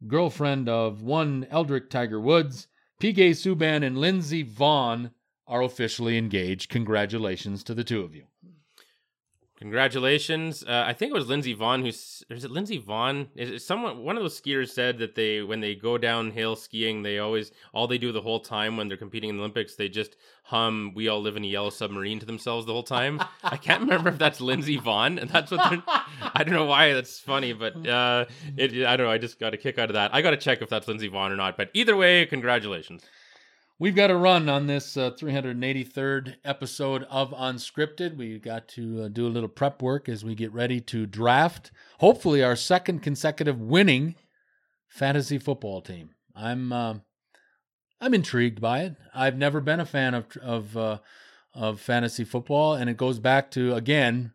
girlfriend 0.06 0.68
of 0.68 1.02
one 1.02 1.46
Eldrick 1.50 1.90
Tiger 1.90 2.20
Woods, 2.20 2.68
PK 3.00 3.30
Subban 3.30 3.84
and 3.84 3.98
Lindsey 3.98 4.44
Vonn 4.44 5.12
are 5.46 5.62
officially 5.62 6.18
engaged. 6.18 6.70
Congratulations 6.70 7.62
to 7.64 7.74
the 7.74 7.84
two 7.84 8.02
of 8.02 8.14
you. 8.14 8.24
Congratulations! 9.62 10.64
Uh, 10.64 10.82
I 10.84 10.92
think 10.92 11.12
it 11.12 11.14
was 11.14 11.28
Lindsey 11.28 11.54
Vonn 11.54 11.82
who's. 11.82 12.24
Is 12.28 12.42
it 12.44 12.50
Lindsey 12.50 12.80
Vonn? 12.82 13.28
Is 13.36 13.48
it 13.48 13.62
someone? 13.62 14.02
One 14.02 14.16
of 14.16 14.24
those 14.24 14.40
skiers 14.40 14.70
said 14.70 14.98
that 14.98 15.14
they, 15.14 15.40
when 15.40 15.60
they 15.60 15.76
go 15.76 15.96
downhill 15.96 16.56
skiing, 16.56 17.04
they 17.04 17.20
always 17.20 17.52
all 17.72 17.86
they 17.86 17.96
do 17.96 18.10
the 18.10 18.22
whole 18.22 18.40
time 18.40 18.76
when 18.76 18.88
they're 18.88 18.96
competing 18.96 19.30
in 19.30 19.36
the 19.36 19.40
Olympics, 19.40 19.76
they 19.76 19.88
just 19.88 20.16
hum 20.42 20.90
"We 20.96 21.06
All 21.06 21.22
Live 21.22 21.36
in 21.36 21.44
a 21.44 21.46
Yellow 21.46 21.70
Submarine" 21.70 22.18
to 22.18 22.26
themselves 22.26 22.66
the 22.66 22.72
whole 22.72 22.82
time. 22.82 23.22
I 23.44 23.56
can't 23.56 23.80
remember 23.82 24.08
if 24.08 24.18
that's 24.18 24.40
Lindsey 24.40 24.78
Vonn, 24.78 25.20
and 25.20 25.30
that's 25.30 25.52
what. 25.52 25.60
I 25.86 26.42
don't 26.42 26.54
know 26.54 26.64
why 26.64 26.92
that's 26.92 27.20
funny, 27.20 27.52
but 27.52 27.86
uh, 27.86 28.24
it. 28.56 28.84
I 28.84 28.96
don't 28.96 29.06
know. 29.06 29.12
I 29.12 29.18
just 29.18 29.38
got 29.38 29.54
a 29.54 29.56
kick 29.56 29.78
out 29.78 29.90
of 29.90 29.94
that. 29.94 30.12
I 30.12 30.22
got 30.22 30.32
to 30.32 30.38
check 30.38 30.60
if 30.60 30.70
that's 30.70 30.88
Lindsey 30.88 31.08
Vonn 31.08 31.30
or 31.30 31.36
not. 31.36 31.56
But 31.56 31.70
either 31.72 31.94
way, 31.94 32.26
congratulations. 32.26 33.04
We've 33.82 33.96
got 33.96 34.06
to 34.06 34.16
run 34.16 34.48
on 34.48 34.68
this 34.68 34.96
uh, 34.96 35.10
383rd 35.10 36.36
episode 36.44 37.04
of 37.10 37.32
Unscripted. 37.32 38.16
We 38.16 38.38
got 38.38 38.68
to 38.68 39.02
uh, 39.02 39.08
do 39.08 39.26
a 39.26 39.28
little 39.28 39.48
prep 39.48 39.82
work 39.82 40.08
as 40.08 40.24
we 40.24 40.36
get 40.36 40.52
ready 40.52 40.80
to 40.82 41.04
draft, 41.04 41.72
hopefully, 41.98 42.44
our 42.44 42.54
second 42.54 43.00
consecutive 43.00 43.60
winning 43.60 44.14
fantasy 44.86 45.36
football 45.36 45.80
team. 45.80 46.10
I'm 46.36 46.72
uh, 46.72 46.94
I'm 48.00 48.14
intrigued 48.14 48.60
by 48.60 48.82
it. 48.82 48.94
I've 49.12 49.36
never 49.36 49.60
been 49.60 49.80
a 49.80 49.84
fan 49.84 50.14
of 50.14 50.26
of 50.36 50.76
uh, 50.76 50.98
of 51.52 51.80
fantasy 51.80 52.22
football, 52.22 52.74
and 52.74 52.88
it 52.88 52.96
goes 52.96 53.18
back 53.18 53.50
to 53.50 53.74
again 53.74 54.32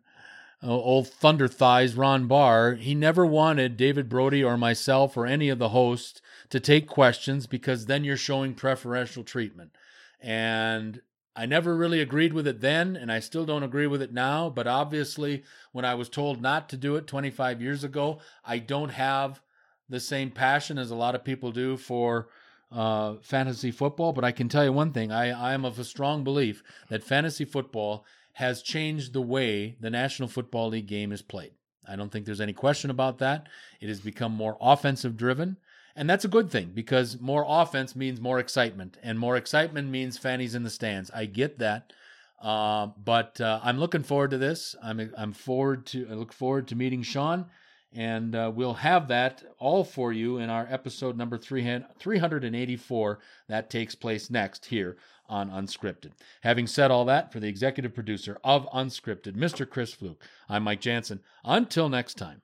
uh, 0.62 0.66
old 0.68 1.08
Thunder 1.08 1.48
Thighs 1.48 1.94
Ron 1.94 2.26
Barr. 2.26 2.74
He 2.74 2.94
never 2.94 3.24
wanted 3.24 3.78
David 3.78 4.10
Brody 4.10 4.44
or 4.44 4.58
myself 4.58 5.16
or 5.16 5.24
any 5.24 5.48
of 5.48 5.58
the 5.58 5.70
hosts 5.70 6.20
to 6.50 6.60
take 6.60 6.86
questions 6.86 7.46
because 7.46 7.86
then 7.86 8.04
you're 8.04 8.16
showing 8.16 8.54
preferential 8.54 9.24
treatment. 9.24 9.72
And 10.20 11.00
I 11.36 11.46
never 11.46 11.76
really 11.76 12.00
agreed 12.00 12.32
with 12.32 12.48
it 12.48 12.60
then, 12.60 12.96
and 12.96 13.12
I 13.12 13.20
still 13.20 13.46
don't 13.46 13.62
agree 13.62 13.86
with 13.86 14.02
it 14.02 14.12
now. 14.12 14.50
But 14.50 14.66
obviously, 14.66 15.44
when 15.72 15.84
I 15.84 15.94
was 15.94 16.08
told 16.08 16.42
not 16.42 16.68
to 16.70 16.76
do 16.76 16.96
it 16.96 17.06
25 17.06 17.62
years 17.62 17.84
ago, 17.84 18.18
I 18.44 18.58
don't 18.58 18.90
have 18.90 19.40
the 19.88 20.00
same 20.00 20.30
passion 20.30 20.78
as 20.78 20.90
a 20.90 20.96
lot 20.96 21.14
of 21.14 21.24
people 21.24 21.52
do 21.52 21.76
for 21.76 22.28
uh, 22.72 23.14
fantasy 23.22 23.70
football. 23.70 24.12
But 24.12 24.24
I 24.24 24.32
can 24.32 24.48
tell 24.48 24.64
you 24.64 24.72
one 24.72 24.92
thing 24.92 25.12
I, 25.12 25.30
I 25.30 25.54
am 25.54 25.64
of 25.64 25.78
a 25.78 25.84
strong 25.84 26.24
belief 26.24 26.62
that 26.88 27.04
fantasy 27.04 27.44
football 27.44 28.04
has 28.32 28.62
changed 28.62 29.12
the 29.12 29.22
way 29.22 29.76
the 29.80 29.90
National 29.90 30.28
Football 30.28 30.68
League 30.70 30.86
game 30.86 31.12
is 31.12 31.22
played. 31.22 31.52
I 31.88 31.96
don't 31.96 32.10
think 32.10 32.26
there's 32.26 32.40
any 32.40 32.52
question 32.52 32.90
about 32.90 33.18
that. 33.18 33.48
It 33.80 33.88
has 33.88 34.00
become 34.00 34.32
more 34.32 34.56
offensive 34.60 35.16
driven. 35.16 35.56
And 35.98 36.08
that's 36.08 36.24
a 36.24 36.28
good 36.28 36.48
thing 36.48 36.70
because 36.72 37.20
more 37.20 37.44
offense 37.46 37.96
means 37.96 38.20
more 38.20 38.38
excitement, 38.38 38.96
and 39.02 39.18
more 39.18 39.36
excitement 39.36 39.88
means 39.90 40.16
fannies 40.16 40.54
in 40.54 40.62
the 40.62 40.70
stands. 40.70 41.10
I 41.10 41.24
get 41.24 41.58
that, 41.58 41.92
uh, 42.40 42.90
but 43.04 43.40
uh, 43.40 43.58
I'm 43.64 43.80
looking 43.80 44.04
forward 44.04 44.30
to 44.30 44.38
this. 44.38 44.76
I'm 44.80 45.12
I'm 45.18 45.32
forward 45.32 45.86
to 45.86 46.06
I 46.08 46.14
look 46.14 46.32
forward 46.32 46.68
to 46.68 46.76
meeting 46.76 47.02
Sean, 47.02 47.46
and 47.92 48.36
uh, 48.36 48.52
we'll 48.54 48.74
have 48.74 49.08
that 49.08 49.42
all 49.58 49.82
for 49.82 50.12
you 50.12 50.38
in 50.38 50.50
our 50.50 50.68
episode 50.70 51.16
number 51.16 51.36
384 51.36 53.18
that 53.48 53.68
takes 53.68 53.96
place 53.96 54.30
next 54.30 54.66
here 54.66 54.98
on 55.28 55.50
Unscripted. 55.50 56.12
Having 56.42 56.68
said 56.68 56.92
all 56.92 57.06
that, 57.06 57.32
for 57.32 57.40
the 57.40 57.48
executive 57.48 57.92
producer 57.92 58.38
of 58.44 58.68
Unscripted, 58.68 59.32
Mr. 59.32 59.68
Chris 59.68 59.92
Fluke, 59.94 60.22
I'm 60.48 60.62
Mike 60.62 60.80
Jansen. 60.80 61.18
Until 61.44 61.88
next 61.88 62.14
time. 62.14 62.36